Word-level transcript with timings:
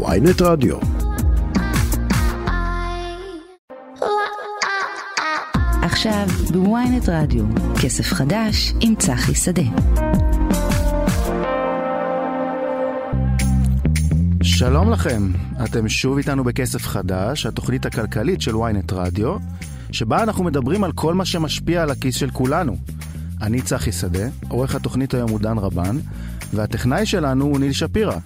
ויינט 0.00 0.42
רדיו. 0.42 0.76
עכשיו 5.82 6.26
בוויינט 6.52 7.08
רדיו, 7.08 7.44
כסף 7.82 8.12
חדש 8.12 8.74
עם 8.80 8.94
צחי 8.94 9.34
שדה. 9.34 9.62
שלום 14.42 14.90
לכם, 14.90 15.30
אתם 15.64 15.88
שוב 15.88 16.16
איתנו 16.16 16.44
בכסף 16.44 16.86
חדש, 16.86 17.46
התוכנית 17.46 17.86
הכלכלית 17.86 18.40
של 18.40 18.54
ynet 18.54 18.92
רדיו, 18.92 19.36
שבה 19.92 20.22
אנחנו 20.22 20.44
מדברים 20.44 20.84
על 20.84 20.92
כל 20.92 21.14
מה 21.14 21.24
שמשפיע 21.24 21.82
על 21.82 21.90
הכיס 21.90 22.16
של 22.16 22.30
כולנו. 22.30 22.76
אני 23.42 23.62
צחי 23.62 23.92
שדה, 23.92 24.28
עורך 24.48 24.74
התוכנית 24.74 25.14
היום 25.14 25.30
הוא 25.30 25.40
דן 25.40 25.58
רבן, 25.58 25.96
והטכנאי 26.54 27.06
שלנו 27.06 27.44
הוא 27.44 27.58
ניל 27.58 27.72
שפירא. 27.72 28.16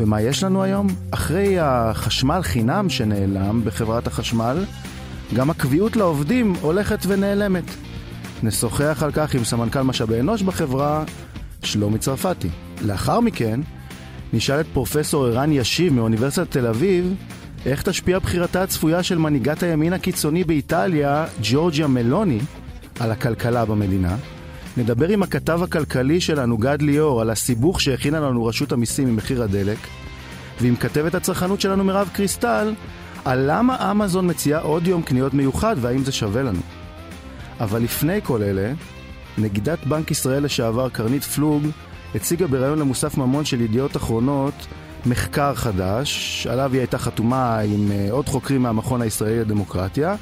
ומה 0.00 0.20
יש 0.20 0.42
לנו 0.42 0.62
היום? 0.62 0.86
אחרי 1.10 1.58
החשמל 1.58 2.40
חינם 2.42 2.90
שנעלם 2.90 3.64
בחברת 3.64 4.06
החשמל, 4.06 4.64
גם 5.34 5.50
הקביעות 5.50 5.96
לעובדים 5.96 6.54
הולכת 6.60 6.98
ונעלמת. 7.06 7.64
נשוחח 8.42 9.02
על 9.02 9.12
כך 9.12 9.34
עם 9.34 9.44
סמנכ"ל 9.44 9.82
משאבי 9.82 10.20
אנוש 10.20 10.42
בחברה, 10.42 11.04
שלומי 11.62 11.98
צרפתי. 11.98 12.48
לאחר 12.82 13.20
מכן, 13.20 13.60
נשאל 14.32 14.60
את 14.60 14.66
פרופסור 14.72 15.26
ערן 15.26 15.52
ישיב 15.52 15.92
מאוניברסיטת 15.92 16.50
תל 16.50 16.66
אביב, 16.66 17.14
איך 17.66 17.82
תשפיע 17.82 18.18
בחירתה 18.18 18.62
הצפויה 18.62 19.02
של 19.02 19.18
מנהיגת 19.18 19.62
הימין 19.62 19.92
הקיצוני 19.92 20.44
באיטליה, 20.44 21.26
ג'ורג'יה 21.42 21.86
מלוני, 21.86 22.38
על 23.00 23.10
הכלכלה 23.10 23.64
במדינה. 23.64 24.16
נדבר 24.80 25.08
עם 25.08 25.22
הכתב 25.22 25.62
הכלכלי 25.62 26.20
שלנו, 26.20 26.58
גד 26.58 26.82
ליאור, 26.82 27.20
על 27.20 27.30
הסיבוך 27.30 27.80
שהכינה 27.80 28.20
לנו 28.20 28.44
רשות 28.44 28.72
המיסים 28.72 29.08
ממחיר 29.08 29.42
הדלק, 29.42 29.78
ועם 30.60 30.76
כתבת 30.76 31.14
הצרכנות 31.14 31.60
שלנו, 31.60 31.84
מירב 31.84 32.08
קריסטל, 32.12 32.74
על 33.24 33.44
למה 33.46 33.90
אמזון 33.90 34.30
מציעה 34.30 34.60
עוד 34.60 34.86
יום 34.86 35.02
קניות 35.02 35.34
מיוחד 35.34 35.76
והאם 35.80 36.04
זה 36.04 36.12
שווה 36.12 36.42
לנו. 36.42 36.60
אבל 37.60 37.82
לפני 37.82 38.20
כל 38.22 38.42
אלה, 38.42 38.72
נגידת 39.38 39.86
בנק 39.86 40.10
ישראל 40.10 40.44
לשעבר 40.44 40.88
קרנית 40.88 41.24
פלוג 41.24 41.66
הציגה 42.14 42.46
בריאיון 42.46 42.78
למוסף 42.78 43.18
ממון 43.18 43.44
של 43.44 43.60
ידיעות 43.60 43.96
אחרונות 43.96 44.54
מחקר 45.06 45.54
חדש, 45.54 46.46
עליו 46.50 46.72
היא 46.72 46.80
הייתה 46.80 46.98
חתומה 46.98 47.58
עם 47.58 47.88
uh, 47.88 48.12
עוד 48.12 48.28
חוקרים 48.28 48.62
מהמכון 48.62 49.02
הישראלי 49.02 49.40
לדמוקרטיה, 49.40 50.16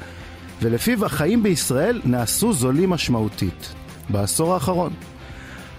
ולפיו 0.61 1.05
החיים 1.05 1.43
בישראל 1.43 2.01
נעשו 2.05 2.53
זולים 2.53 2.89
משמעותית 2.89 3.73
בעשור 4.09 4.53
האחרון. 4.53 4.93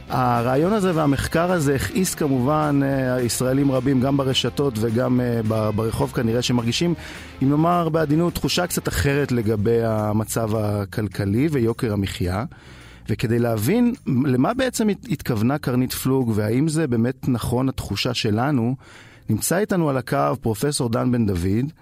הרעיון 0.09 0.73
הזה 0.73 0.95
והמחקר 0.95 1.53
הזה 1.53 1.75
הכעיס 1.75 2.14
כמובן 2.14 2.81
uh, 2.83 3.20
ישראלים 3.20 3.73
רבים, 3.73 4.00
גם 4.00 4.17
ברשתות 4.17 4.75
וגם 4.81 5.20
uh, 5.20 5.53
ברחוב 5.75 6.12
כנראה, 6.12 6.42
שמרגישים, 6.42 6.95
אם 7.42 7.51
נאמר 7.51 7.89
בעדינות, 7.89 8.34
תחושה 8.34 8.67
קצת 8.67 8.89
אחרת 8.89 9.33
לגבי 9.33 9.83
המצב 9.83 10.56
הכלכלי 10.56 11.48
ויוקר 11.51 11.92
המחיה. 11.92 12.45
וכדי 13.08 13.39
להבין 13.39 13.95
למה 14.06 14.55
בעצם 14.55 14.89
התכוונה 14.89 15.58
קרנית 15.58 15.92
פלוג 15.92 16.33
והאם 16.34 16.69
זה 16.69 16.86
באמת 16.86 17.28
נכון 17.28 17.69
התחושה 17.69 18.14
שלנו, 18.14 18.77
נמצא 19.31 19.58
איתנו 19.58 19.91
על 19.91 19.97
הקו 19.97 20.36
פרופסור 20.41 20.89
דן 20.89 21.12
בן 21.12 21.27
דוד, 21.27 21.73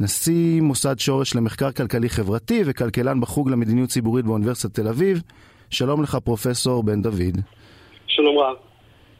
נשיא 0.00 0.60
מוסד 0.60 0.98
שורש 0.98 1.34
למחקר 1.34 1.72
כלכלי 1.72 2.08
חברתי 2.08 2.62
וכלכלן 2.66 3.20
בחוג 3.20 3.50
למדיניות 3.50 3.90
ציבורית 3.90 4.24
באוניברסיטת 4.24 4.74
תל 4.74 4.88
אביב. 4.88 5.22
שלום 5.70 6.02
לך 6.02 6.16
פרופסור 6.24 6.82
בן 6.82 7.02
דוד. 7.02 7.36
שלום 8.06 8.38
רב. 8.38 8.56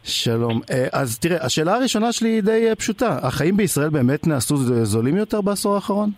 שלום. 0.05 0.61
אה, 0.70 0.86
אז 0.92 1.19
תראה, 1.19 1.44
השאלה 1.44 1.75
הראשונה 1.75 2.12
שלי 2.12 2.28
היא 2.28 2.42
די 2.42 2.69
אה, 2.69 2.75
פשוטה. 2.75 3.19
החיים 3.22 3.56
בישראל 3.56 3.89
באמת 3.89 4.27
נעשו 4.27 4.56
זולים 4.84 5.17
יותר 5.17 5.41
בעשור 5.41 5.74
האחרון? 5.74 6.11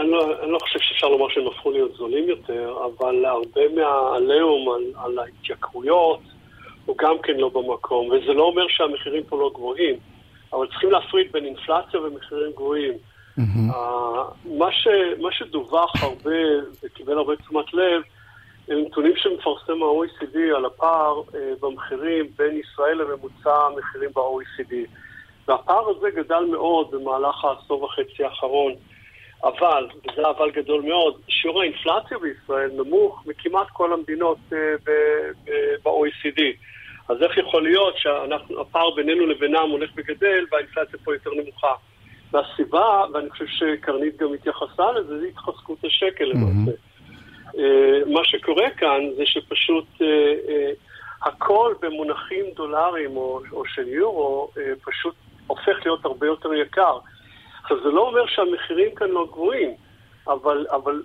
אני 0.00 0.10
לא, 0.10 0.42
אני 0.42 0.52
לא 0.52 0.58
חושב 0.58 0.78
שאפשר 0.82 1.08
לומר 1.08 1.28
שהם 1.28 1.46
הפכו 1.46 1.70
להיות 1.70 1.94
זולים 1.94 2.28
יותר, 2.28 2.74
אבל 2.84 3.24
הרבה 3.24 3.60
מהעליהום 3.74 4.74
על, 4.74 5.04
על 5.04 5.18
ההתייקרויות 5.18 6.20
הוא 6.86 6.96
גם 6.98 7.14
כן 7.22 7.36
לא 7.36 7.48
במקום, 7.48 8.10
וזה 8.10 8.32
לא 8.32 8.42
אומר 8.42 8.62
שהמחירים 8.68 9.22
פה 9.28 9.38
לא 9.38 9.50
גבוהים, 9.54 9.94
אבל 10.52 10.66
צריכים 10.66 10.90
להפריד 10.90 11.32
בין 11.32 11.44
אינפלציה 11.44 12.00
ומחירים 12.00 12.52
גבוהים. 12.56 12.92
Mm-hmm. 13.38 13.70
Uh, 13.70 14.48
מה, 14.58 14.72
ש, 14.72 14.88
מה 15.20 15.32
שדווח 15.32 16.02
הרבה 16.02 16.36
וקיבל 16.82 17.18
הרבה 17.18 17.36
תשומת 17.36 17.74
לב, 17.74 18.02
הם 18.68 18.78
נתונים 18.78 19.12
שמפרסם 19.16 19.82
ה-OECD 19.82 20.38
על 20.56 20.64
הפער 20.64 21.20
uh, 21.20 21.34
במחירים 21.60 22.26
בין 22.36 22.60
ישראל 22.60 22.96
לממוצע 22.96 23.66
המחירים 23.66 24.10
ב-OECD. 24.14 24.74
והפער 25.48 25.88
הזה 25.88 26.10
גדל 26.10 26.44
מאוד 26.50 26.90
במהלך 26.90 27.44
העשור 27.44 27.82
וחצי 27.82 28.24
האחרון. 28.24 28.72
אבל, 29.44 29.88
וזה 30.04 30.22
אבל 30.30 30.50
גדול 30.50 30.82
מאוד, 30.82 31.20
שיעור 31.28 31.60
האינפלציה 31.60 32.18
בישראל 32.18 32.70
נמוך 32.76 33.22
מכמעט 33.26 33.66
כל 33.72 33.92
המדינות 33.92 34.38
uh, 34.50 34.54
ב-OECD. 35.84 36.42
אז 37.08 37.22
איך 37.22 37.38
יכול 37.38 37.62
להיות 37.62 37.94
שהפער 37.98 38.90
בינינו 38.90 39.26
לבינם 39.26 39.70
הולך 39.70 39.90
וגדל 39.96 40.44
והאינפלציה 40.52 40.98
פה 41.04 41.14
יותר 41.14 41.30
נמוכה? 41.30 41.74
והסיבה, 42.32 43.04
ואני 43.12 43.30
חושב 43.30 43.46
שקרנית 43.46 44.16
גם 44.16 44.34
התייחסה 44.34 44.92
לזה, 44.92 45.18
זה 45.20 45.26
התחזקות 45.26 45.78
השקל 45.84 46.24
למעשה. 46.24 46.70
Mm-hmm. 46.70 47.58
מה 48.06 48.24
שקורה 48.24 48.70
כאן 48.70 49.00
זה 49.16 49.22
שפשוט 49.26 49.84
uh, 49.94 50.00
uh, 50.00 51.28
הכל 51.28 51.74
במונחים 51.80 52.44
דולרים 52.54 53.16
או, 53.16 53.40
או 53.52 53.64
של 53.66 53.88
יורו 53.88 54.50
פשוט 54.84 55.14
הופך 55.46 55.76
להיות 55.84 56.04
הרבה 56.04 56.26
יותר 56.26 56.54
יקר. 56.54 56.98
עכשיו, 57.62 57.82
זה 57.82 57.88
לא 57.88 58.08
אומר 58.08 58.26
שהמחירים 58.26 58.94
כאן 58.94 59.08
לא 59.08 59.26
גבוהים, 59.32 59.70
אבל, 60.28 60.66
אבל 60.70 61.02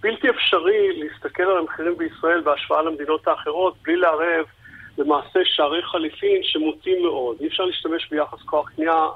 בלתי 0.00 0.30
אפשרי 0.30 1.02
להסתכל 1.02 1.42
על 1.42 1.58
המחירים 1.58 1.98
בישראל 1.98 2.40
בהשוואה 2.40 2.82
למדינות 2.82 3.28
האחרות 3.28 3.74
בלי 3.82 3.96
לערב 3.96 4.44
למעשה 4.98 5.40
שערי 5.44 5.82
חליפין 5.82 6.42
שמוטים 6.42 7.02
מאוד. 7.02 7.36
אי 7.40 7.46
אפשר 7.46 7.64
להשתמש 7.64 8.08
ביחס 8.10 8.42
כוח 8.42 8.70
קנייה 8.70 9.06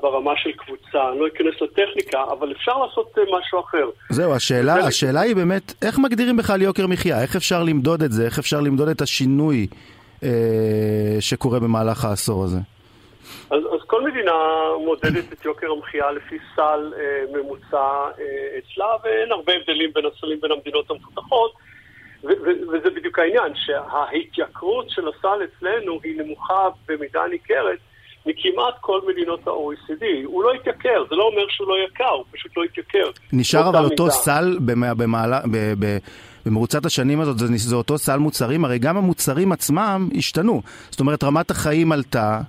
ברמה 0.00 0.32
של 0.36 0.52
קבוצה. 0.52 1.10
אני 1.10 1.20
לא 1.20 1.26
אכנס 1.26 1.54
לטכניקה, 1.60 2.24
אבל 2.32 2.52
אפשר 2.52 2.72
לעשות 2.78 3.18
אה, 3.18 3.22
משהו 3.38 3.60
אחר. 3.60 3.90
זהו, 4.10 4.34
השאלה. 4.34 4.74
השאלה 4.74 5.20
היא 5.20 5.36
באמת, 5.36 5.72
איך 5.82 5.98
מגדירים 5.98 6.36
בכלל 6.36 6.62
יוקר 6.62 6.86
מחיה? 6.86 7.22
איך 7.22 7.36
אפשר 7.36 7.62
למדוד 7.62 8.02
את 8.02 8.12
זה? 8.12 8.24
איך 8.24 8.38
אפשר 8.38 8.60
למדוד 8.60 8.88
את 8.88 9.00
השינוי 9.00 9.66
אה, 10.22 11.16
שקורה 11.20 11.60
במהלך 11.60 12.04
העשור 12.04 12.44
הזה? 12.44 12.58
אז, 13.50 13.62
אז 13.74 13.80
כל 13.86 14.10
מדינה 14.10 14.32
מודדת 14.84 15.32
את 15.32 15.44
יוקר 15.44 15.70
המחיה 15.70 16.10
לפי 16.10 16.38
סל 16.56 16.92
אה, 16.98 17.24
ממוצע 17.32 18.10
אה, 18.18 18.58
אצלה, 18.58 18.86
ואין 19.04 19.32
הרבה 19.32 19.52
הבדלים 19.52 19.90
בין 19.94 20.04
הסלים 20.06 20.40
בין 20.40 20.52
המדינות 20.52 20.90
המפותחות, 20.90 21.52
ו- 22.24 22.26
ו- 22.26 22.68
וזה 22.72 22.90
בדיוק 22.90 23.18
העניין, 23.18 23.52
שההתייקרות 23.54 24.90
של 24.90 25.08
הסל 25.08 25.44
אצלנו 25.44 26.00
היא 26.04 26.22
נמוכה 26.22 26.68
במידה 26.88 27.26
ניכרת 27.30 27.78
מכמעט 28.26 28.74
כל 28.80 29.00
מדינות 29.08 29.46
ה-OECD. 29.46 30.04
הוא 30.24 30.44
לא 30.44 30.52
התייקר, 30.52 31.04
זה 31.10 31.16
לא 31.16 31.24
אומר 31.24 31.42
שהוא 31.48 31.68
לא 31.68 31.74
יקר, 31.86 32.10
הוא 32.10 32.24
פשוט 32.32 32.56
לא 32.56 32.62
התייקר. 32.62 33.10
נשאר 33.32 33.68
אבל 33.68 33.84
אותו 33.84 34.02
מידה. 34.02 34.14
סל 34.14 34.58
במעלה... 34.96 35.40
ב- 35.52 35.74
ב- 35.78 35.98
במרוצת 36.46 36.86
השנים 36.86 37.20
הזאת, 37.20 37.38
זה, 37.38 37.46
זה 37.56 37.76
אותו 37.76 37.98
סל 37.98 38.16
מוצרים, 38.16 38.64
הרי 38.64 38.78
גם 38.78 38.96
המוצרים 38.96 39.52
עצמם 39.52 40.08
השתנו. 40.16 40.62
זאת 40.90 41.00
אומרת, 41.00 41.24
רמת 41.24 41.50
החיים 41.50 41.92
עלתה, 41.92 42.40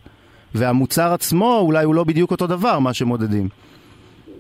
והמוצר 0.55 1.13
עצמו 1.13 1.59
אולי 1.59 1.83
הוא 1.83 1.95
לא 1.95 2.03
בדיוק 2.03 2.31
אותו 2.31 2.47
דבר, 2.47 2.79
מה 2.79 2.93
שמודדים. 2.93 3.49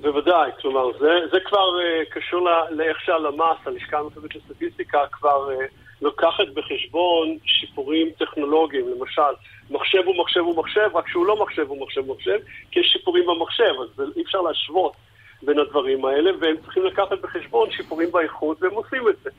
בוודאי, 0.01 0.51
כלומר, 0.61 0.91
זה, 0.99 1.09
זה 1.31 1.37
כבר 1.45 1.57
uh, 1.59 2.13
קשור 2.13 2.49
לאיך 2.71 2.97
שהלמ"ס, 3.05 3.67
הלשכה 3.67 3.97
המרכזית 3.97 4.35
לסטטיסטיקה, 4.35 4.97
כבר 5.11 5.49
uh, 5.49 5.63
לוקחת 6.01 6.47
בחשבון 6.53 7.37
שיפורים 7.45 8.09
טכנולוגיים. 8.19 8.85
למשל, 8.87 9.21
מחשב 9.69 10.01
הוא 10.05 10.15
מחשב 10.17 10.39
הוא 10.39 10.57
מחשב, 10.57 10.89
רק 10.93 11.07
שהוא 11.07 11.25
לא 11.25 11.43
מחשב 11.43 11.69
הוא 11.69 11.81
מחשב 11.81 12.01
הוא 12.07 12.15
מחשב, 12.15 12.39
כי 12.71 12.79
יש 12.79 12.87
שיפורים 12.87 13.23
במחשב, 13.27 13.73
אז 13.81 14.03
אי 14.17 14.21
אפשר 14.21 14.41
להשוות 14.41 14.93
בין 15.41 15.59
הדברים 15.59 16.05
האלה, 16.05 16.31
והם 16.39 16.55
צריכים 16.63 16.85
לקחת 16.85 17.19
בחשבון 17.21 17.71
שיפורים 17.71 18.11
באיכות, 18.11 18.63
והם 18.63 18.73
עושים 18.73 19.09
את 19.09 19.15
זה. 19.23 19.29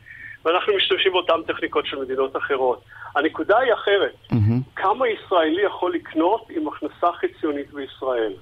ואנחנו 0.45 0.77
משתמשים 0.77 1.13
באותן 1.13 1.43
טכניקות 1.47 1.87
של 1.87 1.99
מדינות 1.99 2.37
אחרות. 2.37 2.83
הנקודה 3.17 3.59
היא 3.59 3.73
אחרת. 3.73 4.15
Mm-hmm. 4.33 4.77
כמה 4.77 5.09
ישראלי 5.09 5.63
יכול 5.63 5.95
לקנות 5.95 6.47
עם 6.51 6.69
הכנסה 6.69 7.07
חציונית 7.13 7.73
בישראל? 7.73 8.33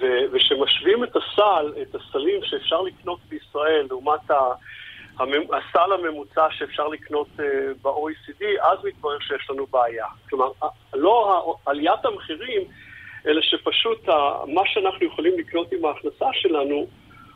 ו- 0.00 0.24
ושמשווים 0.32 1.04
את 1.04 1.16
הסל, 1.16 1.72
את 1.82 1.94
הסלים 1.94 2.40
שאפשר 2.44 2.82
לקנות 2.82 3.18
בישראל 3.28 3.86
לעומת 3.90 4.30
ה- 4.30 4.54
הסל 5.20 5.92
הממוצע 5.92 6.46
שאפשר 6.50 6.88
לקנות 6.88 7.28
uh, 7.36 7.42
ב-OECD, 7.82 8.44
אז 8.62 8.78
מתברר 8.84 9.18
שיש 9.20 9.50
לנו 9.50 9.66
בעיה. 9.66 10.06
כלומר, 10.30 10.50
לא 10.94 11.56
עליית 11.66 12.04
המחירים, 12.04 12.62
אלא 13.26 13.42
שפשוט 13.42 14.08
מה 14.46 14.62
שאנחנו 14.64 15.06
יכולים 15.06 15.38
לקנות 15.38 15.72
עם 15.72 15.84
ההכנסה 15.84 16.26
שלנו 16.32 16.86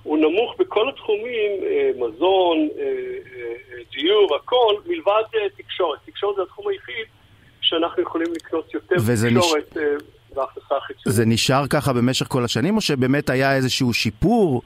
הוא 0.03 0.19
נמוך 0.19 0.55
בכל 0.59 0.89
התחומים, 0.89 1.51
אה, 1.63 1.91
מזון, 1.97 2.69
אה, 2.79 2.85
אה, 2.85 3.83
דיור, 3.93 4.37
הכל, 4.37 4.75
מלבד 4.87 5.23
תקשורת. 5.57 5.99
תקשורת 6.07 6.37
זה 6.37 6.43
התחום 6.43 6.69
היחיד 6.69 7.07
שאנחנו 7.61 8.03
יכולים 8.03 8.33
לקנות 8.33 8.75
יותר 8.75 8.97
תקשורת 8.97 9.77
נש... 9.77 9.83
בהכנסה 10.35 10.77
החיצונית. 10.77 11.17
זה 11.17 11.25
נשאר 11.27 11.67
ככה 11.71 11.93
במשך 11.93 12.27
כל 12.29 12.45
השנים, 12.45 12.77
או 12.77 12.81
שבאמת 12.81 13.31
היה 13.31 13.55
איזשהו 13.57 13.93
שיפור? 13.93 14.63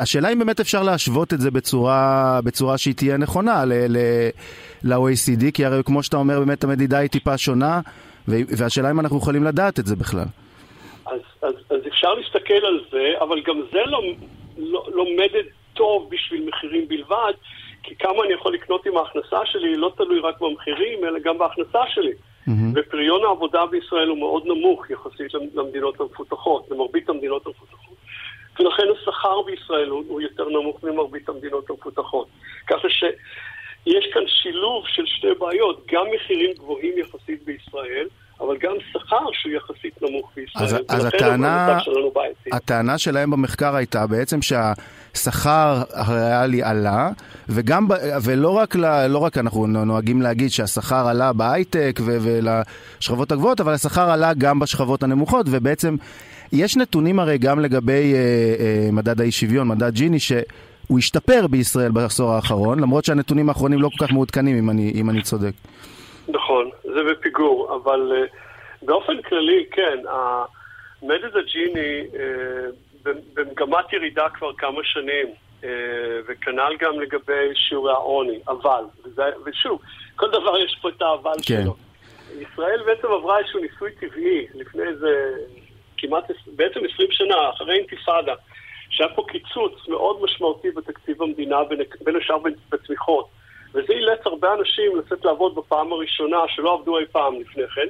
השאלה 0.00 0.32
אם 0.32 0.38
באמת 0.38 0.60
אפשר 0.60 0.82
להשוות 0.82 1.32
את 1.32 1.40
זה 1.40 1.50
בצורה, 1.50 2.40
בצורה 2.44 2.78
שהיא 2.78 2.94
תהיה 2.94 3.16
נכונה 3.16 3.64
ל-OECD, 4.84 5.50
כי 5.54 5.64
הרי 5.64 5.82
כמו 5.84 6.02
שאתה 6.02 6.16
אומר, 6.16 6.38
באמת 6.38 6.64
המדידה 6.64 6.98
היא 6.98 7.08
טיפה 7.10 7.38
שונה, 7.38 7.80
והשאלה 8.28 8.90
אם 8.90 9.00
אנחנו 9.00 9.18
יכולים 9.18 9.44
לדעת 9.44 9.78
את 9.78 9.86
זה 9.86 9.96
בכלל. 9.96 10.26
אז, 11.06 11.20
אז, 11.42 11.54
אז 11.70 11.80
אפשר 11.88 12.14
להסתכל 12.14 12.66
על 12.66 12.80
זה, 12.90 13.12
אבל 13.20 13.40
גם 13.46 13.60
זה 13.72 13.78
לא, 13.86 14.02
לא, 14.58 14.86
לא 14.94 15.04
מדד 15.16 15.48
טוב 15.74 16.08
בשביל 16.10 16.48
מחירים 16.48 16.88
בלבד, 16.88 17.32
כי 17.82 17.94
כמה 17.94 18.24
אני 18.24 18.32
יכול 18.32 18.54
לקנות 18.54 18.86
עם 18.86 18.96
ההכנסה 18.96 19.38
שלי 19.44 19.76
לא 19.76 19.92
תלוי 19.96 20.20
רק 20.20 20.40
במחירים, 20.40 21.04
אלא 21.04 21.18
גם 21.24 21.38
בהכנסה 21.38 21.80
שלי. 21.88 22.12
Mm-hmm. 22.12 22.50
ופריון 22.74 23.24
העבודה 23.24 23.66
בישראל 23.66 24.08
הוא 24.08 24.18
מאוד 24.18 24.46
נמוך 24.46 24.90
יחסית 24.90 25.34
למדינות 25.54 26.00
המפותחות, 26.00 26.70
למרבית 26.70 27.08
המדינות 27.08 27.46
המפותחות. 27.46 27.91
ולכן 28.60 28.82
השכר 28.98 29.42
בישראל 29.46 29.88
הוא, 29.88 30.04
הוא 30.08 30.20
יותר 30.20 30.48
נמוך 30.48 30.84
ממרבית 30.84 31.28
המדינות 31.28 31.70
המפותחות. 31.70 32.26
ככה 32.66 32.88
שיש 32.88 34.04
כאן 34.14 34.22
שילוב 34.26 34.84
של 34.86 35.06
שתי 35.06 35.34
בעיות, 35.38 35.86
גם 35.92 36.02
מחירים 36.14 36.50
גבוהים 36.58 36.94
יחסית 36.98 37.44
בישראל, 37.44 38.06
אבל 38.40 38.56
גם 38.60 38.72
שכר 38.92 39.26
שהוא 39.32 39.52
יחסית 39.52 40.02
נמוך 40.02 40.30
בישראל. 40.36 40.64
אז, 40.64 40.76
אז 40.88 41.04
הטענה, 41.04 41.78
הטענה 42.52 42.98
שלהם 42.98 43.30
במחקר 43.30 43.76
הייתה 43.76 44.06
בעצם 44.06 44.38
שהשכר 44.42 45.82
הריאלי 45.92 46.62
עלה, 46.62 47.10
וגם, 47.48 47.86
ולא 48.24 48.50
רק, 48.50 48.76
לא 49.08 49.18
רק 49.18 49.38
אנחנו 49.38 49.66
נוהגים 49.66 50.22
להגיד 50.22 50.50
שהשכר 50.50 51.08
עלה 51.08 51.32
בהייטק 51.32 52.00
ולשכבות 52.04 53.32
הגבוהות, 53.32 53.60
אבל 53.60 53.72
השכר 53.72 54.10
עלה 54.10 54.32
גם 54.38 54.58
בשכבות 54.58 55.02
הנמוכות, 55.02 55.46
ובעצם 55.50 55.96
יש 56.52 56.76
נתונים 56.76 57.18
הרי 57.18 57.38
גם 57.38 57.60
לגבי 57.60 58.14
אה, 58.14 58.18
אה, 58.60 58.88
מדד 58.92 59.20
האי 59.20 59.32
שוויון, 59.32 59.68
מדד 59.68 59.94
ג'יני, 59.94 60.18
שהוא 60.18 60.98
השתפר 60.98 61.46
בישראל 61.50 61.90
בעשור 61.90 62.30
האחרון, 62.30 62.80
למרות 62.80 63.04
שהנתונים 63.04 63.48
האחרונים 63.48 63.82
לא 63.82 63.88
כל 63.98 64.06
כך 64.06 64.12
מעודכנים, 64.12 64.58
אם 64.58 64.70
אני, 64.70 64.92
אם 64.94 65.10
אני 65.10 65.22
צודק. 65.22 65.52
נכון, 66.28 66.70
זה 66.82 67.00
בפיגור, 67.10 67.80
אבל 67.82 68.12
uh, 68.12 68.36
באופן 68.82 69.22
כללי, 69.22 69.64
כן, 69.70 69.98
המדד 70.08 71.36
הג'יני 71.36 72.04
uh, 72.12 73.10
במגמת 73.34 73.92
ירידה 73.92 74.28
כבר 74.28 74.52
כמה 74.58 74.80
שנים, 74.82 75.26
uh, 75.60 75.64
וכנ"ל 76.28 76.76
גם 76.80 77.00
לגבי 77.00 77.48
שיעורי 77.54 77.92
העוני, 77.92 78.38
אבל, 78.48 78.84
וזה, 79.04 79.22
ושוב, 79.44 79.80
כל 80.16 80.28
דבר 80.28 80.58
יש 80.58 80.78
פה 80.82 80.88
את 80.88 81.02
האבל 81.02 81.38
כן. 81.46 81.62
שלו. 81.62 81.74
ישראל 82.40 82.82
בעצם 82.86 83.06
עברה 83.06 83.38
איזשהו 83.38 83.60
ניסוי 83.60 83.90
טבעי 84.00 84.46
לפני 84.54 84.82
איזה 84.82 85.34
כמעט, 86.02 86.30
בעצם 86.46 86.80
20 86.94 87.08
שנה, 87.12 87.50
אחרי 87.50 87.78
אינתיפאדה, 87.78 88.34
שהיה 88.90 89.10
פה 89.14 89.24
קיצוץ 89.28 89.88
מאוד 89.88 90.22
משמעותי 90.22 90.70
בתקציב 90.70 91.22
המדינה, 91.22 91.64
בין, 92.04 92.16
השאר 92.16 92.38
בתמיכות. 92.70 93.28
וזה 93.74 93.92
אילץ 93.92 94.20
הרבה 94.24 94.54
אנשים 94.54 94.96
לצאת 94.96 95.24
לעבוד 95.24 95.54
בפעם 95.54 95.92
הראשונה 95.92 96.38
שלא 96.48 96.74
עבדו 96.74 96.98
אי 96.98 97.04
פעם 97.12 97.40
לפני 97.40 97.62
כן. 97.74 97.88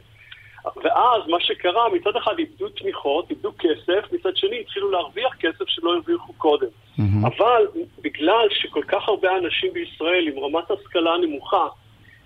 ואז 0.65 1.23
מה 1.29 1.41
שקרה, 1.41 1.89
מצד 1.89 2.17
אחד 2.17 2.39
איבדו 2.39 2.69
תמיכות, 2.69 3.31
איבדו 3.31 3.53
כסף, 3.59 4.13
מצד 4.13 4.37
שני 4.37 4.61
התחילו 4.61 4.91
להרוויח 4.91 5.35
כסף 5.41 5.65
שלא 5.69 5.95
הרוויחו 5.95 6.33
קודם. 6.33 6.67
Mm-hmm. 6.67 7.27
אבל 7.27 7.67
בגלל 8.03 8.47
שכל 8.51 8.83
כך 8.89 9.09
הרבה 9.09 9.37
אנשים 9.39 9.73
בישראל 9.73 10.29
עם 10.29 10.45
רמת 10.45 10.71
השכלה 10.71 11.17
נמוכה, 11.17 11.67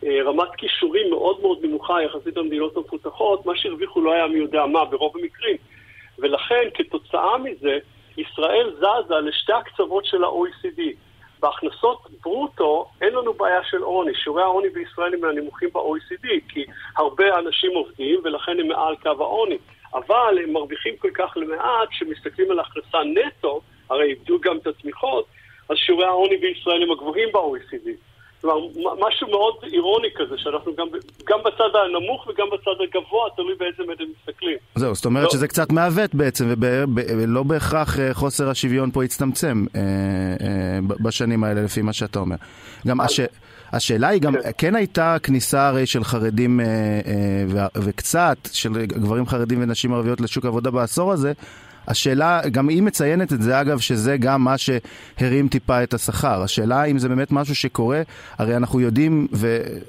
רמת 0.04 0.48
כישורים 0.56 1.10
מאוד 1.10 1.40
מאוד 1.40 1.58
נמוכה 1.62 2.02
יחסית 2.02 2.36
למדינות 2.36 2.76
המפותחות, 2.76 3.46
מה 3.46 3.56
שהרוויחו 3.56 4.00
לא 4.00 4.12
היה 4.12 4.26
מי 4.26 4.38
יודע 4.38 4.66
מה 4.66 4.84
ברוב 4.84 5.16
המקרים. 5.16 5.56
ולכן 6.18 6.68
כתוצאה 6.74 7.38
מזה, 7.38 7.78
ישראל 8.16 8.74
זזה 8.76 9.14
לשתי 9.14 9.52
הקצוות 9.52 10.04
של 10.04 10.24
ה-OECD. 10.24 10.80
בהכנסות 11.40 11.98
ברוטו 12.22 12.86
אין 13.00 13.14
לנו 13.14 13.34
בעיה 13.34 13.64
של 13.64 13.82
עוני. 13.82 14.14
שיעורי 14.14 14.42
העוני 14.42 14.68
בישראל 14.68 15.14
הם 15.14 15.20
מהנמוכים 15.20 15.68
ב-OECD, 15.72 16.28
כי 16.48 16.64
הרבה 16.96 17.38
אנשים 17.38 17.70
עובדים 17.74 18.20
ולכן 18.24 18.60
הם 18.60 18.68
מעל 18.68 18.96
קו 18.96 19.08
העוני. 19.08 19.58
אבל 19.94 20.38
הם 20.42 20.52
מרוויחים 20.52 20.96
כל 20.96 21.10
כך 21.14 21.36
למעט, 21.36 21.88
כשמסתכלים 21.90 22.50
על 22.50 22.60
הכנסה 22.60 22.98
נטו, 23.04 23.60
הרי 23.90 24.04
איבדו 24.04 24.40
גם 24.40 24.56
את 24.56 24.66
התמיכות, 24.66 25.26
אז 25.68 25.76
שיעורי 25.76 26.04
העוני 26.04 26.36
בישראל 26.36 26.82
הם 26.82 26.90
הגבוהים 26.90 27.28
ב-OECD. 27.32 27.88
כלומר, 28.46 29.06
משהו 29.08 29.28
מאוד 29.30 29.54
אירוני 29.72 30.08
כזה, 30.16 30.34
שאנחנו 30.38 30.72
גם, 30.78 30.86
גם 31.28 31.38
בצד 31.44 31.70
הנמוך 31.84 32.26
וגם 32.26 32.46
בצד 32.52 32.82
הגבוה, 32.82 33.30
תלוי 33.36 33.54
באיזה 33.58 33.82
מדד 33.92 34.04
מסתכלים. 34.20 34.58
זהו, 34.74 34.94
זאת 34.94 35.04
אומרת 35.04 35.24
לא. 35.24 35.30
שזה 35.30 35.48
קצת 35.48 35.72
מעוות 35.72 36.14
בעצם, 36.14 36.54
ולא 36.94 37.42
בהכרח 37.42 37.98
אה, 37.98 38.14
חוסר 38.14 38.48
השוויון 38.50 38.90
פה 38.90 39.04
יצטמצם 39.04 39.64
אה, 39.76 39.80
אה, 39.80 40.78
בשנים 41.00 41.44
האלה, 41.44 41.62
לפי 41.62 41.82
מה 41.82 41.92
שאתה 41.92 42.18
אומר. 42.18 42.36
גם 42.86 43.00
הש... 43.00 43.20
השאלה 43.72 44.08
היא 44.08 44.20
גם, 44.20 44.32
כן. 44.32 44.50
כן 44.58 44.74
הייתה 44.74 45.16
כניסה 45.22 45.68
הרי 45.68 45.86
של 45.86 46.04
חרדים 46.04 46.60
אה, 46.60 46.66
אה, 46.66 47.66
וקצת 47.74 48.36
של 48.52 48.86
גברים 48.86 49.26
חרדים 49.26 49.62
ונשים 49.62 49.94
ערביות 49.94 50.20
לשוק 50.20 50.44
העבודה 50.44 50.70
בעשור 50.70 51.12
הזה, 51.12 51.32
השאלה, 51.88 52.40
גם 52.52 52.68
היא 52.68 52.82
מציינת 52.82 53.32
את 53.32 53.42
זה 53.42 53.60
אגב, 53.60 53.78
שזה 53.78 54.16
גם 54.20 54.44
מה 54.44 54.54
שהרים 54.58 55.48
טיפה 55.48 55.82
את 55.82 55.94
השכר. 55.94 56.42
השאלה 56.42 56.84
אם 56.84 56.98
זה 56.98 57.08
באמת 57.08 57.32
משהו 57.32 57.54
שקורה, 57.54 58.02
הרי 58.38 58.56
אנחנו 58.56 58.80
יודעים 58.80 59.26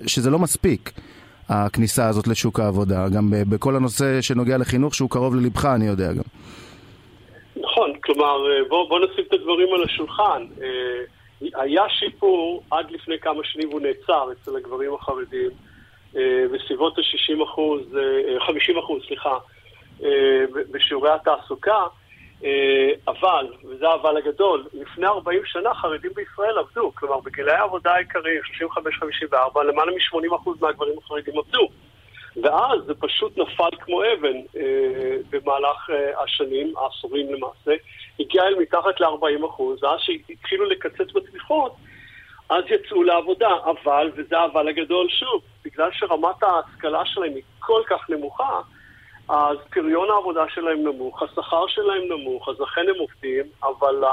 שזה 0.07 0.29
לא 0.29 0.39
מספיק. 0.39 0.91
הכניסה 1.49 2.07
הזאת 2.07 2.27
לשוק 2.27 2.59
העבודה, 2.59 3.09
גם 3.09 3.33
בכל 3.49 3.75
הנושא 3.75 4.21
שנוגע 4.21 4.57
לחינוך 4.57 4.95
שהוא 4.95 5.09
קרוב 5.09 5.35
ללבך, 5.35 5.65
אני 5.65 5.85
יודע 5.85 6.13
גם. 6.13 6.23
נכון, 7.55 7.91
כלומר, 8.03 8.38
בוא, 8.69 8.89
בוא 8.89 8.99
נשים 8.99 9.23
את 9.27 9.33
הדברים 9.33 9.67
על 9.75 9.83
השולחן. 9.83 10.45
אה, 10.61 10.67
היה 11.41 11.83
שיפור 11.89 12.63
עד 12.71 12.91
לפני 12.91 13.15
כמה 13.21 13.44
שנים 13.44 13.69
והוא 13.69 13.81
נעצר 13.81 14.27
אצל 14.31 14.55
הגברים 14.57 14.94
החרדים 14.94 15.49
אה, 16.17 16.45
בסביבות 16.53 16.97
ה-60 16.97 17.44
אחוז, 17.44 17.81
50 18.47 18.75
אה, 18.75 18.81
אחוז, 18.83 19.01
סליחה, 19.07 19.29
אה, 19.29 19.38
בשיעורי 20.71 21.09
התעסוקה, 21.11 21.85
אה, 22.44 22.91
אבל, 23.07 23.47
וזה 23.63 23.88
האבל 23.88 24.17
הגדול, 24.17 24.65
לפני 24.73 25.07
40 25.07 25.41
שנה 25.45 25.73
חרדים 25.73 26.11
בישראל 26.15 26.57
עבדו, 26.57 26.91
כלומר 26.95 27.19
בגילי 27.19 27.51
העבודה 27.51 27.94
העיקריים, 27.94 28.41
35-54, 28.44 29.63
למעלה 29.63 29.91
מ-80% 29.91 30.49
מהגברים 30.61 30.97
החרדים 30.97 31.38
עבדו. 31.38 31.67
ואז 32.44 32.79
זה 32.85 32.94
פשוט 32.99 33.38
נפל 33.38 33.69
כמו 33.79 34.01
אבן 34.03 34.38
אה, 34.57 35.15
במהלך 35.29 35.89
אה, 35.89 36.23
השנים, 36.23 36.73
העשורים 36.77 37.33
למעשה, 37.33 37.71
הגיע 38.19 38.44
אל 38.44 38.56
מתחת 38.56 38.99
ל-40 38.99 39.45
ואז 39.81 39.99
שהתחילו 39.99 40.66
לקצץ 40.66 41.13
בתמיכות, 41.13 41.75
אז 42.49 42.63
יצאו 42.69 43.04
לעבודה. 43.04 43.49
אבל, 43.66 44.11
וזה 44.16 44.37
האבל 44.37 44.68
הגדול 44.68 45.09
שוב, 45.09 45.42
בגלל 45.66 45.89
שרמת 45.92 46.44
ההשכלה 46.44 47.06
שלהם 47.06 47.35
היא 47.35 47.44
כל 47.59 47.81
כך 47.87 48.09
נמוכה, 48.09 48.61
אז 49.29 49.57
פריון 49.73 50.09
העבודה 50.09 50.43
שלהם 50.53 50.83
נמוך, 50.83 51.23
השכר 51.23 51.67
שלהם 51.67 52.01
נמוך, 52.09 52.49
אז 52.49 52.59
לכן 52.59 52.81
הם 52.81 52.95
עובדים, 52.99 53.43
אבל 53.63 54.03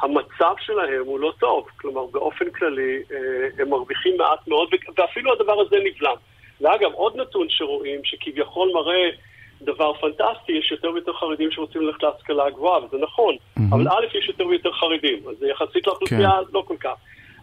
המצב 0.00 0.54
שלהם 0.60 1.02
הוא 1.06 1.20
לא 1.20 1.32
טוב. 1.38 1.66
כלומר, 1.76 2.06
באופן 2.06 2.50
כללי, 2.50 3.02
אה, 3.12 3.62
הם 3.62 3.70
מרוויחים 3.70 4.16
מעט 4.18 4.48
מאוד, 4.48 4.68
ואפילו 4.98 5.32
הדבר 5.32 5.60
הזה 5.60 5.76
נבלם. 5.84 6.16
ואגב, 6.60 6.92
עוד 6.92 7.16
נתון 7.16 7.46
שרואים, 7.50 8.00
שכביכול 8.04 8.70
מראה 8.74 9.10
דבר 9.60 9.92
פנטסטי, 9.94 10.52
יש 10.52 10.72
יותר 10.72 10.90
ויותר 10.90 11.12
חרדים 11.12 11.50
שרוצים 11.50 11.82
ללכת 11.82 12.02
להשכלה 12.02 12.46
הגבוהה, 12.46 12.84
וזה 12.84 12.96
נכון. 12.98 13.34
Mm-hmm. 13.34 13.62
אבל 13.70 13.88
א', 13.88 14.18
יש 14.18 14.28
יותר 14.28 14.46
ויותר 14.46 14.72
חרדים, 14.72 15.22
אז 15.28 15.42
יחסית 15.42 15.86
לאוכלוסייה 15.86 16.30
כן. 16.30 16.50
לא 16.52 16.64
כל 16.66 16.76
כך. 16.80 16.94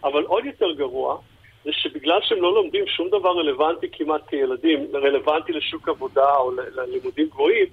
אבל 0.04 0.22
עוד 0.22 0.44
יותר 0.44 0.72
גרוע, 0.72 1.18
זה 1.64 1.70
שבגלל 1.72 2.18
שהם 2.22 2.42
לא 2.42 2.54
לומדים 2.54 2.86
שום 2.86 3.08
דבר 3.08 3.38
רלוונטי 3.38 3.86
כמעט 3.92 4.20
כילדים, 4.28 4.86
רלוונטי 4.94 5.52
לשוק 5.52 5.88
עבודה 5.88 6.36
או 6.36 6.52
ללימודים 6.74 7.26
גבוהים, 7.26 7.66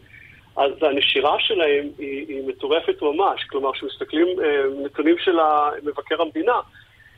אז 0.57 0.71
הנשירה 0.81 1.35
שלהם 1.39 1.89
היא, 1.97 2.25
היא 2.27 2.47
מטורפת 2.47 3.01
ממש. 3.01 3.43
כלומר, 3.43 3.73
כשמסתכלים 3.73 4.27
אה, 4.43 4.63
נתונים 4.85 5.15
של 5.19 5.37
מבקר 5.83 6.21
המדינה, 6.21 6.59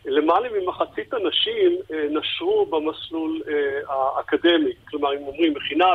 למעלה 0.06 0.48
ממחצית 0.50 1.14
הנשים 1.14 1.72
אה, 1.94 2.08
נשרו 2.10 2.66
במסלול 2.66 3.42
אה, 3.48 3.80
האקדמי. 3.88 4.72
כלומר, 4.90 5.14
אם 5.14 5.24
אומרים 5.28 5.54
מכינה 5.54 5.86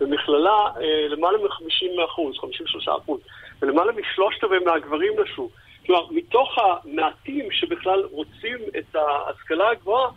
ומכללה, 0.00 0.66
למעלה 1.08 1.38
מ-50 1.38 2.04
אחוז, 2.04 2.36
53 2.40 2.88
אחוז, 2.88 3.20
ולמעלה 3.62 3.92
משלושת 3.92 4.44
רבעי 4.44 4.58
מהגברים 4.58 5.12
נשרו. 5.22 5.48
כלומר, 5.86 6.06
מתוך 6.10 6.58
המעטים 6.58 7.44
שבכלל 7.50 8.02
רוצים 8.10 8.58
את 8.78 8.96
ההשכלה 8.96 9.70
הגבוהה 9.70 10.08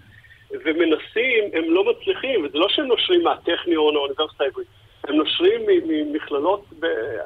ומנסים, 0.51 1.43
הם 1.53 1.63
לא 1.67 1.83
מצליחים, 1.91 2.45
וזה 2.45 2.57
לא 2.57 2.67
שהם 2.69 2.85
נושרים 2.85 3.23
מהטכניון 3.23 3.95
או 3.95 3.99
האוניברסיטה 3.99 4.43
העברית, 4.43 4.67
הם 5.07 5.15
נושרים 5.15 5.61
ממכללות 5.87 6.65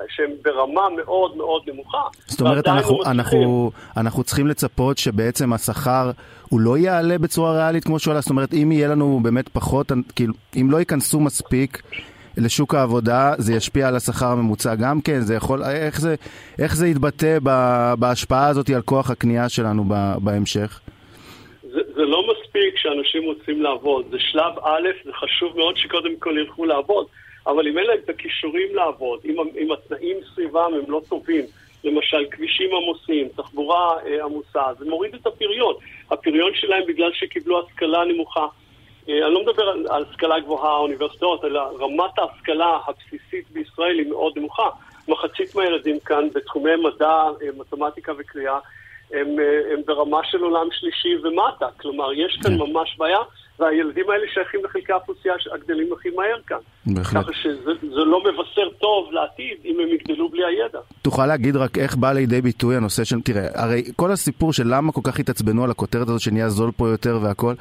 שהן 0.10 0.32
ברמה 0.42 0.82
מאוד 0.98 1.38
מאוד 1.38 1.62
נמוכה. 1.68 2.02
זאת 2.26 2.42
אומרת, 2.42 2.68
אנחנו, 2.68 2.98
לא 2.98 3.12
אנחנו. 3.12 3.72
אנחנו 3.98 4.24
צריכים 4.24 4.48
לצפות 4.48 4.98
שבעצם 4.98 5.54
השכר 5.54 6.12
הוא 6.50 6.60
לא 6.60 6.78
יעלה 6.78 7.18
בצורה 7.18 7.52
ריאלית 7.52 7.84
כמו 7.84 8.00
שהוא 8.00 8.12
עלה, 8.12 8.22
זאת 8.22 8.30
אומרת, 8.30 8.54
אם 8.54 8.72
יהיה 8.72 8.88
לנו 8.88 9.20
באמת 9.24 9.50
פחות, 9.50 9.92
כאילו, 10.16 10.34
אם 10.56 10.72
לא 10.72 10.78
ייכנסו 10.78 11.20
מספיק 11.20 11.82
לשוק 12.40 12.76
העבודה, 12.76 13.34
זה 13.38 13.54
ישפיע 13.54 13.88
על 13.88 13.96
השכר 13.96 14.26
הממוצע 14.26 14.76
גם 14.76 15.02
כן, 15.02 15.20
זה 15.20 15.36
יכול, 15.36 15.64
איך 15.64 16.02
זה, 16.02 16.16
איך 16.60 16.76
זה 16.76 16.88
יתבטא 16.88 17.38
בהשפעה 18.00 18.48
הזאת 18.48 18.70
על 18.70 18.82
כוח 18.82 19.12
הקנייה 19.12 19.50
שלנו 19.50 19.84
בהמשך? 20.20 20.80
זה, 21.62 21.82
זה 21.96 22.02
לא 22.02 22.24
מספיק 22.32 22.78
שאנשים 22.78 23.24
רוצים 23.24 23.62
לעבוד, 23.62 24.06
זה 24.12 24.18
שלב 24.20 24.54
א', 24.64 24.88
זה 25.06 25.12
חשוב 25.14 25.58
מאוד 25.58 25.78
שקודם 25.78 26.16
כל 26.20 26.38
ילכו 26.38 26.66
לעבוד, 26.66 27.06
אבל 27.48 27.68
אם 27.68 27.78
אין 27.78 27.86
להם 27.86 27.98
את 28.06 28.10
הכישורים 28.10 28.76
לעבוד, 28.76 29.20
אם, 29.26 29.36
אם 29.58 29.72
התנאים 29.72 30.18
סביבם 30.36 30.72
הם 30.74 30.92
לא 30.92 31.02
טובים, 31.10 31.46
למשל 31.84 32.26
כבישים 32.32 32.70
עמוסים, 32.76 33.28
תחבורה 33.36 33.94
אה, 34.06 34.26
עמוסה, 34.26 34.62
זה 34.80 34.86
מוריד 34.86 35.14
את 35.16 35.28
הפריון. 35.28 35.76
הפריון 36.12 36.52
שלהם 36.56 36.84
בגלל 36.88 37.12
שקיבלו 37.14 37.66
השכלה 37.66 38.06
נמוכה. 38.06 38.48
אה, 39.10 39.26
אני 39.26 39.34
לא 39.34 39.42
מדבר 39.42 39.64
על, 39.64 39.86
על 39.90 40.06
השכלה 40.10 40.40
גבוהה, 40.40 40.78
אוניברסיטאות, 40.78 41.46
אלא 41.46 41.62
רמת 41.80 42.20
ההשכלה 42.20 42.78
הבסיסית 42.88 43.52
בישראל 43.52 44.00
היא 44.00 44.10
מאוד 44.10 44.34
נמוכה. 44.38 44.70
מחצית 45.08 45.56
מהילדים 45.56 46.00
כאן 46.06 46.28
בתחומי 46.36 46.72
מדע, 46.76 47.08
אה, 47.08 47.48
מתמטיקה 47.60 48.12
וקריאה, 48.20 48.60
הם, 49.14 49.28
אה, 49.40 49.74
הם 49.74 49.82
ברמה 49.86 50.20
של 50.24 50.42
עולם 50.42 50.68
שלישי 50.72 51.16
ומטה. 51.24 51.68
כלומר, 51.82 52.14
יש 52.14 52.40
כאן 52.44 52.52
כן. 52.52 52.58
ממש 52.58 52.96
בעיה, 52.98 53.20
והילדים 53.60 54.10
האלה 54.10 54.26
שייכים 54.34 54.66
לחלקי 54.66 54.92
האוכלוסייה 54.92 55.34
הגדלים 55.54 55.94
הכי 55.94 56.10
מהר 56.10 56.40
כאן. 56.48 56.58
בהחלט. 56.86 57.24
ככה 57.24 57.34
שזה 57.34 57.72
זה 57.82 58.02
לא 58.06 58.24
מבשר 58.24 58.70
טוב 58.78 59.12
לעתיד 59.12 59.58
אם 59.66 59.78
הם 59.80 59.88
יגדלו 59.88 60.30
בלי 60.30 60.46
הידע. 60.46 60.80
תוכל 61.02 61.26
להגיד 61.26 61.56
רק 61.56 61.78
איך 61.78 61.96
בא 61.96 62.12
לידי 62.12 62.42
ביטוי 62.42 62.76
הנושא 62.76 63.04
של, 63.04 63.22
תראה, 63.22 63.48
הרי 63.56 63.84
כל 63.96 64.12
הסיפור 64.12 64.54
של 64.54 64.64
למה 64.68 64.92
כל 64.92 65.02
כך 65.04 65.20
התעצבנו 65.20 65.64
על 65.64 65.72
הכותרת 65.72 66.08
הזאת 66.08 66.22
שנהיה 66.22 66.50
זול 66.50 66.72
פה 66.78 66.90
יותר 66.90 67.20
והכל, 67.22 67.54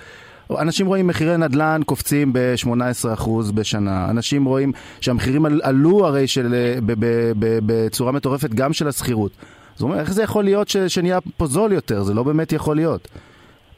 אנשים 0.50 0.86
רואים 0.86 1.06
מחירי 1.06 1.36
נדל"ן 1.36 1.80
קופצים 1.86 2.32
ב-18% 2.32 3.28
בשנה, 3.54 4.10
אנשים 4.10 4.44
רואים 4.44 4.72
שהמחירים 5.00 5.46
על- 5.46 5.60
עלו 5.64 6.06
הרי 6.06 6.26
של, 6.26 6.54
אה, 6.54 6.74
ב- 6.86 6.92
ב- 6.92 7.32
ב- 7.38 7.58
בצורה 7.66 8.12
מטורפת 8.12 8.50
גם 8.54 8.72
של 8.72 8.88
השכירות. 8.88 9.32
זאת 9.74 9.82
אומרת, 9.82 9.98
איך 10.00 10.12
זה 10.12 10.22
יכול 10.22 10.44
להיות 10.44 10.68
ש- 10.68 10.76
שנהיה 10.76 11.18
פה 11.36 11.46
זול 11.46 11.72
יותר? 11.72 12.02
זה 12.02 12.14
לא 12.14 12.22
באמת 12.22 12.52
יכול 12.52 12.76
להיות. 12.76 13.08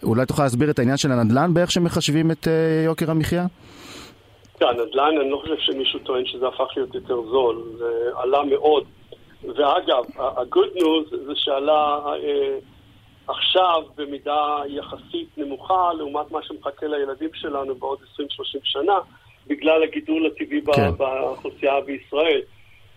אולי 0.03 0.27
תוכל 0.27 0.43
להסביר 0.43 0.71
את 0.71 0.79
העניין 0.79 0.97
של 0.97 1.13
הנדל"ן 1.13 1.55
באיך 1.55 1.71
שמחשבים 1.71 2.31
את 2.31 2.49
אה, 2.49 2.53
יוקר 2.85 3.11
המחיה? 3.11 3.47
תראה, 4.59 4.71
הנדל"ן, 4.71 5.21
אני 5.23 5.31
לא 5.31 5.37
חושב 5.43 5.55
שמישהו 5.59 5.99
טוען 5.99 6.23
שזה 6.27 6.47
הפך 6.49 6.67
להיות 6.77 6.95
יותר 6.95 7.17
זול, 7.31 7.63
זה 7.79 7.85
עלה 8.23 8.39
מאוד. 8.51 8.85
ואגב, 9.45 10.05
ה-good 10.19 10.79
news 10.79 11.17
זה 11.27 11.33
שעלה 11.35 11.99
אה, 12.07 12.59
עכשיו 13.31 13.83
במידה 13.97 14.57
יחסית 14.69 15.29
נמוכה 15.37 15.93
לעומת 15.99 16.31
מה 16.31 16.43
שמחכה 16.43 16.87
לילדים 16.87 17.31
שלנו 17.35 17.75
בעוד 17.75 17.99
20-30 18.17 18.23
שנה, 18.65 18.99
בגלל 19.47 19.83
הגידול 19.83 20.27
הטבעי 20.27 20.61
כן. 20.75 20.91
באוכלוסייה 20.97 21.81
בישראל. 21.81 22.41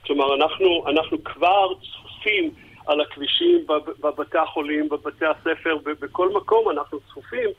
כלומר, 0.06 0.36
אנחנו, 0.36 0.84
אנחנו 0.88 1.24
כבר 1.24 1.68
צפופים 1.82 2.52
על 2.88 3.02
הכבישים, 3.02 3.68
בב- 3.68 4.02
בבתי 4.02 4.38
החולים, 4.38 4.90
בבתי 4.90 5.26
הספר, 5.26 5.78
בכל 5.84 6.30
מקום 6.30 6.70
אנחנו 6.70 7.00
צפופים, 7.00 7.50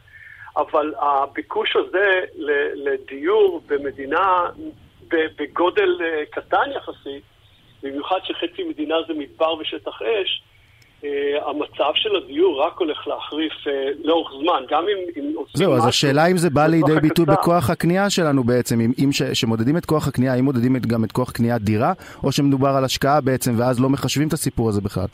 אבל 0.57 0.95
הביקוש 0.99 1.77
הזה 1.77 2.21
לדיור 2.75 3.63
במדינה 3.67 4.47
בגודל 5.09 5.99
אה, 6.05 6.27
קטן 6.31 6.71
יחסית, 6.77 7.23
במיוחד 7.83 8.19
שחצי 8.25 8.65
מדינה 8.65 8.95
זה 9.07 9.15
מדבר 9.15 9.55
ושטח 9.55 10.03
אש, 10.03 10.43
המצב 11.47 11.91
של 11.95 12.17
הדיור 12.17 12.63
רק 12.63 12.79
הולך 12.79 13.09
להחריף 13.09 13.53
אה, 13.67 13.73
לאורך 14.05 14.33
זמן, 14.41 14.63
גם 14.69 14.85
אם, 14.89 15.23
אם 15.23 15.45
זהו, 15.55 15.75
אז 15.75 15.87
השאלה 15.87 16.27
אם 16.27 16.37
זה 16.37 16.51
בא 16.51 16.67
לידי 16.67 17.01
ביטוי. 17.03 17.27
בכוח 17.27 17.71
הקנייה 17.71 18.11
שלנו 18.11 18.45
בעצם, 18.45 18.81
אם, 18.81 18.93
אם 19.05 19.13
ש, 19.13 19.23
שמודדים 19.23 19.77
את 19.77 19.85
כוח 19.85 20.09
הקנייה, 20.09 20.33
האם 20.33 20.45
מודדים 20.45 20.77
את, 20.77 20.87
גם 20.87 21.05
את 21.05 21.13
כוח 21.13 21.31
קניית 21.31 21.63
דירה, 21.63 21.93
או 22.25 22.33
שמדובר 22.33 22.69
על 22.69 22.85
השקעה 22.85 23.21
בעצם, 23.21 23.55
ואז 23.59 23.81
לא 23.81 23.89
מחשבים 23.89 24.29
את 24.29 24.33
הסיפור 24.33 24.69
הזה 24.69 24.81
בכלל. 24.81 25.07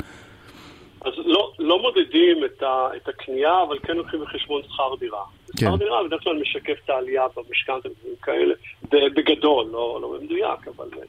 אז 1.05 1.13
לא, 1.25 1.53
לא 1.59 1.83
מודדים 1.83 2.45
את, 2.45 2.63
ה, 2.63 2.89
את 2.97 3.09
הקנייה, 3.09 3.63
אבל 3.69 3.79
כן 3.79 3.97
לוקחים 3.97 4.21
בחשבון 4.21 4.63
שכר 4.63 4.95
דירה. 5.01 5.23
כן. 5.47 5.67
שכר 5.67 5.77
דירה 5.77 6.05
בדרך 6.05 6.23
כלל 6.23 6.41
משקף 6.41 6.79
את 6.85 6.91
העלייה 6.91 7.23
במשכנתה 7.37 7.89
ודברים 7.89 8.15
כאלה, 8.23 8.55
בגדול, 8.91 9.67
לא, 9.73 9.99
לא 10.03 10.17
במדויק, 10.19 10.69
אבל 10.77 10.89
אה, 10.99 11.03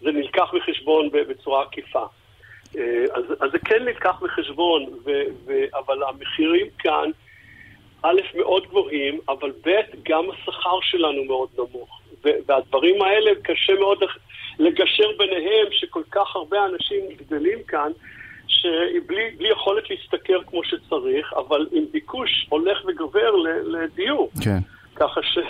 זה 0.00 0.12
נלקח 0.12 0.54
בחשבון 0.54 1.08
בצורה 1.28 1.62
עקיפה. 1.62 2.04
אה, 2.78 3.04
אז, 3.14 3.24
אז 3.40 3.50
זה 3.52 3.58
כן 3.58 3.84
נלקח 3.84 4.22
בחשבון, 4.22 4.82
ו, 5.04 5.10
ו, 5.46 5.52
אבל 5.74 6.02
המחירים 6.02 6.66
כאן, 6.78 7.10
א', 8.02 8.20
מאוד 8.34 8.66
גבוהים, 8.66 9.18
אבל 9.28 9.52
ב', 9.66 9.70
גם 10.02 10.24
השכר 10.30 10.80
שלנו 10.82 11.24
מאוד 11.24 11.48
נמוך. 11.58 12.00
ו- 12.24 12.38
והדברים 12.46 13.02
האלה, 13.02 13.30
קשה 13.42 13.72
מאוד 13.74 13.98
לגשר 14.58 15.08
ביניהם, 15.18 15.66
שכל 15.70 16.02
כך 16.10 16.36
הרבה 16.36 16.66
אנשים 16.66 17.00
גדלים 17.16 17.62
כאן, 17.62 17.90
שבלי 18.46 19.30
בלי 19.38 19.48
יכולת 19.48 19.90
להשתכר 19.90 20.38
כמו 20.46 20.64
שצריך, 20.64 21.32
אבל 21.32 21.66
עם 21.72 21.84
ביקוש 21.92 22.46
הולך 22.48 22.78
וגובר 22.86 23.36
לדיור. 23.64 24.30
כן. 24.44 24.58
ככה 24.96 25.20
שזה 25.22 25.40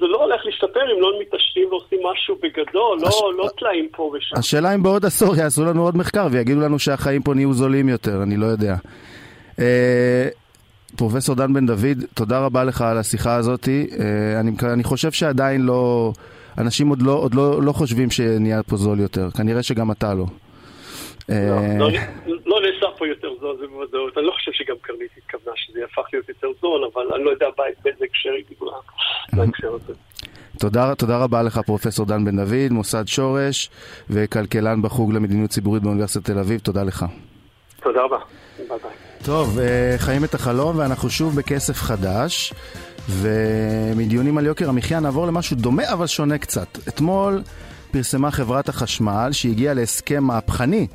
זה 0.00 0.06
לא 0.06 0.24
הולך 0.24 0.40
להשתפר 0.44 0.80
אם 0.96 1.00
לא 1.00 1.12
מתעשרים 1.20 1.68
ועושים 1.70 1.98
משהו 2.12 2.36
בגדול, 2.42 2.98
הש- 3.06 3.20
לא, 3.22 3.32
לא 3.38 3.48
טלאים 3.58 3.88
פה 3.92 4.12
ושם. 4.16 4.36
השאלה 4.38 4.74
אם 4.74 4.82
בעוד 4.82 5.04
עשור 5.04 5.36
יעשו 5.36 5.64
לנו 5.64 5.82
עוד 5.84 5.96
מחקר 5.96 6.26
ויגידו 6.30 6.60
לנו 6.60 6.78
שהחיים 6.78 7.22
פה 7.22 7.34
נהיו 7.34 7.52
זולים 7.52 7.88
יותר, 7.88 8.22
אני 8.22 8.36
לא 8.36 8.46
יודע. 8.46 8.74
אה, 9.58 10.28
פרופסור 10.96 11.34
דן 11.34 11.52
בן 11.52 11.66
דוד, 11.66 12.04
תודה 12.14 12.44
רבה 12.44 12.64
לך 12.64 12.82
על 12.82 12.98
השיחה 12.98 13.34
הזאת. 13.34 13.68
אה, 13.68 14.40
אני, 14.40 14.50
אני 14.72 14.84
חושב 14.84 15.12
שעדיין 15.12 15.60
לא, 15.62 16.12
אנשים 16.58 16.88
עוד 16.88 17.02
לא, 17.02 17.12
עוד 17.12 17.34
לא, 17.34 17.62
לא 17.62 17.72
חושבים 17.72 18.10
שנהיה 18.10 18.62
פה 18.62 18.76
זול 18.76 19.00
יותר, 19.00 19.30
כנראה 19.30 19.62
שגם 19.62 19.90
אתה 19.90 20.14
לא. 20.14 20.24
אה, 21.30 21.48
לא, 21.78 21.90
לא, 21.90 21.98
לא 22.46 22.60
נעשה 22.60 22.86
פה 22.98 23.06
יותר 23.06 23.28
זול, 23.40 23.56
זה 23.60 23.66
בוודאות. 23.66 24.18
אני 24.18 24.26
לא 24.26 24.32
שגם 24.64 24.76
קרנית 24.82 25.10
התכוונה 25.18 25.56
שזה 25.56 25.80
יהפך 25.80 26.02
להיות 26.12 26.28
יותר 26.28 26.48
זול, 26.60 26.90
אבל 26.94 27.14
אני 27.14 27.24
לא 27.24 27.30
יודע 27.30 27.46
באיזה 27.56 28.04
הקשר 28.04 28.30
היא 28.36 28.44
דיברה 28.48 28.78
בהקשר 29.32 29.74
הזה. 29.74 29.92
תודה, 30.58 30.94
תודה 30.94 31.18
רבה 31.18 31.42
לך 31.42 31.58
פרופסור 31.58 32.06
דן 32.06 32.24
בן 32.24 32.36
דוד, 32.36 32.70
מוסד 32.72 33.04
שורש 33.06 33.70
וכלכלן 34.10 34.82
בחוג 34.82 35.12
למדיניות 35.12 35.50
ציבורית 35.50 35.82
באוניברסיטת 35.82 36.24
תל 36.24 36.38
אביב, 36.38 36.60
תודה 36.60 36.82
לך. 36.82 37.04
תודה 37.82 38.02
רבה. 38.02 38.18
ביי 38.58 38.66
ביי. 38.68 38.90
טוב, 39.24 39.58
אה, 39.58 39.94
חיים 39.98 40.24
את 40.24 40.34
החלום 40.34 40.78
ואנחנו 40.78 41.10
שוב 41.10 41.36
בכסף 41.36 41.76
חדש 41.76 42.54
ומדיונים 43.08 44.38
על 44.38 44.46
יוקר 44.46 44.68
המחיה 44.68 45.00
נעבור 45.00 45.26
למשהו 45.26 45.56
דומה 45.56 45.92
אבל 45.92 46.06
שונה 46.06 46.38
קצת. 46.38 46.88
אתמול 46.88 47.42
פרסמה 47.90 48.30
חברת 48.30 48.68
החשמל 48.68 49.28
שהגיעה 49.32 49.74
להסכם 49.74 50.24
מהפכני 50.24 50.86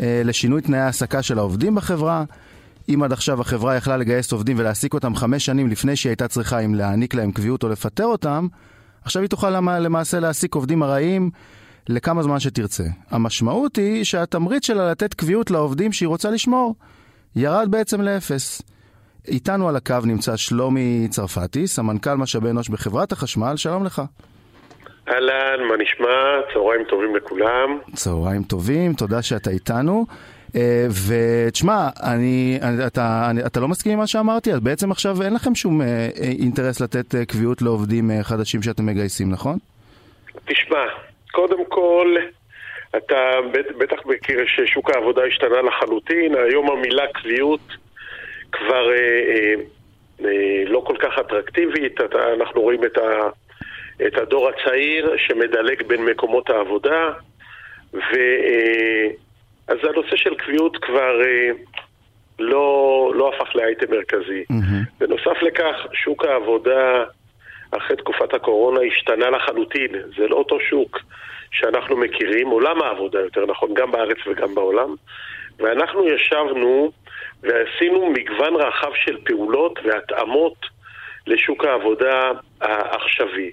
אה, 0.00 0.22
לשינוי 0.24 0.62
תנאי 0.62 0.78
ההעסקה 0.78 1.22
של 1.22 1.38
העובדים 1.38 1.74
בחברה. 1.74 2.24
אם 2.94 3.02
עד 3.02 3.12
עכשיו 3.12 3.40
החברה 3.40 3.76
יכלה 3.76 3.96
לגייס 3.96 4.32
עובדים 4.32 4.58
ולהעסיק 4.58 4.94
אותם 4.94 5.14
חמש 5.14 5.46
שנים 5.46 5.68
לפני 5.68 5.96
שהיא 5.96 6.10
הייתה 6.10 6.28
צריכה 6.28 6.58
אם 6.58 6.74
להעניק 6.74 7.14
להם 7.14 7.32
קביעות 7.32 7.62
או 7.62 7.68
לפטר 7.68 8.04
אותם, 8.04 8.46
עכשיו 9.04 9.22
היא 9.22 9.30
תוכל 9.30 9.50
למ- 9.50 9.68
למעשה 9.68 10.20
להעסיק 10.20 10.54
עובדים 10.54 10.82
ארעיים 10.82 11.30
לכמה 11.88 12.22
זמן 12.22 12.40
שתרצה. 12.40 12.84
המשמעות 13.10 13.76
היא 13.76 14.04
שהתמריץ 14.04 14.66
שלה 14.66 14.90
לתת 14.90 15.14
קביעות 15.14 15.50
לעובדים 15.50 15.92
שהיא 15.92 16.06
רוצה 16.08 16.30
לשמור 16.30 16.74
ירד 17.36 17.70
בעצם 17.70 18.00
לאפס. 18.00 18.62
איתנו 19.28 19.68
על 19.68 19.76
הקו 19.76 19.96
נמצא 20.04 20.36
שלומי 20.36 21.06
צרפתי, 21.10 21.66
סמנכ"ל 21.66 22.14
משאבי 22.14 22.50
אנוש 22.50 22.68
בחברת 22.68 23.12
החשמל, 23.12 23.56
שלום 23.56 23.84
לך. 23.84 24.02
אהלן, 25.08 25.68
מה 25.68 25.74
נשמע? 25.82 26.06
צהריים 26.54 26.84
טובים 26.90 27.16
לכולם. 27.16 27.78
צהריים 27.94 28.42
טובים, 28.42 28.94
תודה 28.94 29.22
שאתה 29.22 29.50
איתנו. 29.50 30.06
אה, 30.56 30.86
ותשמע, 31.08 31.88
אני, 32.02 32.58
אתה, 32.86 33.26
אני, 33.30 33.46
אתה 33.46 33.60
לא 33.60 33.68
מסכים 33.68 33.92
עם 33.92 33.98
מה 33.98 34.06
שאמרתי? 34.06 34.52
אז 34.52 34.60
בעצם 34.60 34.90
עכשיו 34.90 35.22
אין 35.22 35.34
לכם 35.34 35.54
שום 35.54 35.82
אה, 35.82 35.86
אה, 35.86 36.28
אינטרס 36.40 36.80
לתת 36.80 37.14
קביעות 37.28 37.62
לעובדים 37.62 38.10
חדשים 38.22 38.62
שאתם 38.62 38.86
מגייסים, 38.86 39.30
נכון? 39.30 39.58
תשמע, 40.46 40.84
קודם 41.32 41.64
כל, 41.68 42.16
אתה 42.96 43.16
בט- 43.52 43.76
בטח 43.78 44.06
מכיר 44.06 44.38
ששוק 44.46 44.90
העבודה 44.90 45.22
השתנה 45.24 45.62
לחלוטין, 45.62 46.34
היום 46.34 46.70
המילה 46.70 47.04
קביעות 47.14 47.60
כבר 48.52 48.90
אה, 48.92 49.54
אה, 50.24 50.62
לא 50.66 50.82
כל 50.86 50.96
כך 51.00 51.18
אטרקטיבית, 51.20 52.00
אתה, 52.00 52.18
אנחנו 52.34 52.60
רואים 52.60 52.84
את, 52.84 52.98
ה, 52.98 53.28
את 54.06 54.18
הדור 54.18 54.48
הצעיר 54.48 55.10
שמדלג 55.16 55.82
בין 55.86 56.04
מקומות 56.04 56.50
העבודה, 56.50 57.10
ו... 57.94 57.98
אה, 58.16 59.08
אז 59.68 59.76
הנושא 59.82 60.16
של 60.16 60.34
קביעות 60.34 60.76
כבר 60.76 61.22
אה, 61.22 61.50
לא, 62.38 63.12
לא 63.14 63.32
הפך 63.34 63.56
לאייטם 63.56 63.90
מרכזי. 63.90 64.44
מהמם. 64.50 64.82
בנוסף 64.98 65.42
לכך, 65.42 65.76
שוק 65.92 66.24
העבודה 66.24 67.04
אחרי 67.70 67.96
תקופת 67.96 68.34
הקורונה 68.34 68.80
השתנה 68.92 69.30
לחלוטין. 69.30 69.90
זה 70.16 70.28
לא 70.28 70.36
אותו 70.36 70.60
שוק 70.60 70.98
שאנחנו 71.50 71.96
מכירים, 71.96 72.48
עולם 72.48 72.82
העבודה 72.82 73.20
יותר 73.20 73.46
נכון, 73.46 73.74
גם 73.74 73.90
בארץ 73.90 74.16
וגם 74.26 74.54
בעולם. 74.54 74.94
ואנחנו 75.58 76.08
ישבנו 76.08 76.92
ועשינו 77.42 78.10
מגוון 78.10 78.54
רחב 78.56 78.90
של 78.94 79.16
פעולות 79.24 79.78
והתאמות 79.84 80.66
לשוק 81.26 81.64
העבודה 81.64 82.30
העכשווי. 82.60 83.50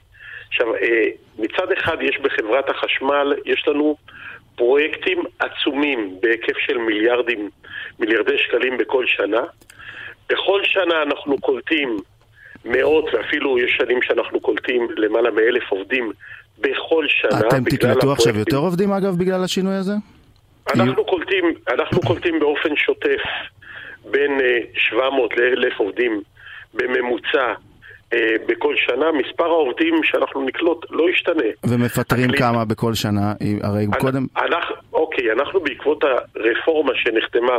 עכשיו, 0.48 0.76
אה, 0.76 1.08
מצד 1.40 1.72
אחד 1.72 1.98
יש 2.02 2.18
בחברת 2.18 2.70
החשמל, 2.70 3.34
יש 3.46 3.68
לנו 3.68 3.96
פרויקטים 4.56 5.24
עצומים 5.40 6.18
בהיקף 6.22 6.58
של 6.58 6.78
מיליארדים, 6.78 7.50
מיליארדי 8.00 8.38
שקלים 8.38 8.78
בכל 8.78 9.06
שנה. 9.08 9.42
בכל 10.30 10.62
שנה 10.64 11.04
אנחנו 11.04 11.38
קולטים 11.42 11.98
מאות, 12.66 13.06
ואפילו 13.14 13.60
יש 13.60 13.78
שנים 13.78 14.02
שאנחנו 14.02 14.40
קולטים 14.40 14.88
למעלה 14.98 15.32
מאלף 15.32 15.64
עובדים 15.70 16.12
בכל 16.60 17.06
שנה. 17.08 17.40
אתם 17.40 17.64
תקלטו 17.64 18.12
עכשיו 18.12 18.38
יותר 18.38 18.58
עובדים 18.58 18.92
אגב 18.92 19.18
בגלל 19.18 19.44
השינוי 19.44 19.76
הזה? 19.76 19.94
אנחנו 20.76 21.06
קולטים, 21.06 21.54
אנחנו 21.70 22.02
קולטים 22.02 22.40
באופן 22.40 22.76
שוטף 22.76 23.22
בין 24.12 24.32
700 24.74 25.32
אה, 25.32 25.38
ל-1,000 25.38 25.74
עובדים 25.78 26.22
בממוצע 26.74 27.54
בכל 28.48 28.76
שנה, 28.76 29.12
מספר 29.12 29.46
העובדים 29.46 30.04
שאנחנו 30.04 30.46
נקלוט 30.46 30.86
לא 30.90 31.10
ישתנה. 31.10 31.44
ומפטרים 31.64 32.24
הקליט... 32.24 32.42
כמה 32.42 32.66
בכל 32.66 32.94
שנה? 32.94 33.34
הרי 33.64 33.86
אני, 33.86 34.00
קודם... 34.00 34.26
אנחנו, 34.38 34.76
אוקיי, 34.94 35.32
אנחנו 35.32 35.60
בעקבות 35.60 36.04
הרפורמה 36.04 36.92
שנחתמה 36.96 37.58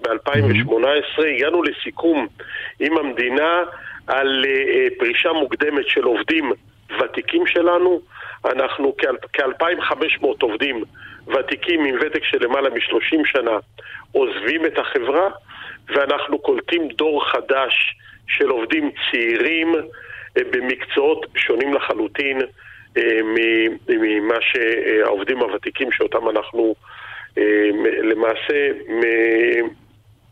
ב-2018 0.00 0.08
mm-hmm. 0.08 1.26
הגענו 1.36 1.62
לסיכום 1.62 2.26
עם 2.80 2.98
המדינה 2.98 3.62
על 4.06 4.44
uh, 4.44 4.98
פרישה 4.98 5.32
מוקדמת 5.32 5.88
של 5.88 6.04
עובדים 6.04 6.52
ותיקים 7.00 7.46
שלנו. 7.46 8.00
אנחנו 8.44 8.94
כ-2,500 9.32 10.26
עובדים 10.42 10.84
ותיקים 11.26 11.84
עם 11.84 11.96
ותק 12.00 12.24
של 12.24 12.44
למעלה 12.44 12.70
מ-30 12.70 13.20
שנה 13.24 13.58
עוזבים 14.12 14.66
את 14.66 14.78
החברה 14.78 15.28
ואנחנו 15.88 16.38
קולטים 16.38 16.88
דור 16.88 17.24
חדש 17.30 17.96
של 18.28 18.48
עובדים 18.48 18.90
צעירים 19.10 19.74
אה, 19.74 20.42
במקצועות 20.50 21.26
שונים 21.36 21.74
לחלוטין 21.74 22.38
אה, 22.96 23.20
ממה 23.88 24.34
שהעובדים 24.40 25.38
הוותיקים 25.38 25.92
שאותם 25.92 26.28
אנחנו 26.28 26.74
אה, 27.38 27.70
למעשה 28.02 28.54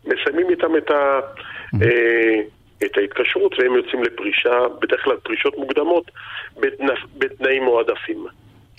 מסיימים 0.05 0.49
איתם 0.49 0.77
את, 0.77 0.91
ה, 0.91 1.19
את 2.85 2.97
ההתקשרות 2.97 3.59
והם 3.59 3.75
יוצאים 3.75 4.03
לפרישה, 4.03 4.57
בדרך 4.81 5.03
כלל 5.03 5.15
פרישות 5.23 5.57
מוקדמות, 5.57 6.11
בתנאים 7.17 7.63
מועדפים. 7.63 8.25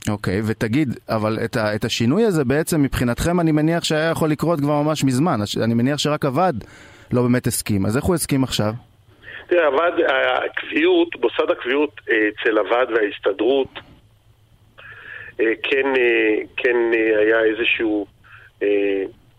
אוקיי, 0.09 0.41
okay, 0.41 0.43
ותגיד, 0.47 0.89
אבל 1.09 1.39
את, 1.45 1.57
ה, 1.57 1.75
את 1.75 1.85
השינוי 1.85 2.25
הזה 2.25 2.45
בעצם 2.45 2.83
מבחינתכם 2.83 3.41
אני 3.41 3.53
מניח 3.53 3.85
שהיה 3.85 4.11
יכול 4.11 4.31
לקרות 4.31 4.61
כבר 4.61 4.83
ממש 4.83 5.05
מזמן, 5.05 5.39
אני 5.65 5.75
מניח 5.75 5.99
שרק 5.99 6.25
הוועד 6.25 6.65
לא 7.13 7.23
באמת 7.23 7.47
הסכים, 7.47 7.87
אז 7.87 7.97
איך 7.97 8.05
הוא 8.05 8.15
הסכים 8.15 8.45
עכשיו? 8.45 8.73
תראה, 9.49 9.67
הוועד, 9.67 9.95
הקביעות, 10.45 11.09
מוסד 11.21 11.51
הקביעות 11.51 12.01
אה, 12.11 12.29
אצל 12.29 12.59
הוועד 12.59 12.89
וההסתדרות, 12.91 13.69
אה, 15.41 15.53
כן, 15.63 15.87
אה, 15.97 16.35
כן 16.57 16.77
היה 17.19 17.41
איזשהו 17.45 18.07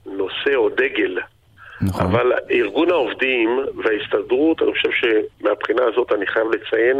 נושא 0.05 0.55
או 0.55 0.69
דגל. 0.69 1.17
נכון. 1.81 2.05
אבל 2.05 2.31
ארגון 2.51 2.89
העובדים 2.89 3.59
וההסתדרות, 3.83 4.61
אני 4.61 4.71
חושב 4.71 4.89
שמבחינה 4.91 5.81
הזאת 5.93 6.11
אני 6.11 6.27
חייב 6.27 6.47
לציין 6.51 6.97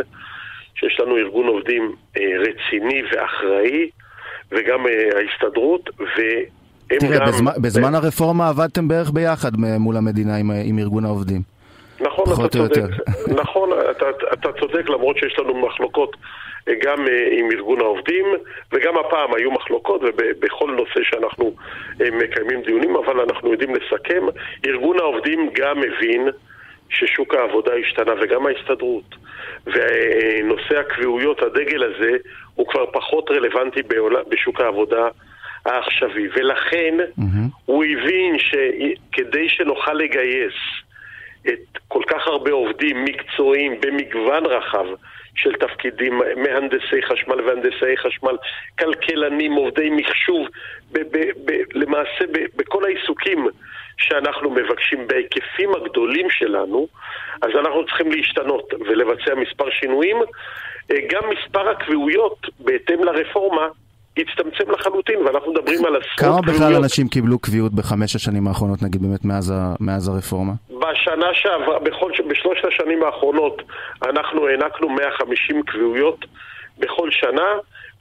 שיש 0.76 1.00
לנו 1.00 1.18
ארגון 1.18 1.48
עובדים 1.48 1.96
רציני 2.18 3.04
ואחראי, 3.12 3.90
וגם 4.52 4.86
ההסתדרות, 5.16 5.90
והם 6.00 7.00
תראה, 7.00 7.20
גם... 7.20 7.26
בזמן, 7.26 7.52
בזמן 7.62 7.96
הרפורמה 7.96 8.50
עבדתם 8.50 8.88
בערך 8.88 9.12
ביחד 9.12 9.52
מול 9.58 9.98
המדינה 9.98 10.36
עם, 10.36 10.52
עם 10.66 10.80
ארגון 10.80 11.06
העובדים. 11.06 11.42
נכון, 12.02 12.26
אתה 12.34 12.50
צודק. 12.50 12.82
נכון, 13.42 13.70
אתה, 13.92 14.06
אתה 14.34 14.50
צודק, 14.60 14.90
למרות 14.90 15.18
שיש 15.18 15.40
לנו 15.40 15.68
מחלוקות 15.68 16.16
אה, 16.68 16.74
גם 16.84 17.08
אה, 17.08 17.28
עם 17.32 17.52
ארגון 17.52 17.82
העובדים, 17.82 18.26
וגם 18.72 18.98
הפעם 18.98 19.34
היו 19.36 19.52
מחלוקות, 19.52 20.02
ובכל 20.04 20.72
נושא 20.72 21.00
שאנחנו 21.04 21.56
אה, 22.02 22.12
מקיימים 22.12 22.62
דיונים, 22.62 22.96
אבל 22.96 23.20
אנחנו 23.20 23.52
יודעים 23.52 23.76
לסכם. 23.76 24.26
ארגון 24.66 25.00
העובדים 25.00 25.50
גם 25.54 25.80
מבין 25.80 26.28
ששוק 26.90 27.34
העבודה 27.34 27.72
השתנה, 27.74 28.14
וגם 28.22 28.46
ההסתדרות. 28.46 29.16
ונושא 29.66 30.80
הקביעויות, 30.80 31.42
הדגל 31.42 31.84
הזה, 31.84 32.18
הוא 32.56 32.68
כבר 32.68 32.86
פחות 32.92 33.32
רלוונטי 33.32 33.80
בשוק 34.30 34.62
העבודה 34.62 35.08
העכשווי. 35.66 36.30
ולכן 36.34 36.98
mm-hmm. 37.00 37.24
הוא 37.66 37.84
הבין 37.84 38.38
שכדי 38.40 39.50
שנוכל 39.50 39.94
לגייס 39.94 40.54
את 41.48 41.78
כל 41.88 42.02
כך 42.08 42.28
הרבה 42.28 42.52
עובדים 42.52 43.06
מקצועיים 43.06 43.82
במגוון 43.82 44.46
רחב 44.46 44.86
של 45.36 45.54
תפקידים, 45.54 46.22
מהנדסי 46.36 47.02
חשמל 47.10 47.42
והנדסי 47.42 47.98
חשמל, 47.98 48.38
כלכלנים, 48.80 49.54
עובדי 49.54 49.90
מחשוב, 49.90 50.48
ב- 50.92 51.18
ב- 51.18 51.32
ב- 51.46 51.64
למעשה 51.74 52.26
ב- 52.32 52.46
בכל 52.56 52.86
העיסוקים 52.86 53.48
שאנחנו 53.98 54.50
מבקשים 54.50 55.08
בהיקפים 55.08 55.70
הגדולים 55.76 56.30
שלנו, 56.30 56.88
אז 57.42 57.50
אנחנו 57.60 57.86
צריכים 57.86 58.12
להשתנות 58.12 58.74
ולבצע 58.88 59.36
מספר 59.36 59.70
שינויים. 59.70 60.18
אה, 60.92 60.96
גם 61.10 61.22
מספר 61.30 61.70
הקביעויות 61.70 62.48
בהתאם 62.60 63.04
לרפורמה 63.04 63.68
הצטמצם 64.18 64.72
לחלוטין, 64.72 65.20
ואנחנו 65.20 65.54
מדברים 65.54 65.86
על 65.86 65.96
עשרות 65.96 66.16
קביעויות. 66.18 66.46
כמה 66.46 66.54
בכלל 66.54 66.76
אנשים 66.76 67.08
קיבלו 67.08 67.40
קביעות 67.40 67.74
בחמש 67.74 68.16
השנים 68.16 68.48
האחרונות, 68.48 68.82
נגיד 68.82 69.02
באמת 69.02 69.26
מאז, 69.26 69.54
ה, 69.56 69.76
מאז 69.80 70.08
הרפורמה? 70.08 70.54
בשנה 70.92 71.34
שעברה, 71.34 71.80
בכל, 71.80 72.12
בשלושת 72.28 72.66
השנים 72.66 73.04
האחרונות 73.04 73.62
אנחנו 74.10 74.48
הענקנו 74.48 74.90
150 74.90 75.64
קביעויות 75.64 76.26
בכל 76.80 77.12
שנה, 77.12 77.48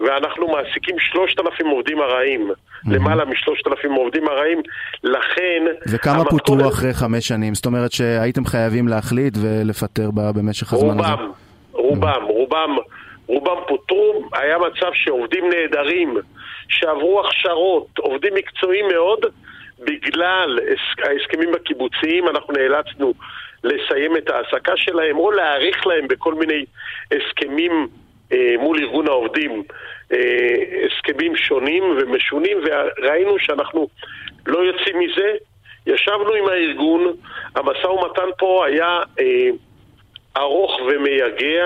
ואנחנו 0.01 0.49
מעסיקים 0.49 0.99
3,000 0.99 1.67
עובדים 1.67 2.01
ארעיים, 2.01 2.51
mm-hmm. 2.51 2.95
למעלה 2.95 3.25
מ-3,000 3.25 3.89
עובדים 3.97 4.29
ארעיים, 4.29 4.63
לכן... 5.05 5.63
וכמה 5.93 6.15
המתכון... 6.15 6.39
פוטרו 6.39 6.69
אחרי 6.69 6.95
חמש 6.95 7.29
שנים? 7.29 7.55
זאת 7.55 7.67
אומרת 7.67 7.93
שהייתם 7.93 8.45
חייבים 8.45 8.89
להחליט 8.89 9.35
ולפטר 9.43 10.11
במשך 10.15 10.73
הזמן 10.73 10.89
רובם, 10.89 11.05
הזה? 11.05 11.23
רובם, 11.73 12.23
רובם, 12.23 12.25
רובם. 12.29 12.77
רובם 13.29 13.57
פוטרו, 13.69 14.29
היה 14.33 14.59
מצב 14.59 14.91
שעובדים 14.93 15.45
נהדרים, 15.51 16.17
שעברו 16.69 17.21
הכשרות, 17.21 17.99
עובדים 17.99 18.35
מקצועיים 18.35 18.85
מאוד, 18.93 19.21
בגלל 19.81 20.59
ההסכמים 21.03 21.55
הקיבוציים 21.55 22.29
אנחנו 22.29 22.55
נאלצנו 22.55 23.15
לסיים 23.65 24.17
את 24.17 24.31
ההעסקה 24.31 24.73
שלהם 24.77 25.19
או 25.19 25.31
להאריך 25.31 25.87
להם 25.87 26.09
בכל 26.09 26.35
מיני 26.35 26.65
הסכמים 27.13 27.89
אה, 28.33 28.55
מול 28.59 28.79
ארגון 28.79 29.09
העובדים, 29.09 29.63
אה, 30.13 30.55
הסכמים 30.87 31.37
שונים 31.37 31.85
ומשונים, 31.85 32.59
וראינו 32.65 33.39
שאנחנו 33.39 33.89
לא 34.47 34.59
יוצאים 34.59 34.99
מזה. 34.99 35.33
ישבנו 35.87 36.33
עם 36.35 36.49
הארגון, 36.49 37.13
המשא 37.55 37.87
ומתן 37.87 38.29
פה 38.39 38.67
היה 38.67 39.01
אה, 39.21 39.51
ארוך 40.37 40.81
ומייגע. 40.81 41.65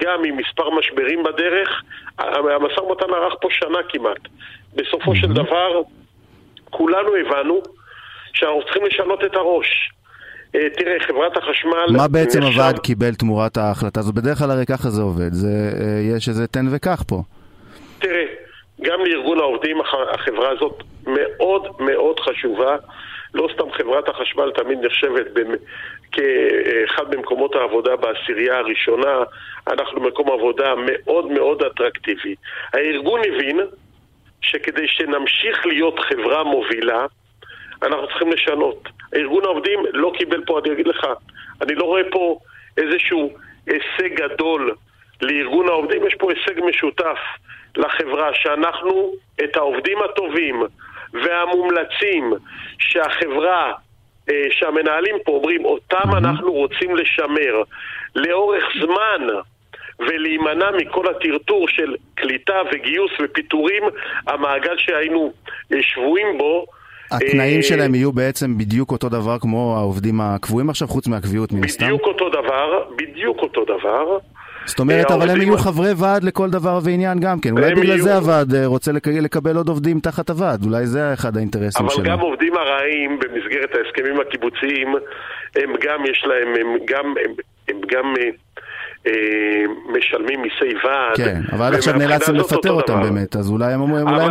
גם 0.00 0.24
עם 0.24 0.36
מספר 0.36 0.70
משברים 0.70 1.22
בדרך, 1.22 1.82
המשא 2.18 2.80
ומתן 2.80 3.14
ארך 3.14 3.34
פה 3.40 3.48
שנה 3.50 3.78
כמעט. 3.88 4.28
בסופו 4.74 5.16
של 5.16 5.26
דבר, 5.26 5.82
כולנו 6.72 7.10
הבנו 7.16 7.62
שאנחנו 8.32 8.62
צריכים 8.64 8.84
לשנות 8.84 9.24
את 9.24 9.34
הראש. 9.34 9.90
אה, 10.54 10.70
תראה, 10.70 11.00
חברת 11.00 11.36
החשמל... 11.36 11.96
מה 11.96 12.08
בעצם 12.08 12.38
ישר... 12.38 12.48
הוועד 12.48 12.78
קיבל 12.78 13.14
תמורת 13.14 13.56
ההחלטה 13.56 14.00
הזאת? 14.00 14.14
בדרך 14.14 14.38
כלל 14.38 14.50
הרי 14.50 14.66
ככה 14.66 14.90
זה 14.90 15.02
עובד, 15.02 15.32
זה, 15.32 15.48
אה, 15.80 16.16
יש 16.16 16.28
איזה 16.28 16.46
תן 16.46 16.66
וקח 16.70 17.02
פה. 17.08 17.22
תראה, 17.98 18.24
גם 18.82 19.00
לארגון 19.04 19.38
העובדים 19.38 19.80
החברה 20.14 20.48
הזאת 20.50 20.82
מאוד 21.06 21.66
מאוד 21.78 22.20
חשובה. 22.20 22.76
לא 23.34 23.48
סתם 23.54 23.72
חברת 23.72 24.08
החשמל 24.08 24.50
תמיד 24.54 24.78
נחשבת 24.84 25.26
כאחד 26.12 27.16
ממקומות 27.16 27.54
העבודה 27.54 27.96
בעשירייה 27.96 28.58
הראשונה, 28.58 29.18
אנחנו 29.68 30.00
מקום 30.00 30.30
עבודה 30.30 30.74
מאוד 30.76 31.26
מאוד 31.26 31.62
אטרקטיבי. 31.62 32.34
הארגון 32.72 33.20
הבין 33.20 33.60
שכדי 34.52 34.88
שנמשיך 34.88 35.66
להיות 35.66 35.98
חברה 35.98 36.44
מובילה, 36.44 37.06
אנחנו 37.82 38.06
צריכים 38.06 38.32
לשנות. 38.32 38.88
ארגון 39.16 39.44
העובדים 39.44 39.80
לא 39.92 40.12
קיבל 40.18 40.44
פה, 40.44 40.58
אני 40.58 40.72
אגיד 40.72 40.86
לך, 40.86 41.06
אני 41.62 41.74
לא 41.74 41.84
רואה 41.84 42.02
פה 42.10 42.38
איזשהו 42.78 43.30
הישג 43.66 44.14
גדול 44.14 44.74
לארגון 45.22 45.68
העובדים, 45.68 46.06
יש 46.06 46.14
פה 46.14 46.30
הישג 46.32 46.60
משותף 46.60 47.18
לחברה, 47.76 48.30
שאנחנו 48.34 49.12
את 49.44 49.56
העובדים 49.56 49.98
הטובים 50.02 50.62
והמומלצים 51.12 52.32
שהחברה 52.78 53.72
אה, 54.30 54.46
שהמנהלים 54.50 55.16
פה 55.24 55.32
אומרים, 55.32 55.64
אותם. 55.64 56.16
אנחנו 56.16 56.52
רוצים 56.52 56.96
לשמר 56.96 57.62
לאורך 58.14 58.64
זמן, 58.80 59.26
ולהימנע 60.00 60.70
מכל 60.76 61.04
הטרטור 61.08 61.68
של 61.68 61.94
קליטה 62.14 62.56
וגיוס 62.72 63.10
ופיטורים, 63.22 63.82
המעגל 64.26 64.74
שהיינו 64.78 65.32
שבויים 65.80 66.38
בו. 66.38 66.66
התנאים 67.10 67.62
שלהם 67.62 67.94
יהיו 67.94 68.12
בעצם 68.12 68.58
בדיוק 68.58 68.90
אותו 68.92 69.08
דבר 69.08 69.38
כמו 69.40 69.74
העובדים 69.76 70.20
הקבועים 70.20 70.70
עכשיו, 70.70 70.88
חוץ 70.88 71.08
מהקביעות 71.08 71.52
מן 71.52 71.64
הסתם? 71.64 71.84
בדיוק 71.84 72.02
אותו 72.02 72.28
דבר, 72.28 72.84
בדיוק 72.96 73.38
אותו 73.38 73.64
דבר. 73.64 74.18
זאת 74.64 74.80
אומרת, 74.80 75.10
אבל 75.10 75.30
הם 75.30 75.42
יהיו 75.42 75.58
חברי 75.58 75.92
ועד 75.96 76.24
לכל 76.24 76.50
דבר 76.50 76.78
ועניין 76.84 77.20
גם 77.20 77.40
כן. 77.40 77.50
אולי 77.50 77.74
בגלל 77.74 77.98
זה 77.98 78.16
הוועד 78.16 78.54
רוצה 78.64 78.92
לקבל 79.22 79.56
עוד 79.56 79.68
עובדים 79.68 80.00
תחת 80.00 80.30
הוועד, 80.30 80.64
אולי 80.64 80.86
זה 80.86 81.12
אחד 81.12 81.36
האינטרסים 81.36 81.88
שלו. 81.88 82.02
אבל 82.02 82.10
גם 82.10 82.20
עובדים 82.20 82.56
ארעיים 82.56 83.18
במסגרת 83.18 83.70
ההסכמים 83.74 84.20
הקיבוציים, 84.20 84.88
הם 85.56 85.72
גם 85.80 86.06
יש 86.10 86.24
להם, 86.26 86.48
הם 86.60 86.76
גם, 86.86 87.14
הם 87.68 87.80
גם 87.86 88.14
אה, 88.20 88.30
משלמים 89.88 90.42
מיסי 90.42 90.74
ועד. 90.84 91.16
כן, 91.16 91.40
אבל 91.52 91.64
עד 91.64 91.74
עכשיו 91.74 91.94
נאלצתם 91.94 92.34
לפטר 92.34 92.70
אותם 92.70 93.02
באמת, 93.02 93.36
אז 93.36 93.50
אולי 93.50 93.72
הם 93.72 93.82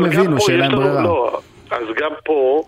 הבינו 0.06 0.42
שאין 0.42 0.60
להם 0.60 0.72
ברירה. 0.72 1.04
לא, 1.04 1.40
אז 1.72 1.84
גם 1.96 2.12
פה, 2.26 2.64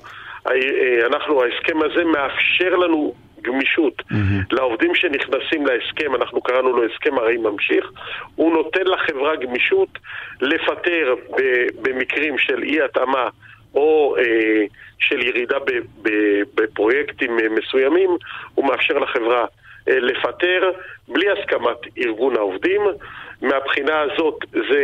אה, 0.47 1.07
אנחנו, 1.07 1.43
ההסכם 1.43 1.77
הזה 1.83 2.03
מאפשר 2.03 2.75
לנו 2.75 3.13
גמישות 3.41 4.01
mm-hmm. 4.01 4.15
לעובדים 4.51 4.95
שנכנסים 4.95 5.65
להסכם, 5.65 6.15
אנחנו 6.15 6.41
קראנו 6.41 6.77
לו 6.77 6.83
הסכם 6.85 7.17
הרי 7.17 7.37
ממשיך, 7.37 7.91
הוא 8.35 8.53
נותן 8.53 8.83
לחברה 8.85 9.35
גמישות 9.35 9.89
לפטר 10.41 11.15
במקרים 11.81 12.37
של 12.37 12.63
אי 12.63 12.81
התאמה 12.81 13.29
או 13.75 14.15
אה, 14.17 14.65
של 14.99 15.21
ירידה 15.21 15.57
בפרויקטים 16.55 17.39
אה, 17.39 17.45
מסוימים, 17.49 18.09
הוא 18.55 18.65
מאפשר 18.65 18.93
לחברה 18.93 19.41
אה, 19.41 19.45
לפטר 19.87 20.71
בלי 21.07 21.25
הסכמת 21.29 21.77
ארגון 21.97 22.35
העובדים. 22.35 22.81
מהבחינה 23.41 23.99
הזאת 24.01 24.39
זה, 24.51 24.81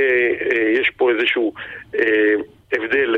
אה, 0.52 0.82
יש 0.82 0.90
פה 0.98 1.12
איזשהו 1.12 1.54
אה, 1.96 2.34
הבדל 2.74 3.16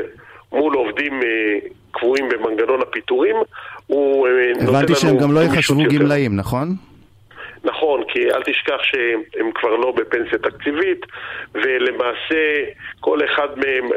מול 0.52 0.74
עובדים 0.74 1.22
אה, 1.22 1.58
קבועים 1.90 2.28
במנגנון 2.28 2.82
הפיטורים, 2.82 3.36
הוא 3.86 4.28
אה, 4.28 4.32
נותן 4.48 4.66
לנו... 4.66 4.76
הבנתי 4.76 4.94
שהם 4.94 5.18
גם 5.18 5.32
לא 5.32 5.40
יחשבו 5.40 5.82
גמלאים, 5.98 6.36
נכון? 6.36 6.68
נכון, 7.64 8.02
כי 8.08 8.30
אל 8.30 8.42
תשכח 8.42 8.82
שהם 8.82 9.50
כבר 9.54 9.76
לא 9.76 9.92
בפנסיה 9.92 10.38
תקציבית, 10.38 11.06
ולמעשה 11.54 12.64
כל 13.00 13.24
אחד 13.24 13.48
מהם, 13.56 13.88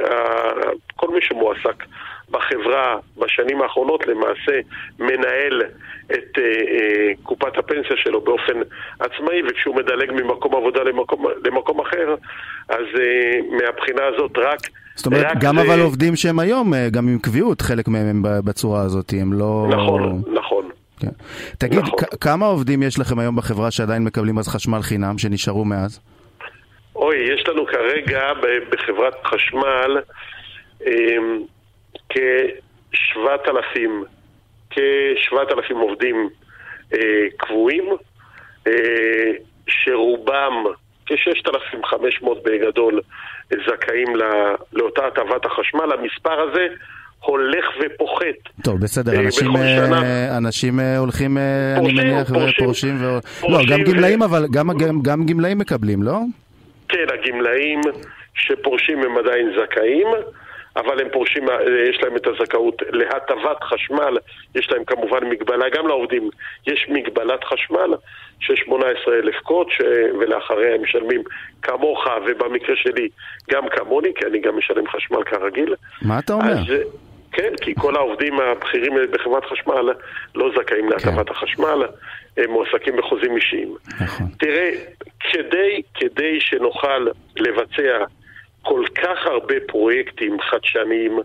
כל 0.95 1.07
מי 1.09 1.19
שמועסק 1.21 1.83
בחברה 2.31 2.97
בשנים 3.17 3.61
האחרונות 3.61 4.07
למעשה 4.07 4.59
מנהל 4.99 5.61
את 6.11 6.37
uh, 6.37 6.39
uh, 6.39 7.23
קופת 7.23 7.57
הפנסיה 7.57 7.97
שלו 7.97 8.21
באופן 8.21 8.53
עצמאי, 8.99 9.41
וכשהוא 9.49 9.75
מדלג 9.75 10.11
ממקום 10.11 10.55
עבודה 10.55 10.83
למקום, 10.83 11.25
למקום 11.45 11.81
אחר, 11.81 12.15
אז 12.69 12.85
uh, 12.93 13.63
מהבחינה 13.63 14.01
הזאת 14.13 14.37
רק... 14.37 14.59
זאת 14.95 15.05
אומרת, 15.05 15.27
גם 15.39 15.55
זה... 15.55 15.61
אבל 15.61 15.81
עובדים 15.81 16.15
שהם 16.15 16.39
היום, 16.39 16.73
גם 16.91 17.07
עם 17.07 17.19
קביעות, 17.19 17.61
חלק 17.61 17.87
מהם 17.87 18.07
הם 18.07 18.21
בצורה 18.45 18.81
הזאת, 18.81 19.13
הם 19.21 19.33
לא... 19.33 19.67
נכון, 19.69 20.21
נכון. 20.33 20.69
כן. 20.99 21.07
תגיד, 21.57 21.79
נכון. 21.79 21.99
כמה 22.21 22.45
עובדים 22.45 22.83
יש 22.83 22.99
לכם 22.99 23.19
היום 23.19 23.35
בחברה 23.35 23.71
שעדיין 23.71 24.03
מקבלים 24.03 24.37
אז 24.37 24.47
חשמל 24.47 24.81
חינם, 24.81 25.17
שנשארו 25.17 25.65
מאז? 25.65 25.99
אוי, 26.95 27.15
יש 27.33 27.47
לנו 27.47 27.65
כרגע 27.65 28.21
בחברת 28.69 29.13
חשמל 29.25 29.97
אמ, 30.87 31.39
כ-7,000 32.09 33.89
כ-7,000 34.69 35.73
עובדים 35.73 36.29
אה, 36.93 36.99
קבועים, 37.37 37.85
אה, 38.67 39.31
שרובם, 39.67 40.63
כ-6,500 41.05 42.27
בגדול, 42.45 43.01
זכאים 43.49 44.15
לא, 44.15 44.25
לאותה 44.73 45.07
הטבת 45.07 45.45
החשמל. 45.45 45.91
המספר 45.93 46.41
הזה 46.41 46.67
הולך 47.19 47.65
ופוחת. 47.81 48.63
טוב, 48.63 48.79
בסדר, 48.79 49.13
אה, 49.13 49.19
אנשים, 49.19 49.55
אה, 49.55 50.37
אנשים 50.37 50.79
אה, 50.79 50.97
הולכים, 50.97 51.37
פורשים, 51.77 51.99
אני 51.99 52.09
מניח, 52.09 52.27
פורשים. 52.33 52.65
פורשים 52.65 52.95
ו... 53.01 53.19
לא, 53.49 53.59
גם 53.69 53.83
גמלאים, 53.83 54.21
ו... 54.21 54.25
אבל 54.25 54.45
גם, 54.51 54.69
גם, 54.77 55.01
גם 55.01 55.25
גמלאים 55.25 55.57
מקבלים, 55.57 56.03
לא? 56.03 56.19
כן, 56.89 57.05
הגמלאים 57.13 57.81
שפורשים 58.35 59.03
הם 59.03 59.17
עדיין 59.17 59.51
זכאים. 59.57 60.07
אבל 60.75 61.01
הם 61.01 61.07
פורשים, 61.11 61.43
יש 61.89 62.03
להם 62.03 62.15
את 62.15 62.27
הזכאות 62.27 62.81
להטבת 62.89 63.63
חשמל, 63.63 64.17
יש 64.55 64.71
להם 64.71 64.83
כמובן 64.85 65.29
מגבלה, 65.29 65.69
גם 65.69 65.87
לעובדים 65.87 66.29
יש 66.67 66.85
מגבלת 66.89 67.43
חשמל 67.43 67.93
של 68.39 68.55
18 68.55 69.13
אלף 69.13 69.35
קוט, 69.35 69.69
ש... 69.69 69.81
ולאחריה 70.19 70.75
הם 70.75 70.83
משלמים 70.83 71.23
כמוך, 71.61 72.07
ובמקרה 72.27 72.75
שלי 72.75 73.09
גם 73.51 73.63
כמוני, 73.69 74.09
כי 74.15 74.25
אני 74.25 74.39
גם 74.39 74.57
משלם 74.57 74.87
חשמל 74.87 75.23
כרגיל. 75.23 75.75
מה 76.01 76.19
אתה 76.19 76.33
אומר? 76.33 76.51
אז, 76.51 76.65
כן, 77.31 77.53
כי 77.61 77.75
כל 77.75 77.95
העובדים 77.95 78.39
הבכירים 78.39 78.93
בחברת 79.11 79.45
חשמל 79.45 79.93
לא 80.35 80.51
זכאים 80.55 80.89
להטבת 80.89 81.27
כן. 81.27 81.31
החשמל, 81.31 81.83
הם 82.37 82.51
מועסקים 82.51 82.95
בחוזים 82.97 83.35
אישיים. 83.35 83.75
נכון. 84.01 84.27
תראה, 84.39 84.71
כדי, 85.19 85.81
כדי 85.95 86.39
שנוכל 86.39 87.07
לבצע 87.35 88.03
כל 88.65 88.83
כך 88.95 89.25
הרבה 89.25 89.55
פרויקטים 89.67 90.41
חדשניים, 90.41 91.19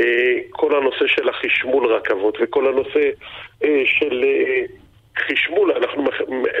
אה, 0.00 0.36
כל 0.50 0.76
הנושא 0.76 1.06
של 1.06 1.28
החשמול 1.28 1.86
רכבות 1.86 2.38
וכל 2.40 2.66
הנושא 2.66 3.10
אה, 3.64 3.82
של 3.84 4.24
אה, 4.24 4.62
חשמול, 5.18 5.72
אנחנו 5.72 6.04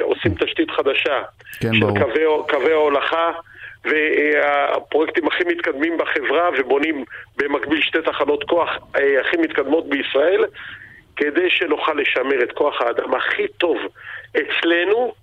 עושים 0.00 0.34
תשתית 0.34 0.70
חדשה 0.70 1.22
כן, 1.60 1.74
של 1.74 1.80
קווי, 1.80 2.24
קווי 2.48 2.72
ההולכה 2.72 3.30
והפרויקטים 3.84 5.26
הכי 5.26 5.44
מתקדמים 5.44 5.98
בחברה 5.98 6.50
ובונים 6.58 7.04
במקביל 7.36 7.82
שתי 7.82 7.98
תחנות 8.04 8.44
כוח 8.44 8.70
הכי 8.94 9.36
מתקדמות 9.36 9.88
בישראל 9.88 10.44
כדי 11.16 11.50
שנוכל 11.50 11.92
לשמר 11.94 12.42
את 12.42 12.52
כוח 12.52 12.82
האדם 12.82 13.14
הכי 13.14 13.48
טוב 13.48 13.76
אצלנו 14.30 15.14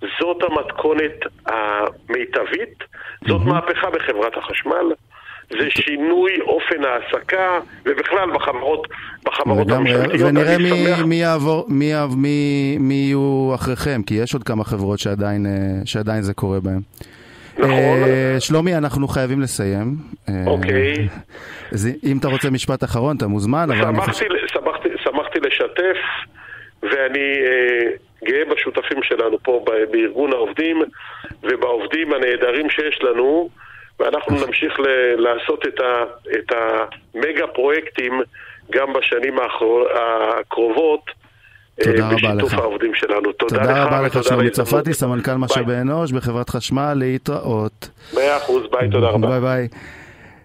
זאת 0.00 0.42
המתכונת 0.42 1.20
המיטבית, 1.46 2.78
זאת 3.28 3.40
mm-hmm. 3.40 3.44
מהפכה 3.44 3.90
בחברת 3.90 4.36
החשמל. 4.36 4.92
זה 5.50 5.70
שינוי 5.70 6.40
אופן 6.40 6.84
ההעסקה, 6.84 7.58
ובכלל 7.84 8.30
בחברות, 8.34 8.88
בחברות 9.24 9.70
המשפטיות. 9.70 10.20
ונראה 10.20 10.58
מי, 10.58 11.02
מי 11.06 11.14
יעבור, 11.14 11.66
מי, 11.68 11.92
מי, 12.16 12.76
מי 12.80 12.94
יהיו 12.94 13.52
אחריכם, 13.54 14.00
כי 14.06 14.14
יש 14.14 14.34
עוד 14.34 14.42
כמה 14.42 14.64
חברות 14.64 14.98
שעדיין, 14.98 15.46
אה, 15.46 15.52
שעדיין 15.84 16.22
זה 16.22 16.34
קורה 16.34 16.60
בהן. 16.60 16.80
נכון. 17.58 17.70
Uh, 17.70 18.40
שלומי, 18.40 18.76
אנחנו 18.76 19.08
חייבים 19.08 19.40
לסיים. 19.40 19.96
אה, 20.28 20.34
אוקיי. 20.46 21.08
אז 21.72 21.88
אם 22.04 22.18
אתה 22.18 22.28
רוצה 22.28 22.50
משפט 22.50 22.84
אחרון, 22.84 23.16
אתה 23.16 23.26
מוזמן, 23.26 23.68
אבל 23.70 23.86
אני 23.88 24.00
חושב... 24.00 24.26
שמחתי, 24.46 24.88
שמחתי 25.04 25.40
לשתף, 25.40 25.98
ואני... 26.82 27.34
Uh, 27.44 28.07
גאה 28.28 28.44
בשותפים 28.54 29.02
שלנו 29.02 29.38
פה 29.42 29.64
בארגון 29.92 30.32
העובדים 30.32 30.82
ובעובדים 31.42 32.12
הנהדרים 32.12 32.70
שיש 32.70 32.98
לנו 33.02 33.48
ואנחנו 34.00 34.46
נמשיך 34.46 34.80
ל- 34.80 34.86
לעשות 35.20 35.66
את, 35.68 35.80
ה- 35.80 36.04
את 36.38 36.52
המגה 36.52 37.46
פרויקטים 37.46 38.20
גם 38.72 38.92
בשנים 38.92 39.36
הקרובות 40.40 41.00
אה, 41.80 41.84
תודה 41.84 42.06
רבה 42.06 42.14
לך. 42.16 42.24
בשיתוף 42.24 42.52
העובדים 42.54 42.94
שלנו. 42.94 43.32
תודה, 43.32 43.58
תודה 43.58 43.72
לך 43.72 43.78
רבה 43.86 44.00
לך, 44.02 44.24
שלומי 44.24 44.50
צרפתי, 44.50 44.92
סמנכ"ל 44.94 45.34
משאבי 45.34 45.72
אנוש 45.74 46.12
בחברת 46.12 46.50
חשמל, 46.50 46.92
להתראות. 46.96 47.88
מאה 48.14 48.36
אחוז, 48.36 48.62
ביי, 48.70 48.90
תודה 48.90 49.08
רבה. 49.08 49.28
ביי 49.28 49.40
ביי. 49.40 49.68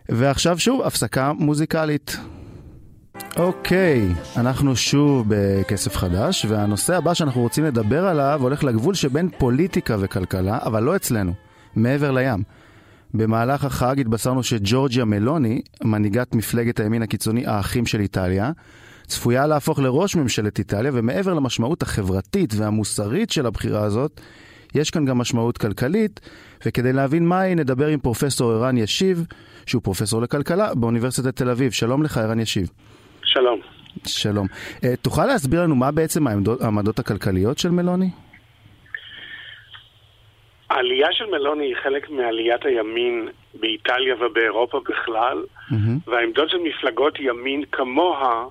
ועכשיו 0.10 0.60
שוב, 0.60 0.82
הפסקה 0.82 1.32
מוזיקלית. 1.40 2.18
אוקיי, 3.38 4.10
אנחנו 4.38 4.76
שוב 4.76 5.26
בכסף 5.28 5.96
חדש, 5.98 6.46
והנושא 6.50 6.96
הבא 6.98 7.14
שאנחנו 7.14 7.42
רוצים 7.42 7.66
לדבר 7.66 8.08
עליו 8.08 8.40
הולך 8.42 8.64
לגבול 8.64 8.94
שבין 8.94 9.30
פוליטיקה 9.38 9.96
וכלכלה, 10.00 10.58
אבל 10.66 10.84
לא 10.84 10.96
אצלנו, 10.96 11.34
מעבר 11.76 12.12
לים. 12.12 12.44
במהלך 13.14 13.66
החג 13.66 14.00
התבשרנו 14.00 14.44
שג'ורג'יה 14.44 15.06
מלוני, 15.06 15.62
מנהיגת 15.84 16.36
מפלגת 16.36 16.80
הימין 16.80 17.02
הקיצוני 17.02 17.48
האחים 17.48 17.86
של 17.86 18.00
איטליה, 18.00 18.52
צפויה 19.08 19.48
להפוך 19.48 19.80
לראש 19.80 20.16
ממשלת 20.16 20.60
איטליה, 20.60 20.92
ומעבר 20.94 21.34
למשמעות 21.34 21.82
החברתית 21.82 22.54
והמוסרית 22.58 23.30
של 23.30 23.46
הבחירה 23.46 23.84
הזאת, 23.84 24.22
יש 24.76 24.92
כאן 24.92 25.06
גם 25.06 25.18
משמעות 25.18 25.58
כלכלית, 25.58 26.20
וכדי 26.66 26.94
להבין 26.94 27.28
מהי 27.28 27.56
נדבר 27.56 27.88
עם 27.88 28.00
פרופסור 28.00 28.52
ערן 28.52 28.78
ישיב, 28.78 29.26
שהוא 29.66 29.82
פרופסור 29.82 30.22
לכלכלה 30.22 30.76
באוניברסיטת 30.76 31.36
תל 31.36 31.50
אביב. 31.50 31.72
שלום 31.72 32.04
לך, 32.04 32.18
ערן 32.18 32.40
ישיב. 32.40 32.70
שלום. 33.26 33.60
שלום. 34.08 34.48
Uh, 34.48 34.86
תוכל 35.02 35.26
להסביר 35.26 35.62
לנו 35.62 35.76
מה 35.76 35.92
בעצם 35.92 36.28
העמדות, 36.28 36.62
העמדות 36.62 37.00
הכלכליות 37.00 37.58
של 37.58 37.70
מלוני? 37.70 38.10
העלייה 40.70 41.08
של 41.12 41.26
מלוני 41.26 41.66
היא 41.66 41.76
חלק 41.84 42.10
מעליית 42.10 42.66
הימין 42.66 43.30
באיטליה 43.54 44.16
ובאירופה 44.20 44.82
בכלל, 44.90 45.44
mm-hmm. 45.44 45.76
והעמדות 46.08 46.50
של 46.50 46.58
מפלגות 46.58 47.20
ימין 47.20 47.64
כמוה 47.72 48.46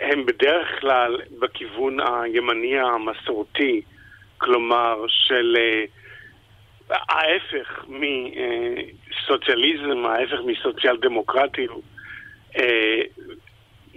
הן 0.00 0.26
בדרך 0.26 0.80
כלל 0.80 1.16
בכיוון 1.38 1.96
הימני 2.00 2.78
המסורתי, 2.78 3.82
כלומר 4.38 4.96
של 5.08 5.56
uh, 5.56 5.60
ההפך 6.90 7.84
מסוציאליזם, 7.88 10.06
ההפך 10.06 10.38
מסוציאל 10.46 10.96
דמוקרטיות, 10.96 11.82
אה, 12.58 13.00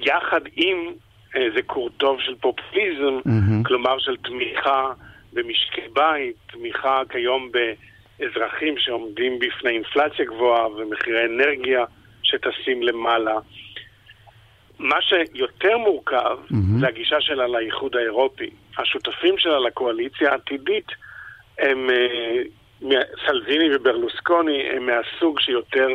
יחד 0.06 0.42
עם 0.56 0.92
איזה 1.36 1.62
קור 1.62 1.90
טוב 1.98 2.20
של 2.22 2.36
פופוליזם, 2.36 3.18
mm-hmm. 3.26 3.68
כלומר 3.68 4.00
של 4.00 4.18
תמיכה 4.18 4.92
במשקי 5.34 5.82
בית, 5.94 6.36
תמיכה 6.52 7.02
כיום 7.10 7.50
באזרחים 7.52 8.78
שעומדים 8.78 9.40
בפני 9.40 9.72
אינפלציה 9.72 10.26
גבוהה 10.26 10.68
ומחירי 10.68 11.26
אנרגיה 11.26 11.86
שטסים 12.24 12.84
למעלה. 12.84 13.36
מה 14.80 14.96
שיותר 15.02 15.78
מורכב 15.78 16.38
mm-hmm. 16.52 16.80
זה 16.80 16.88
הגישה 16.88 17.22
שלה 17.22 17.48
לאיחוד 17.48 17.96
האירופי. 17.96 18.50
השותפים 18.78 19.38
שלה 19.38 19.60
לקואליציה 19.60 20.32
העתידית 20.32 20.88
הם, 21.60 21.90
אה, 21.90 23.02
סלוויני 23.26 23.76
וברלוסקוני, 23.76 24.70
הם 24.70 24.86
מהסוג 24.86 25.40
שיותר 25.40 25.88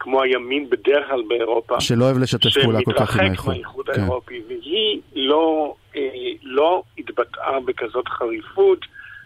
כמו 0.00 0.22
הימין 0.22 0.70
בדרך 0.70 1.08
כלל 1.08 1.22
באירופה. 1.28 1.80
שלא 1.80 2.04
אוהב 2.04 2.18
לשתף 2.18 2.62
פעולה 2.62 2.78
כל 2.84 2.92
כך 2.92 3.16
עם 3.16 3.20
האיחוד. 3.20 3.36
שמתרחק 3.36 3.46
מהאיחוד 3.46 3.86
כן. 3.86 4.00
האירופי, 4.00 4.40
והיא 4.48 5.00
לא, 5.14 5.74
אה, 5.96 6.00
לא 6.42 6.82
התבטאה 6.98 7.60
בכזאת 7.64 8.08
חריפות 8.08 8.78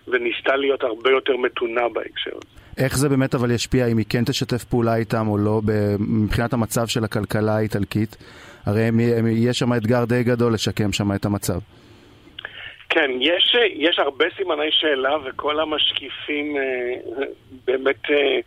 וניסתה 0.09 0.57
להיות 0.57 0.83
הרבה 0.83 1.11
יותר 1.11 1.37
מתונה 1.37 1.89
בהקשר 1.89 2.31
הזה. 2.31 2.61
איך 2.85 2.97
זה 2.99 3.09
באמת 3.09 3.35
אבל 3.35 3.51
ישפיע 3.51 3.87
אם 3.87 3.99
היא 3.99 4.07
כן 4.09 4.25
תשתף 4.25 4.65
פעולה 4.65 4.97
איתם 4.97 5.29
או 5.29 5.39
לא 5.39 5.61
מבחינת 5.99 6.53
המצב 6.53 6.87
של 6.87 7.05
הכלכלה 7.05 7.57
האיטלקית? 7.57 8.17
הרי 8.67 8.91
יש 9.33 9.59
שם 9.59 9.73
אתגר 9.73 10.05
די 10.05 10.23
גדול 10.23 10.55
לשקם 10.55 10.93
שם 10.93 11.13
את 11.13 11.25
המצב. 11.25 11.59
כן, 12.89 13.11
יש, 13.21 13.57
יש 13.75 13.99
הרבה 13.99 14.25
סימני 14.37 14.71
שאלה 14.71 15.17
וכל 15.25 15.61
המשקיפים 15.61 16.57
אה, 16.57 17.25
באמת 17.65 18.11
אה, 18.11 18.41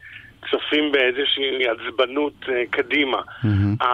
צופים 0.52 0.92
באיזושהי 0.92 1.68
עצבנות 1.68 2.34
אה, 2.50 2.64
קדימה. 2.70 3.22
Mm-hmm. 3.44 3.86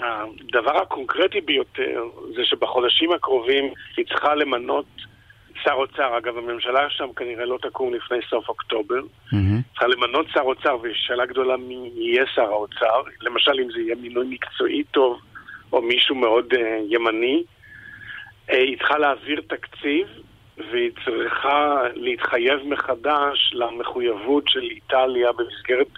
הדבר 0.00 0.76
הקונקרטי 0.82 1.40
ביותר 1.40 2.04
זה 2.36 2.44
שבחודשים 2.44 3.12
הקרובים 3.12 3.64
היא 3.96 4.04
צריכה 4.06 4.34
למנות 4.34 4.86
שר 5.64 5.72
אוצר, 5.72 6.18
אגב, 6.18 6.38
הממשלה 6.38 6.90
שם 6.90 7.12
כנראה 7.16 7.44
לא 7.44 7.58
תקום 7.62 7.94
לפני 7.94 8.18
סוף 8.30 8.48
אוקטובר. 8.48 9.00
Mm-hmm. 9.00 9.62
צריכה 9.70 9.86
למנות 9.86 10.26
שר 10.34 10.40
אוצר, 10.40 10.76
ויש 10.82 11.04
שאלה 11.06 11.26
גדולה 11.26 11.56
מי 11.56 11.90
יהיה 11.94 12.24
שר 12.34 12.50
האוצר. 12.50 13.02
למשל, 13.20 13.52
אם 13.60 13.70
זה 13.70 13.80
יהיה 13.80 13.94
מינוי 13.94 14.26
מקצועי 14.30 14.84
טוב, 14.90 15.20
או 15.72 15.82
מישהו 15.82 16.14
מאוד 16.14 16.52
uh, 16.52 16.58
ימני. 16.88 17.42
Uh, 18.48 18.54
היא 18.54 18.78
צריכה 18.78 18.98
להעביר 18.98 19.40
תקציב, 19.46 20.06
והיא 20.70 20.90
צריכה 21.04 21.82
להתחייב 21.94 22.60
מחדש 22.64 23.52
למחויבות 23.52 24.44
של 24.48 24.62
איטליה 24.62 25.32
במסגרת, 25.32 25.88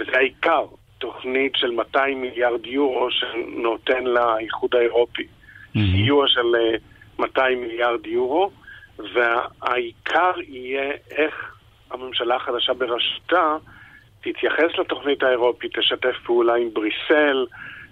וזה 0.00 0.16
העיקר, 0.16 0.64
תוכנית 0.98 1.52
של 1.56 1.70
200 1.70 2.20
מיליארד 2.20 2.66
יורו 2.66 3.10
שנותן 3.10 4.04
לאיחוד 4.04 4.74
האירופי. 4.74 5.22
Mm-hmm. 5.22 5.78
סיוע 5.92 6.28
של 6.28 6.56
200 7.18 7.58
אה, 7.58 7.66
מיליארד 7.66 8.06
יורו. 8.06 8.50
והעיקר 8.98 10.32
יהיה 10.48 10.92
איך 11.10 11.54
הממשלה 11.90 12.36
החדשה 12.36 12.74
בראשותה 12.74 13.56
תתייחס 14.20 14.78
לתוכנית 14.78 15.22
האירופית, 15.22 15.78
תשתף 15.78 16.16
פעולה 16.24 16.54
עם 16.54 16.68
בריסל, 16.72 17.46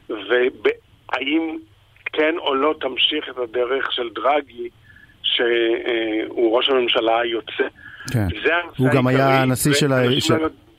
והאם 0.09 1.59
כן 2.13 2.35
או 2.39 2.55
לא 2.55 2.75
תמשיך 2.81 3.29
את 3.29 3.39
הדרך 3.39 3.93
של 3.93 4.09
דרגי, 4.15 4.69
שהוא 5.25 6.57
ראש 6.57 6.69
הממשלה 6.69 7.21
היוצא. 7.21 7.65
כן. 8.13 8.27
הוא 8.77 8.89
גם 8.91 9.07
היה 9.07 9.43
הנשיא 9.43 9.73
של, 9.73 9.93
ה... 9.93 10.21
של, 10.21 10.35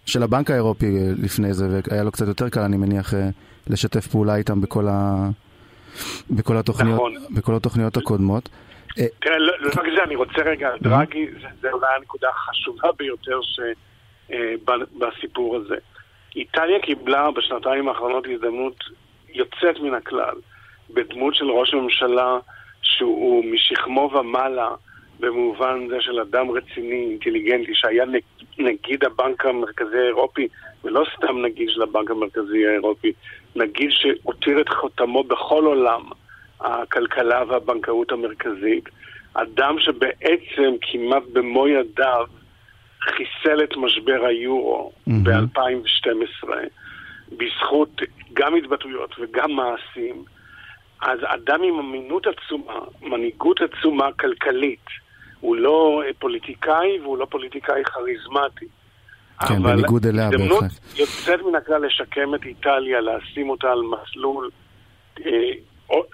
של 0.06 0.24
הבנק 0.24 0.52
האירופי 0.52 0.86
לפני 1.24 1.54
זה, 1.54 1.80
והיה 1.90 2.04
לו 2.04 2.12
קצת 2.12 2.28
יותר 2.28 2.50
קל, 2.50 2.60
אני 2.60 2.78
מניח, 2.78 3.14
אה, 3.14 3.30
לשתף 3.68 4.08
פעולה 4.08 4.36
איתם 4.36 4.62
בכל, 4.62 4.88
ה... 4.88 5.30
בכל, 6.30 6.58
התוכניות, 6.58 6.96
נכון. 6.96 7.14
בכל 7.36 7.56
התוכניות 7.56 7.98
הקודמות. 7.98 8.50
אה, 9.00 9.06
תראה, 9.22 9.38
לא, 9.38 9.54
לא 9.60 9.70
רק 9.70 9.86
זה, 9.96 10.04
אני 10.04 10.16
רוצה 10.16 10.42
רגע, 10.46 10.70
דרגי, 10.82 11.28
זה 11.62 11.72
אולי 11.72 11.88
הנקודה 11.98 12.28
החשובה 12.30 12.90
ביותר 12.98 13.40
אה, 14.32 14.38
בסיפור 15.00 15.56
הזה. 15.56 15.76
איטליה 16.36 16.80
קיבלה 16.80 17.32
בשנתיים 17.32 17.90
האחרונות 17.90 18.26
הזדמנות 18.34 18.84
יוצאת 19.34 19.80
מן 19.82 19.94
הכלל, 19.94 20.36
בדמות 20.90 21.36
של 21.36 21.46
ראש 21.46 21.74
הממשלה 21.74 22.38
שהוא 22.86 23.46
משכמו 23.46 24.10
ומעלה, 24.14 24.70
במובן 25.20 25.88
זה 25.90 25.98
של 26.00 26.20
אדם 26.20 26.52
רציני, 26.52 27.08
אינטליגנטי, 27.10 27.72
שהיה 27.74 28.06
נגיד 28.58 29.04
הבנק 29.04 29.46
המרכזי 29.46 29.98
האירופי, 29.98 30.48
ולא 30.84 31.06
סתם 31.18 31.42
נגיד 31.42 31.70
של 31.70 31.82
הבנק 31.82 32.12
המרכזי 32.12 32.68
האירופי, 32.68 33.14
נגיד 33.56 33.90
שהותיר 33.92 34.62
את 34.62 34.70
חותמו 34.70 35.24
בכל 35.24 35.66
עולם. 35.66 36.02
הכלכלה 36.60 37.44
והבנקאות 37.48 38.12
המרכזית. 38.12 38.90
אדם 39.34 39.80
שבעצם 39.80 40.74
כמעט 40.82 41.24
במו 41.34 41.68
ידיו 41.68 42.26
חיסל 43.02 43.64
את 43.64 43.78
משבר 43.78 44.26
היורו 44.26 44.92
mm-hmm. 44.92 45.12
ב-2012, 45.24 46.50
בזכות 47.32 48.02
גם 48.34 48.56
התבטאויות 48.56 49.16
וגם 49.20 49.52
מעשים. 49.52 50.24
אז 51.06 51.20
אדם 51.24 51.64
עם 51.64 51.80
אמינות 51.80 52.28
עצומה, 52.28 52.80
מנהיגות 53.02 53.60
עצומה 53.62 54.12
כלכלית, 54.20 54.86
הוא 55.40 55.56
לא 55.56 56.02
פוליטיקאי 56.20 57.00
והוא 57.02 57.18
לא 57.18 57.26
פוליטיקאי 57.26 57.84
כריזמטי. 57.84 58.66
כן, 59.48 59.64
בניגוד 59.64 60.06
אליה 60.06 60.30
בהחלט. 60.30 60.42
אבל 60.42 60.54
הזדמנות 60.54 60.72
יוצאת 60.96 61.42
מן 61.42 61.56
הכלל 61.56 61.86
לשקם 61.86 62.36
את 62.36 62.46
איטליה, 62.46 63.02
לשים 63.02 63.50
אותה 63.50 63.72
על 63.72 63.82
מסלול 63.82 64.50
אה, 65.26 65.52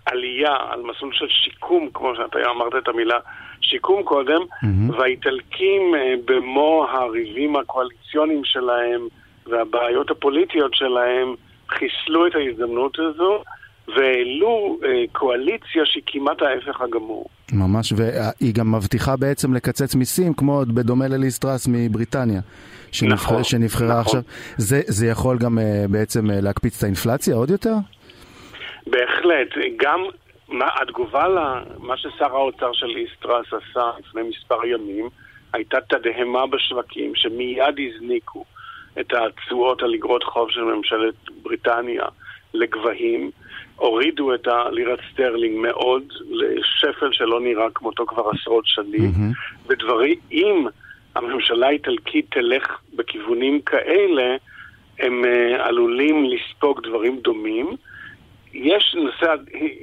עלייה 0.05 0.55
על 0.69 0.81
מסלול 0.81 1.13
של 1.13 1.27
שיקום, 1.29 1.89
כמו 1.93 2.15
שאתה 2.15 2.39
אמרת 2.51 2.73
את 2.83 2.87
המילה 2.87 3.19
שיקום 3.61 4.03
קודם, 4.03 4.41
mm-hmm. 4.41 4.95
והאיטלקים 4.97 5.95
אה, 5.95 6.13
במו 6.25 6.87
הריבים 6.91 7.55
הקואליציוניים 7.55 8.41
שלהם 8.43 9.07
והבעיות 9.45 10.11
הפוליטיות 10.11 10.73
שלהם 10.73 11.35
חיסלו 11.69 12.27
את 12.27 12.35
ההזדמנות 12.35 12.99
הזו. 12.99 13.43
והעלו 13.87 14.79
אה, 14.85 15.03
קואליציה 15.11 15.85
שהיא 15.85 16.03
כמעט 16.05 16.41
ההפך 16.41 16.81
הגמור. 16.81 17.25
ממש, 17.53 17.93
והיא 17.97 18.53
גם 18.53 18.75
מבטיחה 18.75 19.15
בעצם 19.15 19.53
לקצץ 19.53 19.95
מיסים, 19.95 20.33
כמו 20.33 20.61
בדומה 20.67 21.07
לליסטרס 21.07 21.67
מבריטניה, 21.71 22.41
שנבח... 22.91 23.13
נכון, 23.13 23.43
שנבחרה 23.43 23.87
נכון. 23.87 24.01
עכשיו. 24.01 24.21
זה, 24.57 24.81
זה 24.85 25.07
יכול 25.07 25.37
גם 25.37 25.59
אה, 25.59 25.85
בעצם 25.89 26.31
אה, 26.31 26.41
להקפיץ 26.41 26.77
את 26.77 26.83
האינפלציה 26.83 27.35
עוד 27.35 27.49
יותר? 27.49 27.73
בהחלט. 28.87 29.47
גם 29.77 29.99
מה, 30.49 30.67
התגובה 30.81 31.27
למה 31.27 31.97
ששר 31.97 32.35
האוצר 32.35 32.73
של 32.73 32.87
איסטרס 32.97 33.45
עשה 33.47 33.91
לפני 33.99 34.21
מספר 34.23 34.65
ימים, 34.65 35.09
הייתה 35.53 35.77
תדהמה 35.89 36.47
בשווקים 36.47 37.11
שמיד 37.15 37.75
הזניקו 37.77 38.45
את 38.99 39.13
התשואות 39.13 39.81
על 39.81 39.93
אגרות 39.93 40.23
חוב 40.23 40.49
של 40.49 40.61
ממשלת 40.61 41.15
בריטניה 41.43 42.05
לגבהים, 42.53 43.31
הורידו 43.81 44.33
את 44.33 44.47
הלירת 44.47 44.99
סטרלינג 45.13 45.57
מאוד 45.57 46.03
לשפל 46.29 47.11
שלא 47.11 47.41
נראה 47.41 47.69
כמותו 47.75 48.05
כבר 48.05 48.29
עשרות 48.29 48.67
שנים, 48.67 49.11
מממ. 49.11 49.67
ודברים, 49.67 50.19
אם 50.31 50.65
הממשלה 51.15 51.67
האיטלקית 51.67 52.25
תלך 52.29 52.79
בכיוונים 52.93 53.61
כאלה, 53.61 54.35
הם 54.99 55.23
אה, 55.23 55.61
עלולים 55.61 56.25
לספוג 56.25 56.87
דברים 56.87 57.19
דומים. 57.19 57.69
יש 58.53 58.95
נושא, 59.03 59.35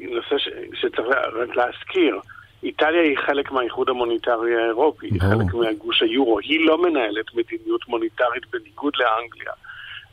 נושא 0.08 0.38
ש, 0.38 0.48
שצריך 0.74 1.16
רק 1.32 1.56
להזכיר. 1.56 2.20
איטליה 2.62 3.02
היא 3.02 3.16
חלק 3.26 3.52
מהאיחוד 3.52 3.88
המוניטרי 3.88 4.56
האירופי, 4.56 5.06
היא 5.06 5.20
חלק 5.20 5.54
מהגוש 5.54 6.02
היורו. 6.02 6.38
היא 6.38 6.66
לא 6.66 6.82
מנהלת 6.82 7.34
מדיניות 7.34 7.88
מוניטרית 7.88 8.42
בניגוד 8.52 8.92
לאנגליה. 8.96 9.52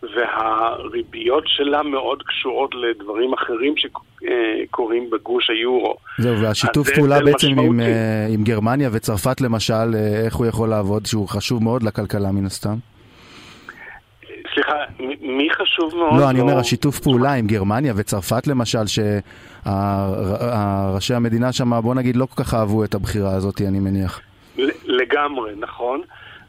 והריביות 0.03 1.43
שלה 1.47 1.83
מאוד 1.83 2.23
קשורות 2.23 2.75
לדברים 2.75 3.33
אחרים 3.33 3.73
שקורים 3.77 5.09
בגוש 5.09 5.49
היורו. 5.49 5.95
זהו, 6.17 6.41
והשיתוף 6.41 6.89
פעולה 6.95 7.19
בעצם 7.19 7.47
עם, 7.47 7.79
אה, 7.79 8.27
עם 8.29 8.43
גרמניה 8.43 8.89
וצרפת 8.91 9.41
למשל, 9.41 9.73
אה, 9.95 10.25
איך 10.25 10.35
הוא 10.35 10.45
יכול 10.45 10.69
לעבוד, 10.69 11.05
שהוא 11.05 11.27
חשוב 11.27 11.63
מאוד 11.63 11.83
לכלכלה 11.83 12.31
מן 12.31 12.45
הסתם? 12.45 12.75
סליחה, 14.53 14.77
מי 15.21 15.47
חשוב 15.51 15.95
מאוד? 15.95 16.19
לא, 16.19 16.29
אני 16.29 16.39
אומר, 16.39 16.57
השיתוף 16.59 16.99
פעולה 16.99 17.33
עם 17.33 17.47
גרמניה 17.47 17.93
וצרפת 17.95 18.47
למשל, 18.47 18.85
שראשי 19.65 21.13
המדינה 21.13 21.53
שם, 21.53 21.81
בוא 21.81 21.95
נגיד, 21.95 22.15
לא 22.15 22.25
כל 22.25 22.43
כך 22.43 22.53
אהבו 22.53 22.83
את 22.83 22.93
הבחירה 22.93 23.35
הזאת, 23.35 23.61
אני 23.61 23.79
מניח. 23.79 24.21
לגמרי, 24.85 25.51
נכון. 25.57 26.01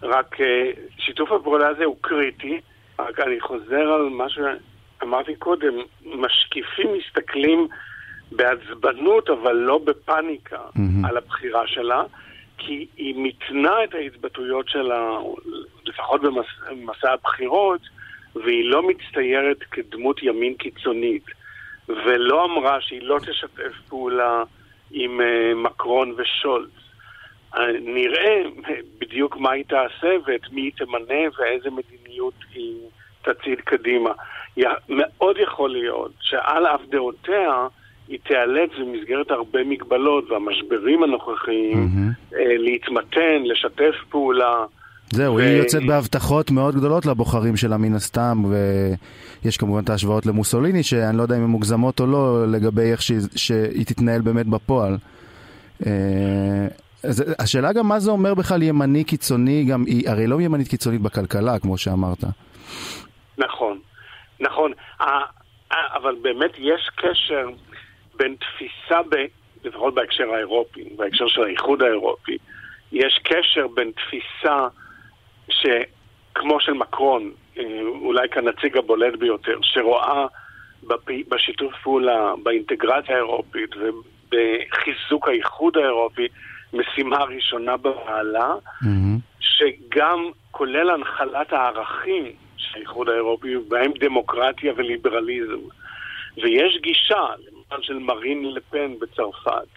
רק 0.03 0.41
אה, 0.41 0.71
שיתוף 0.99 1.33
הפעולה 1.33 1.69
הזה 1.69 1.85
הוא 1.85 1.97
קריטי. 2.01 2.61
רק 2.99 3.21
אני 3.21 3.41
חוזר 3.41 3.93
על 3.93 4.09
מה 4.09 4.27
שאמרתי 4.29 5.37
קודם, 5.37 5.75
משקיפים 6.05 6.89
מסתכלים 6.99 7.69
בעצבנות, 8.33 9.31
אבל 9.31 9.53
לא 9.53 9.79
בפאניקה, 9.79 10.59
mm-hmm. 10.59 11.09
על 11.09 11.17
הבחירה 11.17 11.67
שלה. 11.67 12.03
כי 12.59 12.87
היא 12.97 13.15
מיתנה 13.15 13.85
את 13.85 13.95
ההתבטאויות 13.95 14.69
שלה, 14.69 15.19
לפחות 15.85 16.21
במסע 16.23 17.13
הבחירות, 17.13 17.81
והיא 18.35 18.71
לא 18.71 18.83
מצטיירת 18.83 19.59
כדמות 19.71 20.23
ימין 20.23 20.55
קיצונית, 20.55 21.25
ולא 21.89 22.45
אמרה 22.45 22.81
שהיא 22.81 23.03
לא 23.03 23.19
תשתף 23.19 23.73
פעולה 23.89 24.43
עם 24.91 25.21
uh, 25.21 25.55
מקרון 25.55 26.15
ושולץ. 26.17 26.71
Uh, 27.55 27.59
נראה 27.81 28.43
בדיוק 28.99 29.37
מה 29.37 29.53
היא 29.53 29.65
תעשה 29.65 30.17
ואת 30.27 30.53
מי 30.53 30.61
היא 30.61 30.73
תמנה 30.77 31.29
ואיזה 31.39 31.71
מדיניות 32.17 32.35
היא 32.55 32.77
תצעיד 33.23 33.61
קדימה. 33.65 34.11
מאוד 34.89 35.37
יכול 35.43 35.71
להיות 35.71 36.13
שעל 36.21 36.67
אף 36.67 36.81
דעותיה 36.91 37.67
היא 38.09 38.19
תיאלץ 38.27 38.71
במסגרת 38.81 39.31
הרבה 39.31 39.65
מגבלות 39.65 40.31
והמשברים 40.31 41.03
הנוכחיים 41.03 41.89
mm-hmm. 41.89 42.37
להתמתן, 42.37 43.43
לשתף 43.45 43.95
פעולה. 44.11 44.65
זהו, 45.13 45.35
ו... 45.35 45.39
היא 45.39 45.49
יוצאת 45.49 45.87
בהבטחות 45.87 46.51
מאוד 46.51 46.75
גדולות 46.75 47.07
לבוחרים 47.07 47.57
שלה 47.57 47.77
מן 47.77 47.95
הסתם, 47.95 48.43
ויש 49.45 49.57
כמובן 49.57 49.85
את 49.85 49.91
ההשוואות 49.91 50.27
למוסוליני, 50.27 50.83
שאני 50.83 51.17
לא 51.17 51.23
יודע 51.23 51.37
אם 51.37 51.43
הן 51.43 51.51
מוגזמות 51.51 52.01
או 52.01 52.07
לא, 52.07 52.47
לגבי 52.49 52.91
איך 52.93 53.03
שהיא, 53.03 53.21
שהיא 53.37 53.87
תתנהל 53.87 54.21
באמת 54.21 54.47
בפועל. 54.47 54.97
אה, 57.07 57.11
אז 57.11 57.35
השאלה 57.39 57.73
גם 57.73 57.89
מה 57.89 57.99
זה 57.99 58.11
אומר 58.11 58.35
בכלל 58.35 58.63
ימני 58.63 59.05
קיצוני, 59.05 59.65
גם 59.65 59.85
היא 59.87 60.09
הרי 60.11 60.27
לא 60.27 60.41
ימנית 60.41 60.69
קיצונית 60.69 61.01
בכלכלה, 61.01 61.59
כמו 61.59 61.79
שאמרת. 61.79 62.25
נכון, 63.39 63.79
נכון, 64.41 64.73
אבל 65.71 66.15
באמת 66.23 66.51
יש 66.59 66.91
קשר 66.97 67.49
בין 68.17 68.37
תפיסה, 68.37 69.03
ב, 69.11 69.17
לפחות 69.65 69.95
בהקשר 69.95 70.31
האירופי, 70.35 70.85
בהקשר 70.97 71.29
של 71.29 71.43
האיחוד 71.43 71.83
האירופי, 71.83 72.39
יש 72.93 73.21
קשר 73.25 73.67
בין 73.75 73.93
תפיסה 73.93 74.69
שכמו 75.49 76.61
של 76.61 76.73
מקרון, 76.73 77.33
אה, 77.59 77.65
אולי 78.01 78.29
כנציג 78.29 78.77
הבולט 78.77 79.19
ביותר, 79.19 79.59
שרואה 79.63 80.27
בשיתוף 81.29 81.73
פעולה, 81.83 82.33
באינטגרציה 82.43 83.15
האירופית 83.15 83.71
ובחיזוק 83.77 85.29
האיחוד 85.29 85.77
האירופי 85.77 86.29
משימה 86.77 87.25
ראשונה 87.25 87.77
במעלה, 87.77 88.55
mm-hmm. 88.83 88.87
שגם 89.41 90.31
כולל 90.51 90.91
הנחלת 90.91 91.53
הערכים 91.53 92.33
של 92.57 92.79
האיחוד 92.79 93.09
האירופי, 93.09 93.57
ובהם 93.57 93.93
דמוקרטיה 94.01 94.73
וליברליזם. 94.77 95.61
ויש 96.37 96.79
גישה, 96.83 97.25
למשל 97.39 97.83
של 97.83 97.99
מרין 97.99 98.55
לפן 98.55 98.95
בצרפת, 99.01 99.69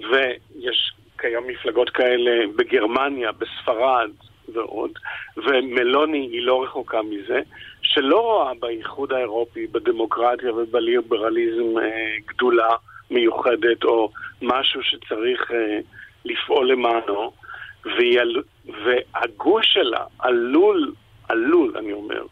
ויש 0.00 0.92
כיום 1.18 1.46
מפלגות 1.46 1.90
כאלה 1.90 2.46
בגרמניה, 2.56 3.32
בספרד 3.32 4.10
ועוד, 4.54 4.90
ומלוני 5.36 6.28
היא 6.32 6.42
לא 6.42 6.64
רחוקה 6.64 7.02
מזה, 7.02 7.40
שלא 7.82 8.20
רואה 8.20 8.52
באיחוד 8.60 9.12
האירופי, 9.12 9.66
בדמוקרטיה 9.66 10.54
ובליברליזם 10.54 11.78
אה, 11.78 12.16
גדולה 12.26 12.68
מיוחדת 13.10 13.84
או 13.84 14.10
משהו 14.42 14.82
שצריך 14.82 15.50
אה, 15.50 15.78
לפעול 16.24 16.72
למענו, 16.72 17.32
ויל... 17.84 18.42
והגוש 18.84 19.66
שלה 19.74 20.04
עלול, 20.18 20.92
עלול, 21.28 21.72
אני 21.78 21.92
אומר, 21.92 22.22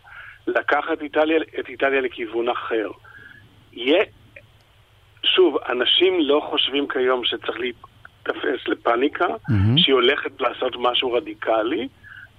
לקחת 0.47 1.03
איטליה, 1.03 1.39
את 1.61 1.69
איטליה 1.69 2.01
לכיוון 2.01 2.49
אחר. 2.49 2.91
יהיה, 3.73 4.05
שוב, 5.23 5.57
אנשים 5.69 6.21
לא 6.21 6.47
חושבים 6.51 6.89
כיום 6.89 7.25
שצריך 7.25 7.59
להיתפס 7.59 8.69
לפאניקה, 8.69 9.27
mm-hmm. 9.27 9.53
שהיא 9.77 9.95
הולכת 9.95 10.41
לעשות 10.41 10.77
משהו 10.79 11.13
רדיקלי, 11.13 11.89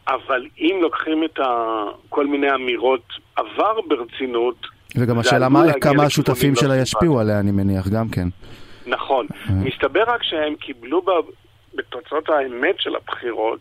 אבל 0.07 0.45
אם 0.59 0.79
לוקחים 0.81 1.23
את 1.23 1.39
ה... 1.39 1.45
כל 2.09 2.27
מיני 2.27 2.55
אמירות 2.55 3.03
עבר 3.35 3.81
ברצינות, 3.87 4.67
וגם 4.95 5.19
השאלה 5.19 5.49
מה, 5.49 5.63
כמה 5.81 6.03
השותפים 6.03 6.53
לא 6.53 6.61
שלה 6.61 6.77
ישפיעו 6.77 7.19
עליה, 7.19 7.39
אני 7.39 7.51
מניח, 7.51 7.87
גם 7.87 8.09
כן. 8.09 8.27
נכון. 8.87 9.27
Mm-hmm. 9.29 9.51
מסתבר 9.51 10.03
רק 10.07 10.23
שהם 10.23 10.55
קיבלו 10.55 11.01
בתוצאות 11.75 12.29
האמת 12.29 12.75
של 12.79 12.95
הבחירות 12.95 13.59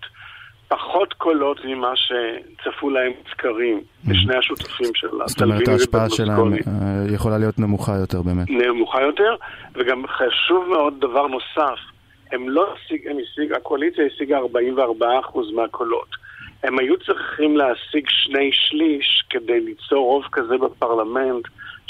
פחות 0.68 1.12
קולות 1.12 1.64
ממה 1.64 1.92
שצפו 1.96 2.90
להם 2.90 3.12
סקרים 3.30 3.80
לשני 4.08 4.34
mm-hmm. 4.34 4.38
השותפים 4.38 4.90
שלה. 4.94 5.26
זאת 5.26 5.42
אומרת, 5.42 5.68
ההשפעה 5.68 6.10
שלהם 6.10 6.52
אה, 6.52 7.14
יכולה 7.14 7.38
להיות 7.38 7.58
נמוכה 7.58 7.92
יותר 7.96 8.22
באמת. 8.22 8.50
נמוכה 8.50 9.02
יותר, 9.02 9.34
וגם 9.74 10.02
חשוב 10.06 10.68
מאוד 10.68 10.94
דבר 11.00 11.26
נוסף, 11.26 11.78
הם 12.32 12.48
לא 12.48 12.74
השיג, 12.74 13.08
הם 13.08 13.16
השיג, 13.22 13.52
הקואליציה 13.52 14.04
השיגה 14.06 14.38
44% 14.38 15.02
מהקולות. 15.54 16.08
הם 16.62 16.78
היו 16.78 16.94
צריכים 16.98 17.56
להשיג 17.56 18.04
שני 18.08 18.50
שליש 18.52 19.24
כדי 19.30 19.60
ליצור 19.60 20.04
רוב 20.04 20.24
כזה 20.32 20.58
בפרלמנט 20.58 21.44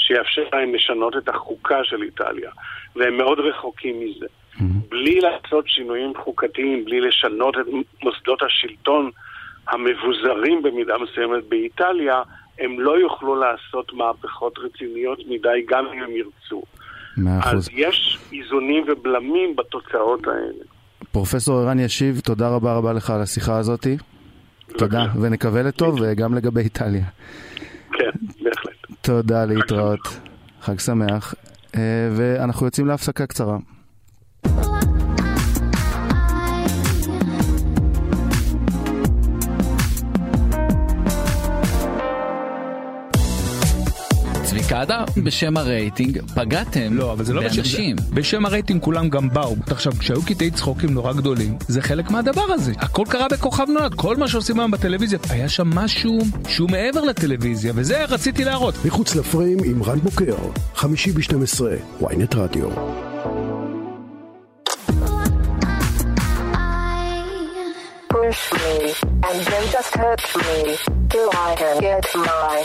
שיאפשר 0.07 0.43
להם 0.53 0.75
לשנות 0.75 1.17
את 1.17 1.29
החוקה 1.29 1.83
של 1.83 2.01
איטליה, 2.01 2.51
והם 2.95 3.17
מאוד 3.17 3.39
רחוקים 3.39 3.99
מזה. 3.99 4.25
Mm-hmm. 4.25 4.89
בלי 4.89 5.19
לעשות 5.19 5.67
שינויים 5.67 6.13
חוקתיים, 6.23 6.85
בלי 6.85 7.01
לשנות 7.01 7.55
את 7.57 7.65
מוסדות 8.03 8.41
השלטון 8.41 9.11
המבוזרים 9.67 10.63
במידה 10.63 10.93
מסוימת 10.97 11.43
באיטליה, 11.49 12.21
הם 12.59 12.79
לא 12.79 12.99
יוכלו 12.99 13.35
לעשות 13.35 13.93
מהפכות 13.93 14.59
רציניות 14.59 15.19
מדי 15.27 15.65
גם 15.67 15.85
אם 15.93 16.03
הם 16.03 16.11
ירצו. 16.11 16.63
אז 17.43 17.69
יש 17.73 18.17
איזונים 18.33 18.85
ובלמים 18.87 19.55
בתוצאות 19.55 20.27
האלה. 20.27 20.63
פרופסור 21.11 21.59
ערן 21.59 21.79
ישיב, 21.79 22.19
תודה 22.19 22.49
רבה 22.49 22.77
רבה 22.77 22.93
לך 22.93 23.09
על 23.09 23.21
השיחה 23.21 23.57
הזאת. 23.57 23.87
תודה, 24.77 25.05
ונקווה 25.21 25.63
לטוב 25.63 26.03
גם 26.15 26.33
לגבי 26.33 26.61
איטליה. 26.61 27.05
כן, 27.91 28.09
בהחלט. 28.43 28.66
תודה, 29.07 29.45
להתראות. 29.45 30.19
חג 30.61 30.79
שמח. 30.79 31.35
אה, 31.75 31.81
ואנחנו 32.17 32.65
יוצאים 32.65 32.87
להפסקה 32.87 33.25
קצרה. 33.25 33.57
קאדה, 44.77 45.03
בשם 45.23 45.57
הרייטינג, 45.57 46.21
פגעתם 46.35 46.93
לא, 46.93 47.11
אבל 47.11 47.23
זה 47.23 47.33
לא 47.33 47.41
באנשים. 47.41 47.95
בשם, 47.95 48.15
בשם 48.15 48.45
הרייטינג 48.45 48.81
כולם 48.81 49.09
גם 49.09 49.29
באו. 49.29 49.55
עכשיו, 49.67 49.93
כשהיו 49.99 50.21
קטעי 50.21 50.51
צחוקים 50.51 50.89
נורא 50.89 51.13
גדולים, 51.13 51.57
זה 51.67 51.81
חלק 51.81 52.11
מהדבר 52.11 52.45
הזה. 52.49 52.73
הכל 52.77 53.03
קרה 53.09 53.27
בכוכב 53.31 53.65
נולד, 53.69 53.93
כל 53.93 54.15
מה 54.17 54.27
שעושים 54.27 54.59
היום 54.59 54.71
בטלוויזיה. 54.71 55.19
היה 55.29 55.49
שם 55.49 55.67
משהו 55.67 56.19
שהוא 56.47 56.69
מעבר 56.69 57.01
לטלוויזיה, 57.01 57.73
וזה 57.75 58.05
רציתי 58.05 58.43
להראות. 58.43 58.75
מחוץ 58.85 59.15
לפריים 59.15 59.57
עם 59.65 59.83
רן 59.83 59.99
בוקר, 59.99 60.35
חמישי 60.75 61.11
ב-12, 61.11 61.61
ynet 62.01 62.35
רדיו. 62.35 63.06
Push 68.27 68.51
me, 68.53 68.93
and 69.27 69.37
then 69.47 69.63
just 69.75 69.91
hurt 69.95 70.23
me, 70.43 70.77
till 71.09 71.29
I 71.47 71.55
can 71.59 71.75
get 71.79 72.05
my 72.15 72.57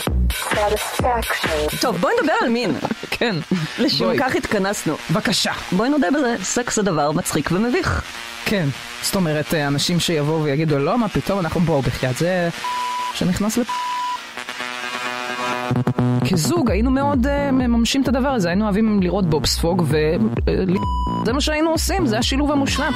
satisfaction. 0.55 1.81
טוב, 1.81 1.97
בואי 1.97 2.15
נדבר 2.21 2.33
על 2.43 2.49
מין. 2.49 2.77
כן, 3.19 3.37
לשם 3.79 4.19
כך 4.19 4.37
התכנסנו. 4.37 4.97
בבקשה. 5.11 5.53
בואי 5.73 5.89
נודה 5.89 6.11
בזה, 6.11 6.37
סקס 6.43 6.77
זה 6.77 6.83
דבר 6.83 7.13
מצחיק 7.13 7.51
ומביך. 7.53 8.03
כן, 8.45 8.69
זאת 9.03 9.15
אומרת, 9.15 9.55
אנשים 9.55 10.01
שיבואו 10.01 10.43
ויגידו, 10.43 10.79
לא, 10.79 10.99
מה 10.99 11.09
פתאום, 11.09 11.41
אנחנו 11.41 11.61
בואו 11.61 11.83
בחייאת, 11.83 12.17
זה 12.17 12.49
שנכנס 13.15 13.57
לפ... 13.57 13.69
כזוג 16.31 16.71
היינו 16.71 16.91
מאוד 16.91 17.27
uh, 17.27 17.53
מממשים 17.53 18.03
את 18.03 18.09
הדבר 18.09 18.29
הזה, 18.29 18.49
היינו 18.49 18.65
אוהבים 18.65 19.03
לראות 19.03 19.27
בובספוג 19.27 19.83
וזה 19.87 21.31
uh, 21.31 21.33
מה 21.33 21.41
שהיינו 21.41 21.71
עושים, 21.71 22.07
זה 22.07 22.19
השילוב 22.19 22.53
המושלם. 22.53 22.93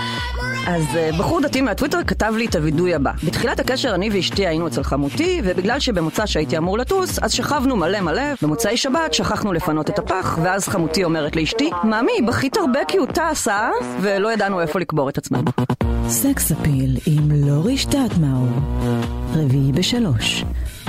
אז 0.66 0.82
אה, 0.83 1.18
בחור 1.18 1.40
דתי 1.40 1.60
מהטוויטר 1.60 2.04
כתב 2.06 2.34
לי 2.36 2.46
את 2.46 2.54
הווידוי 2.54 2.94
הבא. 2.94 3.12
בתחילת 3.24 3.60
הקשר 3.60 3.94
אני 3.94 4.10
ואשתי 4.12 4.46
היינו 4.46 4.66
אצל 4.66 4.82
חמותי, 4.82 5.40
ובגלל 5.44 5.80
שבמוצ"ש 5.81 6.26
הייתי 6.26 6.59
אמור 6.58 6.78
לטוס, 6.78 7.18
אז 7.18 7.32
שכבנו 7.32 7.76
מלא 7.76 8.00
מלא. 8.00 8.22
במוצאי 8.42 8.76
שבת 8.76 9.14
שכחנו 9.14 9.52
לפנות 9.52 9.90
את 9.90 9.98
הפח, 9.98 10.38
ואז 10.42 10.68
חמותי 10.68 11.04
אומרת 11.04 11.36
לאשתי, 11.36 11.70
ממי, 11.84 12.26
בכית 12.26 12.56
הרבה 12.56 12.80
כי 12.88 12.98
הוא 12.98 13.06
טס, 13.06 13.48
אה? 13.48 13.70
ולא 14.00 14.32
ידענו 14.32 14.60
איפה 14.60 14.81
לקבור 14.81 15.08
את 15.08 15.18
עצמנו. 15.18 15.50
סקס 16.08 16.52
אפיל 16.52 16.96
עם 17.06 17.31
לורי 17.46 17.79
שטטמאור. 17.79 18.48
רביעי 19.35 19.72
בשלוש. 19.72 20.44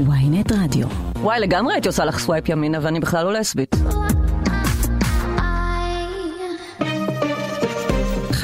Ynet 0.06 0.54
רדיו. 0.64 0.88
וואי, 1.22 1.40
לגמרי 1.40 1.74
הייתי 1.74 1.88
עושה 1.88 2.06
לך 2.06 2.20
swipe 2.20 2.50
ימינה 2.50 2.78
ואני 2.82 3.00
בכלל 3.00 3.26
לא 3.26 3.34
לסבית. 3.34 3.76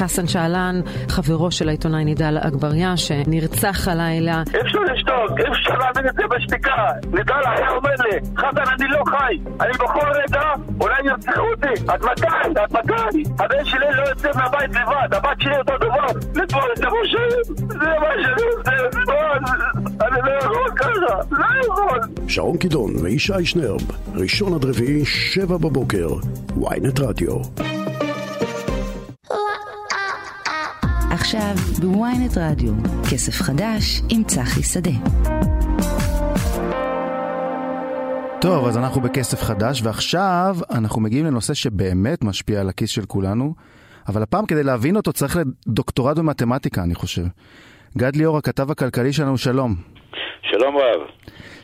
חסן 0.04 0.26
שעלן, 0.26 0.80
חברו 1.08 1.50
של 1.50 1.68
העיתונאי 1.68 2.04
נידל 2.04 2.38
אגבריה, 2.40 2.96
שנרצח 2.96 3.88
הלילה. 3.88 4.42
אי 4.54 4.60
אפשר 4.60 4.78
לשתוק, 4.78 5.38
אי 5.38 5.52
אפשר 5.52 5.74
להבין 5.78 6.08
את 6.08 6.14
זה 6.14 6.22
בשתיקה. 6.30 6.86
נידל 7.12 7.34
היה 7.46 7.70
אומר 7.70 7.90
לי, 7.90 8.18
חסן 8.36 8.70
אני 8.72 8.88
לא 8.90 9.02
חי, 9.06 9.34
אני 9.60 9.72
בכל 9.72 10.08
רגע 10.14 10.42
אולי 10.80 10.94
ירצחו 11.04 11.40
אותי. 11.40 11.82
עד 11.88 12.00
מתי? 12.02 12.60
עד 12.60 12.72
מתי? 12.72 13.22
הבן 13.38 13.64
שלי 13.64 13.86
לא 13.96 14.02
יוצא 14.08 14.28
מהבית 14.34 14.70
לבד, 14.70 15.14
הבת 15.14 15.40
שלי 15.40 15.56
אותו 15.58 15.72
דבר. 15.78 16.06
לתפור 16.34 16.62
את 16.78 16.84
המושב, 16.84 17.54
זה 17.56 17.74
מה 17.74 18.08
שאני 18.22 18.48
עושה, 18.56 19.12
אני 20.00 20.18
לא 20.24 20.30
יכול 20.38 20.70
ככה, 20.76 20.90
לא 21.30 21.46
יכול. 21.66 22.00
שרון 22.28 22.56
קידון 22.56 22.90
וישי 23.02 23.44
שנרב, 23.44 23.80
ראשון 24.14 24.54
עד 24.54 24.64
רביעי, 24.64 25.04
שבע 25.04 25.56
בבוקר, 25.56 26.08
ynet 26.60 27.00
רדיו. 27.00 27.38
עכשיו 31.14 31.54
בוויינט 31.80 32.38
רדיו, 32.38 32.72
כסף 33.10 33.42
חדש 33.42 34.00
עם 34.10 34.24
צחי 34.24 34.62
שדה. 34.62 34.90
טוב, 38.40 38.66
אז 38.66 38.78
אנחנו 38.78 39.00
בכסף 39.00 39.42
חדש, 39.42 39.82
ועכשיו 39.82 40.56
אנחנו 40.70 41.00
מגיעים 41.00 41.26
לנושא 41.26 41.54
שבאמת 41.54 42.24
משפיע 42.24 42.60
על 42.60 42.68
הכיס 42.68 42.90
של 42.90 43.04
כולנו, 43.04 43.54
אבל 44.08 44.22
הפעם 44.22 44.46
כדי 44.46 44.62
להבין 44.62 44.96
אותו 44.96 45.12
צריך 45.12 45.38
לדוקטורט 45.66 46.18
במתמטיקה, 46.18 46.82
אני 46.82 46.94
חושב. 46.94 47.24
גד 47.98 48.16
ליאור, 48.16 48.38
הכתב 48.38 48.70
הכלכלי 48.70 49.12
שלנו, 49.12 49.38
שלום. 49.38 49.74
שלום 50.42 50.76
רב. 50.76 51.00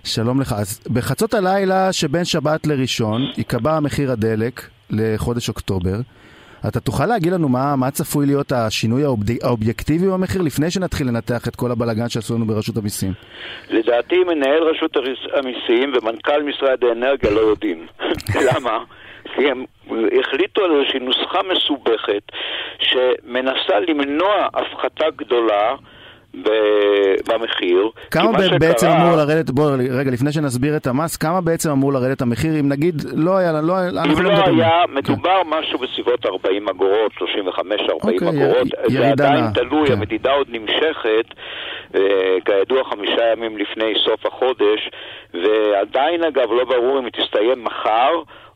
שלום 0.04 0.40
לך. 0.40 0.52
אז 0.52 0.80
בחצות 0.92 1.34
הלילה 1.34 1.92
שבין 1.92 2.24
שבת 2.24 2.66
לראשון 2.66 3.22
ייקבע 3.36 3.80
מחיר 3.80 4.12
הדלק 4.12 4.68
לחודש 4.90 5.48
אוקטובר. 5.48 6.00
אתה 6.68 6.80
תוכל 6.80 7.06
להגיד 7.06 7.32
לנו 7.32 7.48
מה, 7.48 7.76
מה 7.76 7.90
צפוי 7.90 8.26
להיות 8.26 8.52
השינוי 8.52 9.04
האוב... 9.04 9.20
האובייקטיבי 9.42 10.06
במחיר 10.06 10.42
לפני 10.42 10.70
שנתחיל 10.70 11.06
לנתח 11.06 11.48
את 11.48 11.56
כל 11.56 11.70
הבלגן 11.70 12.08
שעשו 12.08 12.34
לנו 12.34 12.46
ברשות 12.46 12.76
המיסים? 12.76 13.12
לדעתי 13.70 14.24
מנהל 14.24 14.62
רשות 14.62 14.96
המיסים 15.34 15.92
ומנכ"ל 15.94 16.42
משרד 16.42 16.84
האנרגיה 16.84 17.30
לא 17.30 17.40
יודעים. 17.40 17.86
למה? 18.48 18.78
כי 19.34 19.50
הם 19.50 19.64
החליטו 20.20 20.64
על 20.64 20.70
איזושהי 20.76 21.00
נוסחה 21.00 21.38
מסובכת 21.52 22.22
שמנסה 22.78 23.80
למנוע 23.88 24.48
הפחתה 24.54 25.06
גדולה 25.16 25.74
במחיר. 27.28 27.90
כמה 28.10 28.32
בעצם 28.58 28.86
שקרה... 28.86 29.02
אמור 29.02 29.16
לרדת, 29.16 29.50
בוא 29.50 29.70
רגע, 29.90 30.10
לפני 30.10 30.32
שנסביר 30.32 30.76
את 30.76 30.86
המס, 30.86 31.16
כמה 31.16 31.40
בעצם 31.40 31.70
אמור 31.70 31.92
לרדת 31.92 32.22
המחיר 32.22 32.60
אם 32.60 32.68
נגיד 32.68 32.94
לא 33.14 33.36
היה, 33.36 33.52
לא, 33.52 33.58
אם 33.58 34.22
לא, 34.22 34.32
לא 34.32 34.44
היה, 34.46 34.84
מדובר 34.88 35.42
כן. 35.42 35.48
משהו 35.50 35.78
בסביבות 35.78 36.26
40 36.26 36.68
אגורות, 36.68 37.12
35-40 37.12 37.22
אוקיי, 37.92 38.28
אגורות, 38.28 38.66
י... 38.88 38.92
זה 38.92 39.08
עדיין 39.08 39.44
תלוי, 39.54 39.86
כן. 39.86 39.92
המדידה 39.92 40.32
עוד 40.32 40.46
נמשכת, 40.50 41.34
אה, 41.94 42.36
כידוע 42.44 42.84
חמישה 42.84 43.32
ימים 43.32 43.58
לפני 43.58 43.92
סוף 44.04 44.26
החודש, 44.26 44.90
ועדיין 45.34 46.24
אגב 46.24 46.52
לא 46.52 46.64
ברור 46.64 46.98
אם 46.98 47.04
היא 47.04 47.12
תסתיים 47.12 47.64
מחר. 47.64 48.12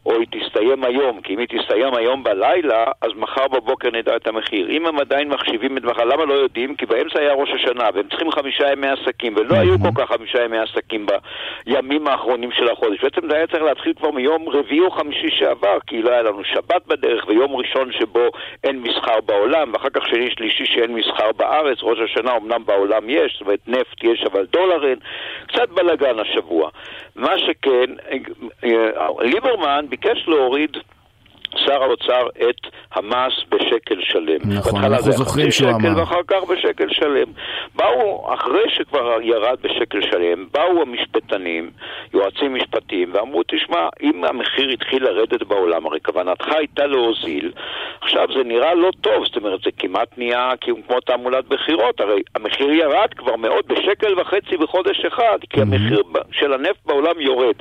או 0.07 0.13
היא 0.13 0.27
תסתיים 0.31 0.85
היום, 0.85 1.21
כי 1.21 1.35
אם 1.35 1.39
היא 1.39 1.49
תסתיים 1.49 1.95
היום 1.95 2.23
בלילה, 2.23 2.85
אז 3.01 3.11
מחר 3.17 3.49
בבוקר 3.49 3.91
נדע 3.91 4.17
את 4.17 4.27
המחיר. 4.27 4.71
אם 4.71 4.87
הם 4.87 4.99
עדיין 4.99 5.29
מחשיבים 5.29 5.77
את 5.77 5.85
מחר, 5.85 6.05
למה 6.05 6.25
לא 6.25 6.35
יודעים? 6.35 6.75
כי 6.77 6.87
באמצע 6.87 7.21
היה 7.21 7.33
ראש 7.33 7.51
השנה, 7.55 7.89
והם 7.95 8.09
צריכים 8.09 8.31
חמישה 8.31 8.73
ימי 8.73 8.89
עסקים, 8.89 9.35
ולא 9.37 9.57
היו 9.57 9.79
כל 9.79 10.03
כך 10.03 10.09
חמישה 10.09 10.45
ימי 10.45 10.59
עסקים 10.59 11.07
בימים 11.67 12.07
האחרונים 12.09 12.51
של 12.53 12.71
החודש. 12.71 13.05
בעצם 13.05 13.29
זה 13.29 13.37
היה 13.37 13.47
צריך 13.47 13.63
להתחיל 13.63 13.93
כבר 13.95 14.11
מיום 14.11 14.49
רביעי 14.49 14.81
או 14.81 14.91
חמישי 14.91 15.31
שעבר, 15.31 15.79
כי 15.87 16.03
לא 16.03 16.11
היה 16.11 16.23
לנו 16.23 16.45
שבת 16.45 16.87
בדרך, 16.87 17.25
ויום 17.29 17.57
ראשון 17.57 17.93
שבו 17.93 18.29
אין 18.65 18.81
מסחר 18.81 19.21
בעולם, 19.27 19.73
ואחר 19.73 19.91
כך 19.91 20.07
שני 20.07 20.31
שלישי 20.31 20.67
שאין 20.67 20.95
מסחר 20.95 21.33
בארץ, 21.37 21.79
ראש 21.83 21.99
השנה 21.99 22.37
אמנם 22.37 22.65
בעולם 22.67 23.11
יש, 23.11 23.33
זאת 23.33 23.41
אומרת 23.41 23.61
נפט 23.67 24.05
יש 24.05 24.25
אבל 24.33 24.47
דולר 24.53 24.89
אין, 24.89 24.99
קצת 25.47 25.69
בלאגן 25.69 26.19
השבוע. 26.19 26.71
מה 27.17 27.39
שכן, 27.39 27.95
אה, 28.65 29.09
ליברמן 29.21 29.87
ביקש 29.89 30.29
להוריד 30.29 30.77
שר 31.57 31.83
האוצר 31.83 32.27
את 32.49 32.61
המס 32.93 33.33
בשקל 33.49 34.01
שלם. 34.01 34.39
נכון, 34.45 34.85
אנחנו 34.85 35.13
זוכרים 35.13 35.51
שהוא 35.51 35.71
אמר. 35.71 35.79
שקל 35.79 36.01
ואחר 36.01 36.21
כך 36.27 36.45
בשקל 36.49 36.89
שלם. 36.91 37.29
באו, 37.75 38.35
אחרי 38.35 38.65
שכבר 38.69 39.19
ירד 39.23 39.57
בשקל 39.63 40.01
שלם, 40.03 40.47
באו 40.53 40.83
המשפטנים, 40.83 41.71
יועצים 42.15 42.55
משפטיים, 42.55 43.11
ואמרו, 43.13 43.43
תשמע, 43.43 43.89
אם 44.03 44.25
המחיר 44.25 44.69
התחיל 44.69 45.05
לרדת 45.05 45.43
בעולם, 45.43 45.87
הרי 45.87 46.01
כוונתך 46.01 46.49
הייתה 46.49 46.87
להוזיל, 46.87 47.53
עכשיו 48.01 48.29
זה 48.37 48.45
נראה 48.45 48.75
לא 48.75 48.91
טוב, 49.01 49.25
זאת 49.25 49.37
אומרת, 49.37 49.61
זה 49.65 49.71
כמעט 49.79 50.09
נהיה 50.19 50.51
כמו 50.61 51.01
תעמולת 51.01 51.49
בחירות, 51.49 52.01
הרי 52.01 52.23
המחיר 52.35 52.73
ירד 52.73 53.15
כבר 53.17 53.37
מאוד 53.37 53.65
בשקל 53.67 54.21
וחצי 54.21 54.57
בחודש 54.57 55.05
אחד, 55.05 55.39
כי 55.51 55.61
המחיר 55.61 56.03
של 56.33 56.53
הנפט 56.53 56.87
בעולם 56.87 57.21
יורד. 57.21 57.55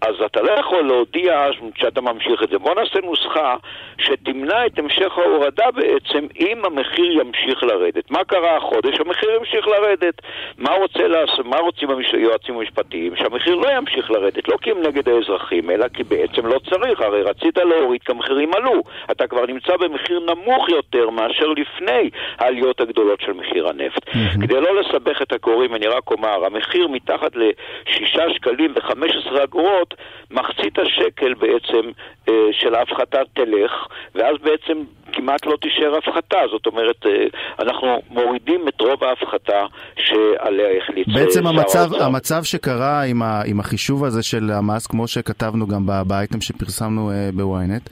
אז 0.00 0.14
אתה 0.26 0.42
לא 0.42 0.52
יכול 0.52 0.82
להודיע 0.82 1.46
שאתה 1.76 2.00
ממשיך 2.00 2.42
את 2.42 2.48
זה. 2.48 2.58
בוא 2.58 2.74
נעשה 2.74 2.98
נוסחה 3.00 3.56
שתמנע 3.98 4.66
את 4.66 4.78
המשך 4.78 5.18
ההורדה 5.18 5.70
בעצם 5.70 6.26
אם 6.40 6.64
המחיר 6.64 7.20
ימשיך 7.20 7.62
לרדת. 7.62 8.10
מה 8.10 8.24
קרה 8.24 8.56
החודש? 8.56 9.00
המחיר 9.00 9.30
ימשיך 9.38 9.66
לרדת. 9.66 10.14
מה, 10.58 10.74
רוצה 10.74 11.08
לעשות, 11.08 11.46
מה 11.46 11.56
רוצים 11.58 11.88
היועצים 12.12 12.56
המשפטיים? 12.56 13.16
שהמחיר 13.16 13.54
לא 13.54 13.68
ימשיך 13.68 14.10
לרדת, 14.10 14.48
לא 14.48 14.56
כי 14.62 14.70
הם 14.70 14.82
נגד 14.82 15.08
האזרחים, 15.08 15.70
אלא 15.70 15.88
כי 15.88 16.04
בעצם 16.04 16.46
לא 16.46 16.58
צריך. 16.70 17.00
הרי 17.00 17.22
רצית 17.22 17.58
להוריד 17.58 18.02
כי 18.02 18.12
המחירים 18.12 18.50
עלו. 18.54 18.82
אתה 19.10 19.26
כבר 19.26 19.46
נמצא 19.46 19.76
במחיר 19.76 20.20
נמוך 20.20 20.68
יותר 20.68 21.10
מאשר 21.10 21.46
לפני 21.46 22.10
העליות 22.38 22.80
הגדולות 22.80 23.20
של 23.20 23.32
מחיר 23.32 23.68
הנפט. 23.68 24.08
Mm-hmm. 24.08 24.42
כדי 24.42 24.60
לא 24.60 24.80
לסבך 24.80 25.22
את 25.22 25.32
הקוראים, 25.32 25.74
אני 25.74 25.86
רק 25.86 26.10
אומר, 26.10 26.46
המחיר 26.46 26.88
מתחת 26.88 27.36
ל-6 27.36 28.32
שקלים 28.34 28.74
ו-15 28.76 29.42
אגורות 29.44 29.85
לפחות 29.86 29.94
מחצית 30.30 30.78
השקל 30.78 31.34
בעצם 31.34 31.90
אה, 32.28 32.34
של 32.52 32.74
ההפחתה 32.74 33.18
תלך, 33.34 33.72
ואז 34.14 34.36
בעצם 34.42 34.82
כמעט 35.12 35.46
לא 35.46 35.56
תישאר 35.62 35.96
הפחתה. 35.98 36.38
זאת 36.50 36.66
אומרת, 36.66 37.06
אה, 37.06 37.10
אנחנו 37.58 38.02
מורידים 38.10 38.68
את 38.68 38.80
רוב 38.80 39.04
ההפחתה 39.04 39.66
שעליה 39.96 40.66
החליט 40.82 41.08
אה, 41.08 41.14
בעצם 41.14 41.46
המצב, 41.46 41.94
המצב 42.00 42.42
שקרה 42.44 43.02
עם, 43.02 43.22
ה, 43.22 43.42
עם 43.46 43.60
החישוב 43.60 44.04
הזה 44.04 44.22
של 44.22 44.50
המס, 44.50 44.86
כמו 44.86 45.08
שכתבנו 45.08 45.66
גם 45.66 45.86
באייטם 46.06 46.40
שפרסמנו 46.40 47.10
בוויינט, 47.34 47.88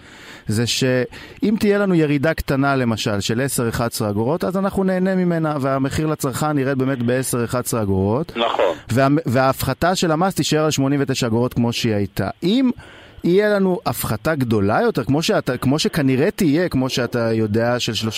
זה 0.48 0.66
שאם 0.66 1.54
תהיה 1.58 1.78
לנו 1.78 1.94
ירידה 1.94 2.34
קטנה 2.34 2.76
למשל 2.76 3.20
של 3.20 3.42
10-11 4.00 4.10
אגורות, 4.10 4.44
אז 4.44 4.56
אנחנו 4.56 4.84
נהנה 4.84 5.14
ממנה, 5.14 5.56
והמחיר 5.60 6.06
לצרכן 6.06 6.58
ירד 6.58 6.78
באמת 6.78 6.98
ב-10-11 7.02 7.82
אגורות. 7.82 8.32
נכון. 8.36 8.76
וה, 8.92 9.08
וההפחתה 9.26 9.94
של 9.94 10.10
המס 10.10 10.34
תישאר 10.34 10.64
על 10.64 10.70
89 10.70 11.26
אגורות 11.26 11.54
כמו 11.54 11.72
שהיא 11.72 11.94
הייתה. 11.94 12.28
אם... 12.42 12.70
יהיה 13.24 13.48
לנו 13.48 13.78
הפחתה 13.86 14.34
גדולה 14.34 14.82
יותר, 14.82 15.04
כמו, 15.04 15.22
שאתה, 15.22 15.56
כמו 15.56 15.78
שכנראה 15.78 16.30
תהיה, 16.30 16.68
כמו 16.68 16.88
שאתה 16.88 17.32
יודע, 17.32 17.80
של 17.80 18.08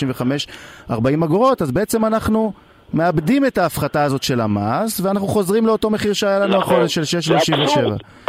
35-40 0.89 0.93
אגורות, 1.23 1.61
אז 1.61 1.71
בעצם 1.71 2.05
אנחנו 2.05 2.53
מאבדים 2.93 3.45
את 3.45 3.57
ההפחתה 3.57 4.03
הזאת 4.03 4.23
של 4.23 4.41
המס, 4.41 5.01
ואנחנו 5.03 5.27
חוזרים 5.27 5.67
לאותו 5.67 5.89
מחיר 5.89 6.13
שהיה 6.13 6.39
לנו 6.39 6.57
נכון. 6.57 6.73
החודש 6.73 6.95
של 6.95 7.01
6.37. 7.35 7.79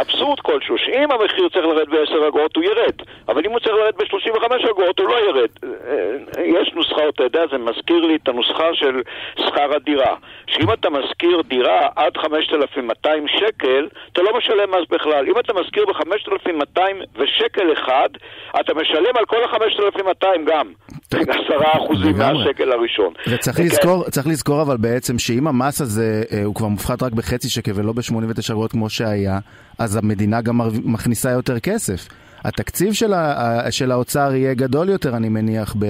אבסורד 0.01 0.39
כלשהו, 0.39 0.77
שאם 0.77 1.11
המחיר 1.11 1.49
צריך 1.49 1.65
לרדת 1.65 1.87
ב-10 1.87 2.27
אגורות 2.27 2.55
הוא 2.55 2.63
ירד, 2.63 2.93
אבל 3.27 3.41
אם 3.45 3.51
הוא 3.51 3.59
צריך 3.59 3.75
לרדת 3.75 3.95
ב-35 3.95 4.69
אגורות 4.71 4.99
הוא 4.99 5.07
לא 5.09 5.15
ירד. 5.29 5.49
אה, 5.63 6.43
יש 6.45 6.71
נוסחה, 6.75 7.09
אתה 7.09 7.23
יודע, 7.23 7.41
זה 7.51 7.57
מזכיר 7.57 8.05
לי 8.05 8.15
את 8.15 8.27
הנוסחה 8.27 8.67
של 8.73 9.01
שכר 9.39 9.75
הדירה. 9.75 10.15
שאם 10.47 10.73
אתה 10.73 10.89
משכיר 10.89 11.41
דירה 11.47 11.87
עד 11.95 12.17
5,200 12.17 13.25
שקל, 13.27 13.87
אתה 14.13 14.21
לא 14.21 14.37
משלם 14.37 14.71
מס 14.71 14.87
בכלל. 14.89 15.25
אם 15.27 15.39
אתה 15.39 15.53
משכיר 15.53 15.85
ב-5,200 15.85 16.81
ושקל 17.15 17.73
אחד, 17.73 18.09
אתה 18.59 18.73
משלם 18.73 19.17
על 19.17 19.25
כל 19.25 19.43
ה-5,200 19.43 20.25
גם. 20.45 20.67
עשרה 21.13 21.71
אחוזים 21.77 22.17
מהשקל 22.17 22.71
הראשון. 22.71 23.13
וצריך 23.27 23.59
לזכור, 23.59 24.09
צריך 24.09 24.27
לזכור 24.27 24.61
אבל 24.61 24.77
בעצם 24.77 25.19
שאם 25.19 25.47
המס 25.47 25.81
הזה 25.81 26.23
אה, 26.31 26.43
הוא 26.43 26.55
כבר 26.55 26.67
מופחת 26.67 27.03
רק 27.03 27.11
בחצי 27.13 27.49
שקל 27.49 27.71
ולא 27.75 27.93
ב-89 27.93 28.51
אגורות 28.51 28.71
כמו 28.71 28.89
שהיה, 28.89 29.39
אז 29.79 29.95
המדינה 29.95 30.41
גם 30.41 30.61
מכניסה 30.83 31.31
יותר 31.31 31.59
כסף. 31.59 32.07
התקציב 32.43 32.93
של, 32.93 33.13
ה, 33.13 33.71
של 33.71 33.91
האוצר 33.91 34.35
יהיה 34.35 34.53
גדול 34.53 34.89
יותר, 34.89 35.15
אני 35.15 35.29
מניח, 35.29 35.75
ב... 35.79 35.85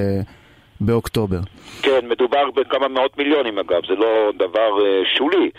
באוקטובר. 0.82 1.40
כן, 1.82 2.00
מדובר 2.10 2.52
בכמה 2.56 2.88
מאות 2.88 3.18
מיליונים 3.18 3.60
אגב, 3.60 3.82
זה 3.88 3.96
לא 3.96 4.32
דבר 4.36 4.70
uh, 4.78 5.18
שולי. 5.18 5.50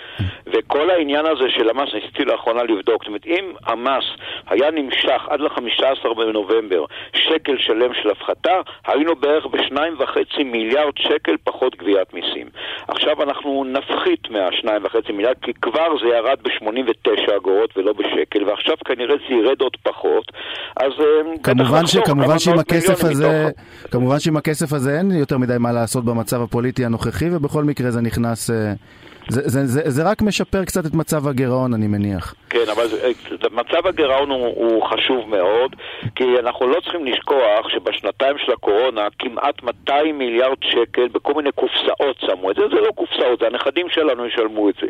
וכל 0.46 0.90
העניין 0.90 1.26
הזה 1.26 1.44
של 1.48 1.68
המס, 1.68 1.88
ניסיתי 1.94 2.24
לאחרונה 2.24 2.62
לבדוק, 2.62 3.02
זאת 3.02 3.06
אומרת, 3.08 3.26
אם 3.26 3.44
המס 3.66 4.04
היה 4.46 4.70
נמשך 4.70 5.22
עד 5.28 5.40
ל-15 5.40 6.14
בנובמבר 6.14 6.84
שקל 7.12 7.56
שלם 7.58 7.94
של 8.02 8.10
הפחתה, 8.10 8.60
היינו 8.86 9.16
בערך 9.16 9.46
ב-2.5 9.46 10.44
מיליארד 10.44 10.92
שקל 10.98 11.36
פחות 11.44 11.76
גביית 11.76 12.14
מיסים. 12.14 12.48
עכשיו 12.88 13.22
אנחנו 13.22 13.64
נפחית 13.64 14.30
מה-2.5 14.30 15.12
מיליארד, 15.12 15.36
כי 15.42 15.52
כבר 15.62 15.88
זה 16.02 16.08
ירד 16.08 16.38
ב-89 16.42 17.36
אגורות 17.36 17.76
ולא 17.76 17.92
בשקל, 17.92 18.44
ועכשיו 18.44 18.76
כנראה 18.84 19.14
זה 19.28 19.34
ירד 19.34 19.60
עוד 19.60 19.76
פחות. 19.82 20.32
אז 20.76 20.92
אה, 21.00 21.36
כמובן, 21.42 21.86
ש, 21.86 21.96
כמובן 21.96 22.38
שעם 22.38 22.58
הכסף 22.58 23.04
הזה, 23.04 23.48
מתוך... 23.48 23.60
כמובן 23.90 24.18
שעם 24.20 24.36
הכסף 24.36 24.72
הזה 24.72 24.98
אין 24.98 25.09
יותר 25.18 25.38
מדי 25.38 25.56
מה 25.58 25.72
לעשות 25.72 26.04
במצב 26.04 26.42
הפוליטי 26.42 26.84
הנוכחי, 26.84 27.28
ובכל 27.32 27.64
מקרה 27.64 27.90
זה 27.90 28.00
נכנס... 28.00 28.50
אה, 29.20 29.26
זה, 29.28 29.40
זה, 29.44 29.66
זה, 29.66 29.80
זה 29.84 30.10
רק 30.10 30.22
משפר 30.22 30.64
קצת 30.64 30.86
את 30.86 30.94
מצב 30.94 31.28
הגירעון, 31.28 31.74
אני 31.74 31.86
מניח. 31.86 32.34
כן, 32.50 32.64
אבל 32.72 32.86
מצב 33.50 33.86
הגירעון 33.86 34.30
הוא, 34.30 34.46
הוא 34.46 34.82
חשוב 34.82 35.28
מאוד, 35.28 35.76
כי 36.14 36.24
אנחנו 36.38 36.66
לא 36.66 36.80
צריכים 36.80 37.04
לשכוח 37.04 37.68
שבשנתיים 37.68 38.38
של 38.38 38.52
הקורונה 38.52 39.08
כמעט 39.18 39.62
200 39.62 40.18
מיליארד 40.18 40.56
שקל 40.62 41.08
בכל 41.08 41.34
מיני 41.34 41.52
קופסאות 41.52 42.16
שמו 42.20 42.50
את 42.50 42.56
זה. 42.56 42.62
זה 42.68 42.80
לא 42.80 42.90
קופסאות, 42.94 43.38
זה 43.40 43.46
הנכדים 43.46 43.88
שלנו 43.88 44.26
ישלמו 44.26 44.68
את 44.68 44.74
זה. 44.80 44.86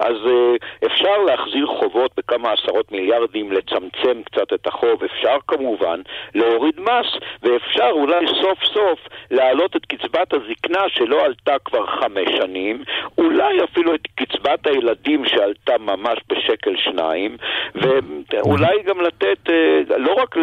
אז 0.00 0.16
uh, 0.26 0.86
אפשר 0.86 1.18
להחזיר 1.26 1.66
חובות 1.66 2.10
בכמה 2.16 2.52
עשרות 2.52 2.92
מיליארדים, 2.92 3.52
לצמצם 3.52 4.22
קצת 4.24 4.52
את 4.52 4.66
החוב, 4.66 5.04
אפשר 5.04 5.36
כמובן 5.48 6.00
להוריד 6.34 6.80
מס, 6.80 7.06
ואפשר 7.42 7.90
אולי 7.90 8.26
סוף 8.42 8.58
סוף 8.64 8.98
להעלות 9.30 9.76
את 9.76 9.86
קצבת 9.86 10.32
הזקנה 10.32 10.88
שלא 10.88 11.24
עלתה 11.24 11.56
כבר 11.64 11.86
חמש 11.86 12.28
שנים, 12.36 12.82
אולי 13.18 13.60
אפילו 13.72 13.94
את 13.94 14.00
קצבת 14.14 14.66
הילדים 14.66 15.24
שעלתה 15.24 15.78
ממש 15.78 16.18
בשקל 16.28 16.76
שניים, 16.76 17.36
ואולי 17.74 18.82
גם 18.82 19.00
לתת 19.00 19.50
אה, 19.50 19.96
לא 19.98 20.12
רק 20.12 20.36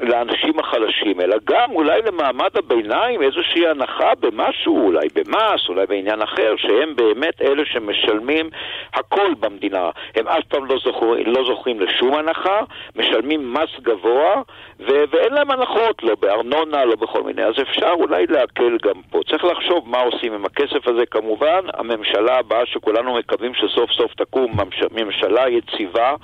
לאנשים 0.00 0.58
החלשים, 0.58 1.20
אלא 1.20 1.36
גם 1.44 1.70
אולי 1.70 2.00
למעמד 2.06 2.50
הביניים 2.56 3.22
איזושהי 3.22 3.68
הנחה 3.68 4.12
במשהו, 4.20 4.86
אולי 4.86 5.08
במס, 5.14 5.68
אולי 5.68 5.86
בעניין 5.86 6.22
אחר, 6.22 6.54
שהם 6.56 6.96
באמת 6.96 7.42
אלה 7.42 7.62
שמשלמים 7.64 8.50
הכל 8.94 9.34
במדינה. 9.40 9.90
הם 10.16 10.28
אף 10.28 10.44
פעם 10.48 10.64
לא, 10.64 10.76
זוכר, 10.84 11.06
לא 11.26 11.44
זוכים 11.44 11.80
לשום 11.80 12.14
הנחה, 12.14 12.60
משלמים 12.96 13.52
מס 13.52 13.80
גבוה, 13.82 14.42
ו- 14.80 15.04
ואין 15.10 15.32
להם 15.32 15.50
הנחות, 15.50 16.02
לא 16.02 16.14
בארנונה, 16.20 16.84
לא 16.84 16.96
בכל 16.96 17.22
מיני. 17.22 17.44
אז 17.44 17.54
אפשר 17.62 17.90
אולי 17.92 18.26
להקל 18.26 18.76
גם 18.82 19.02
פה. 19.10 19.20
צריך 19.28 19.44
לחשוב 19.44 19.88
מה 19.88 20.00
עושים 20.00 20.32
עם 20.32 20.44
הכסף 20.44 20.88
הזה. 20.88 21.06
כמובן, 21.10 21.60
הממשלה 21.74 22.39
הבאה 22.40 22.66
שכולנו 22.66 23.18
מקווים 23.18 23.52
שסוף 23.54 23.90
סוף 23.90 24.12
תקום 24.14 24.56
ממשלה 24.90 25.48
יציבה 25.48 26.14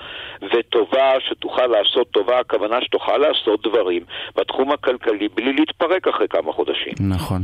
וטובה 0.42 1.10
שתוכל 1.20 1.66
לעשות 1.66 2.10
טובה, 2.10 2.40
הכוונה 2.40 2.76
שתוכל 2.82 3.16
לעשות 3.16 3.66
דברים 3.66 4.02
בתחום 4.36 4.72
הכלכלי 4.72 5.28
בלי 5.34 5.52
להתפרק 5.52 6.08
אחרי 6.08 6.28
כמה 6.28 6.52
חודשים. 6.52 6.92
נכון, 7.00 7.42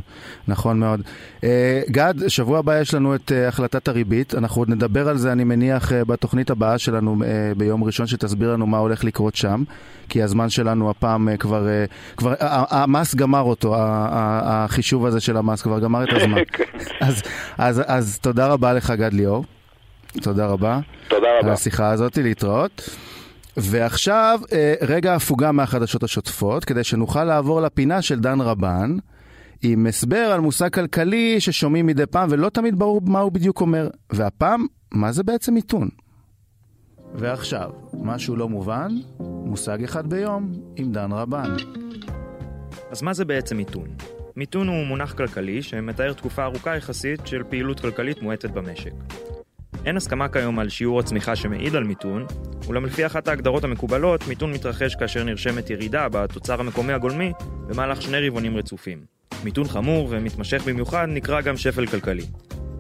נכון 0.49 0.81
מאוד. 0.81 1.01
Uh, 1.43 1.45
גד, 1.91 2.15
שבוע 2.29 2.59
הבא 2.59 2.81
יש 2.81 2.95
לנו 2.95 3.15
את 3.15 3.33
uh, 3.33 3.49
החלטת 3.49 3.89
הריבית, 3.89 4.35
אנחנו 4.35 4.61
עוד 4.61 4.69
נדבר 4.69 5.09
על 5.09 5.17
זה 5.17 5.33
אני 5.33 5.45
מניח 5.45 5.93
uh, 5.93 5.95
בתוכנית 6.05 6.51
הבאה 6.51 6.79
שלנו 6.79 7.17
ביום 7.57 7.85
ראשון 7.85 8.07
שתסביר 8.07 8.53
לנו 8.53 8.67
מה 8.67 8.79
הולך 8.79 9.05
לקרות 9.05 9.37
שם, 9.37 9.63
כי 10.09 10.23
הזמן 10.23 10.51
שלנו 10.51 10.91
הפעם 10.91 11.37
כבר, 11.37 11.67
כבר 12.17 12.35
המס 12.41 13.15
גמר 13.15 13.41
אותו, 13.41 13.75
החישוב 13.79 15.07
הזה 15.07 15.21
של 15.21 15.37
המס 15.37 15.63
כבר 15.63 15.79
גמר 15.81 16.05
את 16.05 16.09
הזמן. 16.13 16.39
אז, 17.01 17.23
אז, 17.59 17.83
אז 17.87 18.19
תודה 18.19 18.47
רבה 18.47 18.73
לך 18.73 18.91
גד 18.91 19.13
ליאור. 19.13 19.45
תודה 20.21 20.47
רבה. 20.47 20.81
תודה 21.09 21.27
רבה. 21.39 21.49
על 21.49 21.53
השיחה 21.53 21.91
הזאת, 21.91 22.19
להתראות. 22.19 22.91
ועכשיו 23.57 24.41
אה, 24.53 24.75
רגע 24.83 25.15
הפוגה 25.15 25.53
מהחדשות 25.53 26.03
השוטפות, 26.03 26.65
כדי 26.65 26.85
שנוכל 26.85 27.25
לעבור 27.25 27.61
לפינה 27.61 28.03
של 28.03 28.21
דן 28.21 28.41
רבן, 28.41 28.97
עם 29.63 29.87
הסבר 29.87 30.17
על 30.17 30.41
מושג 30.41 30.69
כלכלי 30.75 31.41
ששומעים 31.41 31.87
מדי 31.87 32.07
פעם 32.07 32.29
ולא 32.31 32.49
תמיד 32.49 32.79
ברור 32.79 33.01
מה 33.05 33.21
הוא 33.21 33.33
בדיוק 33.33 33.61
אומר. 33.61 33.89
והפעם, 34.13 34.67
מה 34.95 35.13
זה 35.13 35.23
בעצם 35.23 35.55
מיתון? 35.55 35.89
ועכשיו, 37.15 37.71
משהו 37.95 38.37
לא 38.37 38.49
מובן, 38.49 38.89
מושג 39.21 39.85
אחד 39.85 40.07
ביום, 40.07 40.53
עם 40.77 40.93
דן 40.93 41.13
רבן. 41.13 41.57
אז 42.91 43.03
מה 43.03 43.13
זה 43.13 43.25
בעצם 43.25 43.57
מיתון? 43.57 43.89
מיתון 44.37 44.69
הוא 44.69 44.87
מונח 44.87 45.13
כלכלי 45.13 45.63
שמתאר 45.63 46.13
תקופה 46.13 46.45
ארוכה 46.45 46.77
יחסית 46.77 47.27
של 47.27 47.43
פעילות 47.49 47.81
כלכלית 47.81 48.23
מואטת 48.23 48.51
במשק. 48.51 48.93
אין 49.85 49.97
הסכמה 49.97 50.29
כיום 50.29 50.59
על 50.59 50.69
שיעור 50.69 51.01
הצמיחה 51.01 51.37
שמעיד 51.37 51.77
על 51.77 51.85
מיתון, 51.85 52.27
אולם 52.69 52.85
לפי 52.85 53.07
אחת 53.07 53.29
ההגדרות 53.29 53.65
המקובלות, 53.65 54.29
מיתון 54.29 54.53
מתרחש 54.53 54.95
כאשר 54.95 55.25
נרשמת 55.25 55.71
ירידה 55.71 56.09
בתוצר 56.09 56.61
המקומי 56.61 56.93
הגולמי 56.93 57.33
במהלך 57.69 58.03
שני 58.03 58.29
רבעונים 58.29 58.57
רצופים. 58.57 59.12
מיתון 59.45 59.69
חמור 59.69 60.09
ומתמשך 60.11 60.63
במיוחד 60.67 61.07
נקרא 61.11 61.41
גם 61.41 61.57
שפל 61.57 61.87
כלכלי. 61.87 62.27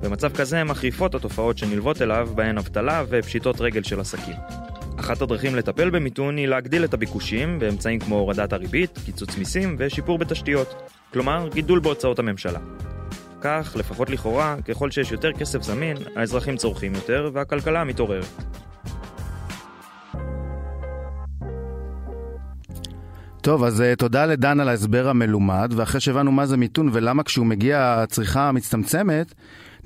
במצב 0.03 0.37
כזה 0.37 0.65
מחריפות 0.65 1.15
התופעות 1.15 1.59
שנלוות 1.59 2.03
אליו, 2.03 2.29
בהן 2.35 2.59
אבטלה 2.59 3.05
ופשיטות 3.09 3.61
רגל 3.61 3.83
של 3.83 4.01
עסקים. 4.01 4.35
אחת 5.01 5.23
הדרכים 5.23 5.57
לטפל 5.57 5.91
במיתון 5.91 6.37
היא 6.37 6.47
להגדיל 6.47 6.85
את 6.85 6.95
הביקושים 6.95 7.59
באמצעים 7.59 7.99
כמו 8.01 8.19
הורדת 8.19 8.53
הריבית, 8.53 8.99
קיצוץ 9.05 9.39
מיסים 9.39 9.77
ושיפור 9.79 10.19
בתשתיות, 10.19 10.91
כלומר 11.13 11.49
גידול 11.55 11.81
בהוצאות 11.81 12.19
הממשלה. 12.19 12.59
כך, 13.41 13.77
לפחות 13.79 14.11
לכאורה, 14.11 14.57
ככל 14.65 14.91
שיש 14.91 15.13
יותר 15.13 15.33
כסף 15.33 15.63
זמין, 15.63 15.97
האזרחים 16.17 16.57
צורכים 16.57 16.95
יותר 16.95 17.31
והכלכלה 17.33 17.85
מתעוררת. 17.85 18.25
טוב, 23.43 23.65
אז 23.65 23.81
uh, 23.81 23.97
תודה 23.97 24.27
לדן 24.27 24.61
על 24.61 24.69
ההסבר 24.69 25.09
המלומד, 25.09 25.73
ואחרי 25.77 26.01
שהבנו 26.01 26.33
מה 26.33 26.47
זה 26.47 26.57
מיתון 26.57 26.91
ולמה 26.93 27.23
כשהוא 27.23 27.47
מגיע 27.47 27.95
הצריכה 27.99 28.53
מצטמצמת, 28.53 29.35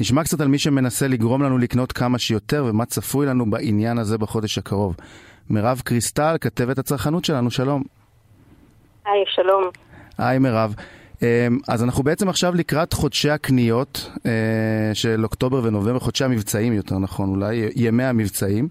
נשמע 0.01 0.25
קצת 0.25 0.41
על 0.41 0.49
מי 0.49 0.59
שמנסה 0.59 1.09
לגרום 1.09 1.43
לנו 1.43 1.59
לקנות 1.59 1.93
כמה 1.93 2.19
שיותר 2.19 2.65
ומה 2.69 2.85
צפוי 2.85 3.27
לנו 3.27 3.51
בעניין 3.51 3.99
הזה 3.99 4.19
בחודש 4.19 4.59
הקרוב. 4.59 4.97
מירב 5.51 5.83
קריסטל, 5.85 6.37
כתבת 6.41 6.79
הצרכנות 6.79 7.25
שלנו, 7.25 7.51
שלום. 7.51 7.83
היי, 9.07 9.25
שלום. 9.27 9.65
היי 10.19 10.39
מירב. 10.39 10.75
אמ, 11.23 11.27
אז 11.69 11.85
אנחנו 11.85 12.03
בעצם 12.03 12.29
עכשיו 12.29 12.55
לקראת 12.55 12.93
חודשי 12.93 13.31
הקניות 13.31 14.11
אה, 14.27 14.31
של 14.95 15.25
אוקטובר 15.25 15.61
ונובמבר, 15.65 15.99
חודשי 15.99 16.25
המבצעים 16.25 16.73
יותר 16.73 16.99
נכון, 16.99 17.29
אולי 17.29 17.69
ימי 17.77 18.05
המבצעים, 18.05 18.69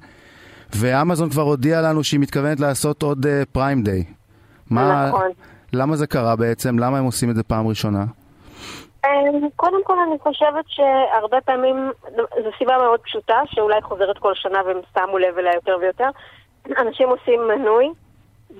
ואמזון 0.75 1.29
כבר 1.29 1.41
הודיעה 1.41 1.81
לנו 1.81 2.03
שהיא 2.03 2.19
מתכוונת 2.19 2.59
לעשות 2.59 3.03
עוד 3.03 3.25
פריים 3.51 3.83
uh, 3.85 3.89
דיי. 4.71 5.07
נכון. 5.07 5.31
למה 5.73 5.95
זה 5.95 6.07
קרה 6.07 6.35
בעצם? 6.35 6.79
למה 6.79 6.97
הם 6.97 7.05
עושים 7.05 7.29
את 7.29 7.35
זה 7.35 7.43
פעם 7.43 7.67
ראשונה? 7.67 8.05
אמ, 9.05 9.49
קודם 9.55 9.83
כל 9.83 9.99
אני 10.07 10.19
חושבת 10.19 10.65
שהרבה 10.67 11.41
פעמים, 11.41 11.91
זו 12.15 12.49
סיבה 12.57 12.77
מאוד 12.77 12.99
פשוטה, 12.99 13.37
שאולי 13.45 13.81
חוזרת 13.81 14.17
כל 14.17 14.31
שנה 14.35 14.59
והם 14.65 14.77
שמו 14.93 15.17
לב 15.17 15.37
אליה 15.37 15.53
יותר 15.53 15.77
ויותר. 15.81 16.09
אנשים 16.77 17.09
עושים 17.09 17.41
מנוי, 17.47 17.89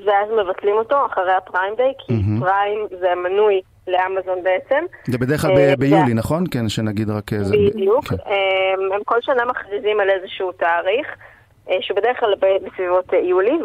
ואז 0.06 0.30
מבטלים 0.40 0.76
אותו 0.76 1.06
אחרי 1.06 1.34
הפריים 1.34 1.76
דיי, 1.76 1.94
כי 2.00 2.14
mm-hmm. 2.14 2.40
פריים 2.40 2.88
זה 3.00 3.08
מנוי 3.16 3.62
לאמזון 3.88 4.44
בעצם. 4.44 4.86
זה 5.06 5.18
בדרך 5.18 5.42
כלל 5.42 5.52
uh, 5.52 5.80
ביולי, 5.80 6.08
זה... 6.08 6.14
נכון? 6.14 6.44
כן, 6.52 6.70
שנגיד 6.70 7.10
רק 7.10 7.34
איזה... 7.34 7.56
בדיוק. 7.56 8.06
כן. 8.06 8.16
Um, 8.16 8.96
הם 8.96 9.04
כל 9.06 9.18
שנה 9.22 9.46
מכריזים 9.46 10.00
על 10.00 10.10
איזשהו 10.10 10.52
תאריך, 10.52 11.08
uh, 11.68 11.72
שבדרך 11.82 12.20
כלל 12.20 12.34
בסביבות 12.42 13.14
יולי, 13.14 13.58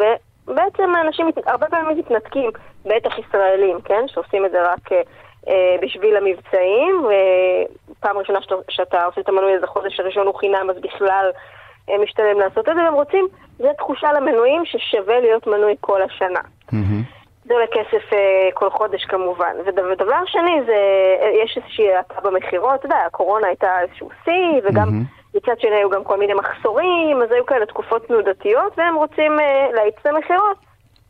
ובעצם 0.49 0.91
אנשים 1.07 1.31
הרבה 1.47 1.67
פעמים 1.67 1.99
מתנתקים, 1.99 2.51
בטח 2.85 3.19
ישראלים, 3.19 3.81
כן? 3.81 4.05
שעושים 4.07 4.47
את 4.47 4.51
זה 4.51 4.73
רק 4.73 4.93
uh, 4.93 5.51
בשביל 5.83 6.17
המבצעים, 6.17 7.05
ופעם 7.05 8.19
ראשונה 8.19 8.43
שאתה, 8.43 8.55
שאתה 8.71 9.05
עושה 9.05 9.21
את 9.21 9.29
המנוי 9.29 9.53
הזה, 9.53 9.67
חודש 9.67 10.01
הראשון 10.01 10.27
הוא 10.27 10.35
חינם, 10.35 10.71
אז 10.71 10.77
בכלל 10.81 11.31
משתלם 12.03 12.39
לעשות 12.39 12.69
את 12.69 12.75
זה, 12.75 12.83
והם 12.83 12.95
רוצים, 12.95 13.29
זו 13.59 13.69
תחושה 13.79 14.13
למנויים 14.13 14.63
ששווה 14.65 15.21
להיות 15.21 15.47
מנוי 15.47 15.75
כל 15.81 16.03
השנה. 16.03 16.41
Mm-hmm. 16.41 17.21
זה 17.45 17.55
עולה 17.55 17.67
כסף 17.67 18.13
uh, 18.13 18.15
כל 18.55 18.71
חודש 18.71 19.05
כמובן. 19.05 19.57
ודבר 19.67 20.25
שני, 20.27 20.61
זה, 20.67 20.77
יש 21.45 21.57
איזושהי 21.57 21.95
האטה 21.95 22.21
במכירות, 22.21 22.75
אתה 22.75 22.87
יודע, 22.87 22.97
הקורונה 23.07 23.47
הייתה 23.47 23.81
איזשהו 23.81 24.11
שיא, 24.25 24.61
וגם 24.65 24.89
mm-hmm. 24.89 25.20
מצד 25.35 25.61
שני 25.61 25.75
היו 25.75 25.91
גם 25.91 26.05
כל 26.05 26.19
מיני 26.19 26.35
מחסורים, 26.35 27.23
אז 27.23 27.33
היו 27.33 27.47
כאלה 27.47 27.67
תקופות 27.67 28.07
תנודתיות, 28.07 28.73
והם 28.79 28.95
רוצים 28.95 29.39
uh, 29.39 29.75
להאיץ 29.75 29.95
את 30.01 30.07
המכירות. 30.07 30.57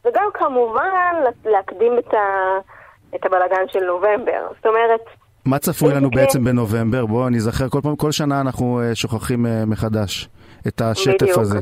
וגם 0.05 0.25
כמובן 0.35 1.15
להקדים 1.45 1.99
את, 1.99 2.15
ה, 2.15 2.59
את 3.15 3.27
הבלגן 3.27 3.69
של 3.69 3.85
נובמבר. 3.85 4.47
זאת 4.57 4.67
אומרת... 4.67 5.01
מה 5.47 5.59
צפוי 5.59 5.95
לנו 5.95 6.11
בעצם 6.11 6.45
בנובמבר? 6.45 7.07
בואו 7.07 7.29
נזכר, 7.29 7.69
כל 7.69 7.81
פעם, 7.83 7.97
כל 7.97 8.13
שנה 8.13 8.41
אנחנו 8.41 8.81
uh, 8.81 8.95
שוכחים 8.95 9.47
uh, 9.47 9.49
מחדש 9.67 10.29
את 10.69 10.81
השטף 10.81 11.23
בדיוק. 11.23 11.39
הזה. 11.39 11.61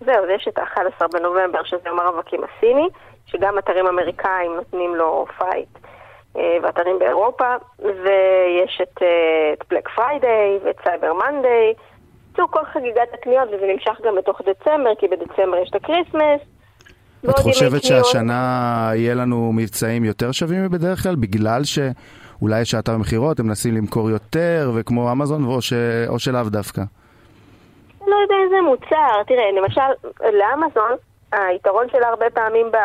זהו, 0.00 0.30
יש 0.36 0.48
את 0.48 0.58
ה-11 0.58 1.06
בנובמבר, 1.12 1.64
שזה 1.64 1.88
יום 1.88 2.00
הרווקים 2.00 2.40
הסיני. 2.44 2.88
שגם 3.26 3.58
אתרים 3.58 3.86
אמריקאים 3.86 4.54
נותנים 4.56 4.94
לו 4.94 5.26
fight, 5.38 5.78
אה, 6.36 6.56
ואתרים 6.62 6.98
באירופה, 6.98 7.54
ויש 7.78 8.80
את, 8.82 9.02
אה, 9.02 9.52
את 9.52 9.64
Black 9.70 9.88
Friday 9.88 10.58
ואת 10.64 10.76
Cyber 10.84 11.12
Monday. 11.12 11.74
בקיצור, 12.30 12.48
כל 12.50 12.64
חגיגת 12.72 13.14
הקניות, 13.14 13.48
וזה 13.48 13.66
נמשך 13.66 14.00
גם 14.06 14.14
בתוך 14.16 14.40
דצמבר, 14.40 14.94
כי 14.98 15.08
בדצמבר 15.08 15.56
יש 15.56 15.70
את 15.70 15.74
ה 15.74 15.80
Christmas, 15.80 16.40
את 17.30 17.38
חושבת. 17.38 17.82
שהשנה 17.82 18.90
יהיה 18.94 19.14
לנו 19.14 19.52
מבצעים 19.52 20.04
יותר 20.04 20.32
שווים 20.32 20.64
מבדרך 20.64 21.02
כלל, 21.02 21.14
בגלל 21.14 21.60
שאולי 21.64 22.60
יש 22.60 22.74
האטה 22.74 22.96
במכירות, 22.96 23.40
הם 23.40 23.46
מנסים 23.46 23.74
למכור 23.74 24.10
יותר, 24.10 24.70
וכמו 24.74 25.12
אמזון, 25.12 25.44
או, 25.44 25.62
ש... 25.62 25.72
או 26.08 26.18
שלאו 26.18 26.42
דווקא? 26.50 26.82
לא 28.06 28.16
יודע 28.22 28.34
איזה 28.44 28.56
מוצר. 28.64 29.22
תראה, 29.26 29.52
למשל, 29.52 29.80
לאמזון, 30.20 30.92
היתרון 31.32 31.86
שלה 31.92 32.08
הרבה 32.08 32.30
פעמים 32.30 32.66
ב... 32.72 32.76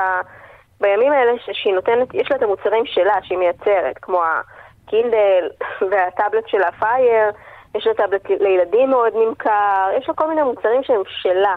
בימים 0.81 1.11
האלה, 1.11 1.31
שהיא 1.51 1.73
נותנת, 1.73 2.13
יש 2.13 2.31
לה 2.31 2.37
את 2.37 2.43
המוצרים 2.43 2.85
שלה 2.85 3.15
שהיא 3.23 3.37
מייצרת, 3.37 3.97
כמו 4.01 4.21
הקינדל 4.23 5.49
והטאבלט 5.91 6.47
של 6.47 6.61
הפייר, 6.63 7.29
יש 7.75 7.87
לה 7.87 7.93
טאבלט 7.93 8.29
לילדים 8.29 8.89
מאוד 8.89 9.13
נמכר, 9.15 9.89
יש 9.97 10.07
לה 10.07 10.13
כל 10.13 10.29
מיני 10.29 10.43
מוצרים 10.43 10.83
שהם 10.83 11.01
שלה. 11.07 11.55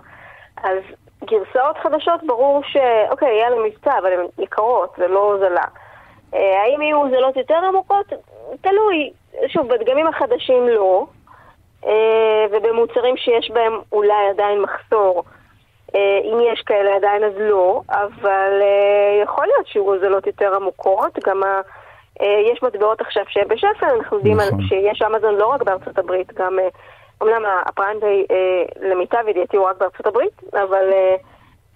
אז 0.62 0.78
גרסאות 1.24 1.78
חדשות, 1.78 2.20
ברור 2.26 2.62
ש... 2.62 2.76
אוקיי, 3.10 3.28
יהיה 3.28 3.50
לה 3.50 3.56
מבצע, 3.64 3.98
אבל 3.98 4.12
הן 4.12 4.26
יקרות, 4.38 4.94
זה 4.96 5.08
לא 5.08 5.32
הוזלה. 5.32 5.64
אה, 6.34 6.62
האם 6.62 6.82
יהיו 6.82 6.96
הוזלות 6.96 7.36
יותר 7.36 7.54
עמוקות? 7.68 8.06
תלוי. 8.60 9.10
שוב, 9.48 9.68
בדגמים 9.68 10.06
החדשים 10.06 10.68
לא, 10.68 11.06
אה, 11.86 12.46
ובמוצרים 12.50 13.16
שיש 13.16 13.50
בהם 13.50 13.80
אולי 13.92 14.28
עדיין 14.30 14.62
מחסור. 14.62 15.24
אה, 15.94 16.20
אם 16.24 16.38
יש 16.52 16.62
כאלה 16.62 16.96
עדיין 16.96 17.24
אז 17.24 17.32
לא, 17.38 17.80
אבל 17.88 18.60
אה, 18.62 19.22
יכול 19.22 19.46
להיות 19.46 19.66
שיהיו 19.66 19.84
הוזלות 19.84 20.26
יותר 20.26 20.54
עמוקות. 20.54 21.18
גם 21.26 21.42
ה... 21.42 21.60
אה, 22.20 22.52
יש 22.52 22.62
מטבעות 22.62 23.00
עכשיו 23.00 23.24
שהן 23.28 23.48
בשפל, 23.48 23.86
אנחנו 23.96 24.16
יודעים 24.16 24.36
נכון. 24.36 24.62
שיש 24.68 25.02
אמזון 25.02 25.34
לא 25.34 25.46
רק 25.46 25.62
בארצות 25.62 25.98
הברית, 25.98 26.32
גם... 26.32 26.58
אומנם 27.20 27.42
הפריים 27.66 28.00
דיי 28.00 28.26
למיטב 28.80 29.24
ידיעתי 29.28 29.56
הוא 29.56 29.66
רק 29.68 29.76
בארצות 29.78 30.06
הברית, 30.06 30.42
אבל 30.52 30.84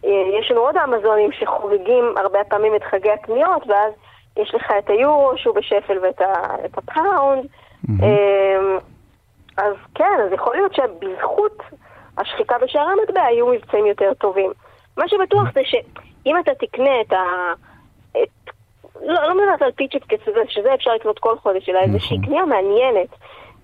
יש 0.02 0.50
לנו 0.50 0.60
עוד 0.60 0.76
אמזונים 0.76 1.32
שחוגגים 1.32 2.14
הרבה 2.16 2.44
פעמים 2.44 2.74
את 2.76 2.84
חגי 2.84 3.10
הקניות, 3.10 3.62
ואז 3.66 3.92
יש 4.36 4.54
לך 4.54 4.72
את 4.78 4.90
היורו 4.90 5.32
שהוא 5.36 5.54
בשפל 5.54 5.98
ואת 6.02 6.20
הפאונד. 6.78 7.46
אה, 8.02 8.78
אז 9.56 9.74
כן, 9.94 10.18
אז 10.26 10.32
יכול 10.32 10.56
להיות 10.56 10.74
שבזכות 10.74 11.62
השחיקה 12.18 12.58
בשערי 12.58 12.92
המטבע 12.92 13.20
יהיו 13.20 13.46
מבצעים 13.46 13.86
יותר 13.86 14.14
טובים. 14.14 14.52
מה 14.96 15.08
שבטוח 15.08 15.52
זה 15.54 15.60
שאם 15.64 16.38
אתה 16.38 16.54
תקנה 16.54 17.00
את 17.00 17.12
ה... 17.12 17.22
את... 18.10 18.50
לא, 19.02 19.22
לא 19.28 19.34
מדברת 19.36 19.62
על 19.62 19.72
פיצ'יפקס 19.72 20.02
כזה, 20.08 20.40
שזה 20.48 20.74
אפשר 20.74 20.94
לקנות 20.94 21.18
כל 21.18 21.38
חודש, 21.38 21.68
אלא 21.68 21.78
איזושהי 21.80 22.18
קנייה 22.20 22.44
מעניינת. 22.44 23.08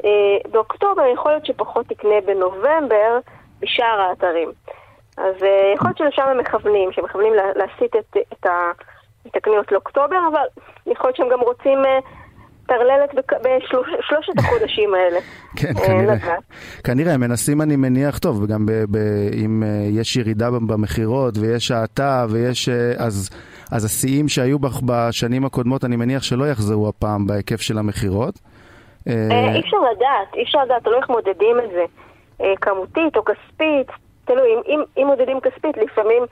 אה, 0.04 0.10
באוקטובר 0.50 1.02
יכול 1.14 1.32
להיות 1.32 1.46
שפחות 1.46 1.86
תקנה 1.86 2.20
בנובמבר 2.26 3.18
בשאר 3.60 4.00
האתרים. 4.00 4.52
אז 5.16 5.42
אה, 5.42 5.72
יכול 5.74 5.88
להיות 5.88 5.98
שלשם 5.98 6.22
הם 6.22 6.38
מכוונים, 6.38 6.92
שהם 6.92 7.04
מכוונים 7.04 7.34
לה- 7.34 7.52
להסיט 7.56 7.96
את, 7.96 8.16
את, 8.32 8.46
ה, 8.46 8.70
את 9.26 9.36
הקניות 9.36 9.72
לאוקטובר, 9.72 10.18
אבל 10.32 10.40
יכול 10.86 11.08
להיות 11.08 11.16
שהם 11.16 11.28
גם 11.28 11.40
רוצים 11.40 11.84
אה, 11.84 11.98
טרללת 12.66 13.14
בשלושת 13.14 14.32
החודשים 14.38 14.94
האלה. 14.94 15.18
כן, 15.58 15.72
אה, 15.78 15.86
כנראה. 15.86 16.36
כנראה, 16.84 17.16
מנסים, 17.16 17.62
אני 17.62 17.76
מניח, 17.76 18.18
טוב, 18.18 18.46
ב, 18.90 18.96
אם 19.34 19.62
אה, 19.62 19.68
יש 19.90 20.16
ירידה 20.16 20.50
במכירות 20.50 21.38
ויש 21.38 21.70
האטה 21.70 22.26
ויש... 22.30 22.68
אה, 22.68 22.92
אז, 22.98 23.30
אז 23.72 23.84
השיאים 23.84 24.28
שהיו 24.28 24.58
בשנים 24.58 25.44
הקודמות, 25.44 25.84
אני 25.84 25.96
מניח 25.96 26.22
שלא 26.22 26.44
יחזרו 26.44 26.88
הפעם 26.88 27.26
בהיקף 27.26 27.60
של 27.60 27.78
המכירות. 27.78 28.38
אי 29.06 29.60
אפשר 29.60 29.76
לדעת, 29.76 30.34
אי 30.36 30.42
אפשר 30.42 30.58
לדעת, 30.64 30.82
תלוי 30.84 30.96
איך 30.96 31.08
מודדים 31.10 31.56
את 31.64 31.70
זה. 31.70 31.84
כמותית 32.60 33.16
או 33.16 33.22
כספית, 33.24 33.86
תלוי, 34.24 34.48
אם, 34.54 34.60
אם, 34.66 34.82
אם 35.02 35.06
מודדים 35.06 35.40
כספית, 35.40 35.76
לפעמים, 35.76 36.22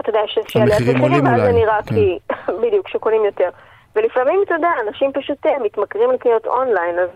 אתה 0.00 0.10
יודע, 0.10 0.20
ש- 0.26 0.52
שעליית 0.52 0.72
המחירים 0.80 1.00
עולים 1.00 1.24
ואז 1.24 1.42
זה 1.42 1.52
נראה 1.52 1.82
כן. 1.82 1.94
כי, 1.94 2.18
בדיוק, 2.62 2.88
שקונים 2.88 3.24
יותר. 3.24 3.48
ולפעמים, 3.96 4.42
אתה 4.46 4.54
יודע, 4.54 4.70
אנשים 4.86 5.12
פשוט 5.12 5.46
אה, 5.46 5.58
מתמכרים 5.58 6.10
לקניות 6.10 6.46
אונליין, 6.46 6.98
אז 6.98 7.08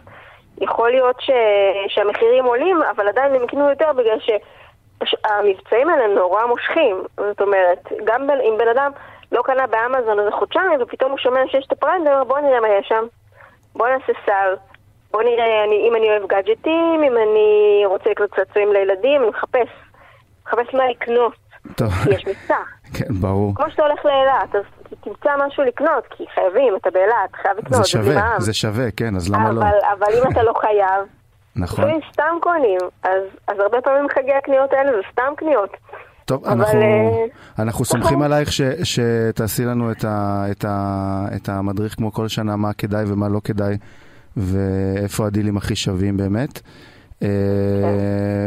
יכול 0.60 0.90
להיות 0.90 1.20
ש... 1.20 1.30
שהמחירים 1.88 2.44
עולים, 2.44 2.82
אבל 2.96 3.08
עדיין 3.08 3.34
הם 3.34 3.44
יקנו 3.44 3.68
יותר 3.68 3.92
בגלל 3.92 4.18
שהמבצעים 5.04 5.88
האלה 5.88 6.14
נורא 6.14 6.46
מושכים. 6.46 7.02
זאת 7.16 7.40
אומרת, 7.40 7.92
גם 8.04 8.26
בין, 8.26 8.40
אם 8.40 8.54
בן 8.58 8.68
אדם 8.68 8.92
לא 9.32 9.42
קנה 9.42 9.66
באמזון 9.66 10.20
איזה 10.20 10.30
חודשיים, 10.30 10.80
ופתאום 10.80 11.10
הוא 11.10 11.18
שומע 11.18 11.40
שיש 11.46 11.66
את 11.66 11.72
הפרנדר, 11.72 12.24
בוא 12.24 12.38
נראה 12.38 12.60
מה 12.60 12.68
יש 12.68 12.88
שם. 12.88 13.04
בוא 13.74 13.88
נעשה 13.88 14.12
סל. 14.26 14.54
בוא 15.10 15.22
נראה 15.22 15.64
אני, 15.64 15.88
אם 15.88 15.96
אני 15.96 16.10
אוהב 16.10 16.26
גאדג'טים, 16.26 17.02
אם 17.04 17.16
אני 17.16 17.82
רוצה 17.84 18.10
לקנות 18.10 18.34
צעצועים 18.36 18.72
לילדים, 18.72 19.20
אני 19.20 19.30
מחפש. 19.30 19.68
מחפש 20.46 20.74
מה 20.74 20.86
לקנות, 20.90 21.32
טוב, 21.76 21.88
יש 22.10 22.26
מבצע. 22.26 22.56
כן, 22.94 23.14
ברור. 23.20 23.54
כמו 23.54 23.70
שאתה 23.70 23.82
הולך 23.82 24.04
לאילת, 24.04 24.54
אז 24.54 24.81
תמצא 25.00 25.30
משהו 25.46 25.64
לקנות, 25.64 26.04
כי 26.10 26.24
חייבים, 26.34 26.76
אתה 26.76 26.90
באילת, 26.90 27.34
חייב 27.42 27.58
לקנות, 27.58 27.84
זה 27.84 27.88
שווה, 27.88 28.14
מע"מ. 28.14 28.40
זה 28.40 28.52
שווה, 28.52 28.90
כן, 28.90 29.16
אז 29.16 29.30
למה 29.30 29.52
לא? 29.52 29.60
אבל, 29.60 29.76
אבל 29.98 30.06
אם 30.18 30.32
אתה 30.32 30.42
לא 30.42 30.52
חייב, 30.60 31.06
נכון. 31.56 31.84
לפעמים 31.84 32.00
סתם 32.12 32.34
קונים, 32.40 32.80
אז, 33.02 33.22
אז 33.48 33.56
הרבה 33.58 33.80
פעמים 33.80 34.06
חגי 34.14 34.32
הקניות 34.32 34.72
האלה 34.72 34.92
זה 34.92 34.98
סתם 35.12 35.32
קניות. 35.36 35.70
טוב, 36.24 36.44
אבל, 36.44 36.52
אנחנו, 36.52 36.80
אה, 36.80 37.24
אנחנו 37.64 37.84
סומכים 37.84 38.22
עלייך 38.22 38.52
ש, 38.52 38.60
שתעשי 38.82 39.64
לנו 39.64 39.90
את, 39.90 40.04
ה, 40.04 40.44
את, 40.50 40.64
ה, 40.68 41.24
את 41.36 41.48
המדריך 41.48 41.94
כמו 41.94 42.12
כל 42.12 42.28
שנה, 42.28 42.56
מה 42.56 42.72
כדאי 42.72 43.04
ומה 43.06 43.28
לא 43.28 43.40
כדאי, 43.44 43.76
ואיפה 44.36 45.26
הדילים 45.26 45.56
הכי 45.56 45.76
שווים 45.76 46.16
באמת. 46.16 46.60
אה, 47.22 47.28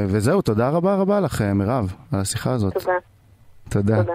וזהו, 0.08 0.41
תודה 0.41 0.70
רבה 0.70 0.96
רבה 0.96 1.20
לך, 1.20 1.41
מירב, 1.41 1.93
על 2.14 2.20
השיחה 2.20 2.52
הזאת. 2.52 2.74
תודה. 2.74 2.93
תודה. 3.70 4.14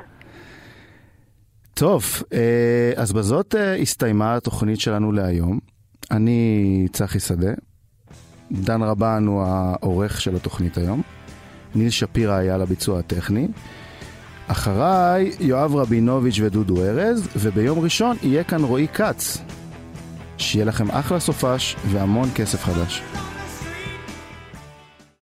טוב, 1.80 2.04
אה, 2.32 2.92
אז 2.96 3.12
בזאת 3.12 3.54
אה, 3.54 3.76
הסתיימה 3.76 4.36
התוכנית 4.36 4.80
שלנו 4.80 5.12
להיום. 5.12 5.58
אני 6.10 6.86
צחי 6.92 7.20
שדה, 7.20 7.50
דן 8.52 8.82
רבן 8.82 9.24
הוא 9.26 9.42
העורך 9.42 10.20
של 10.20 10.36
התוכנית 10.36 10.78
היום, 10.78 11.02
ניל 11.74 11.90
שפירא 11.90 12.34
היה 12.34 12.58
לביצוע 12.58 12.98
הטכני. 12.98 13.48
אחריי 14.46 15.30
יואב 15.40 15.76
רבינוביץ' 15.76 16.38
ודודו 16.40 16.84
ארז, 16.84 17.28
וביום 17.36 17.78
ראשון 17.78 18.16
יהיה 18.22 18.44
כאן 18.44 18.64
רועי 18.64 18.88
כץ. 18.88 19.38
שיהיה 20.38 20.64
לכם 20.64 20.90
אחלה 20.90 21.20
סופש 21.20 21.76
והמון 21.90 22.28
כסף 22.34 22.64
חדש. 22.64 23.02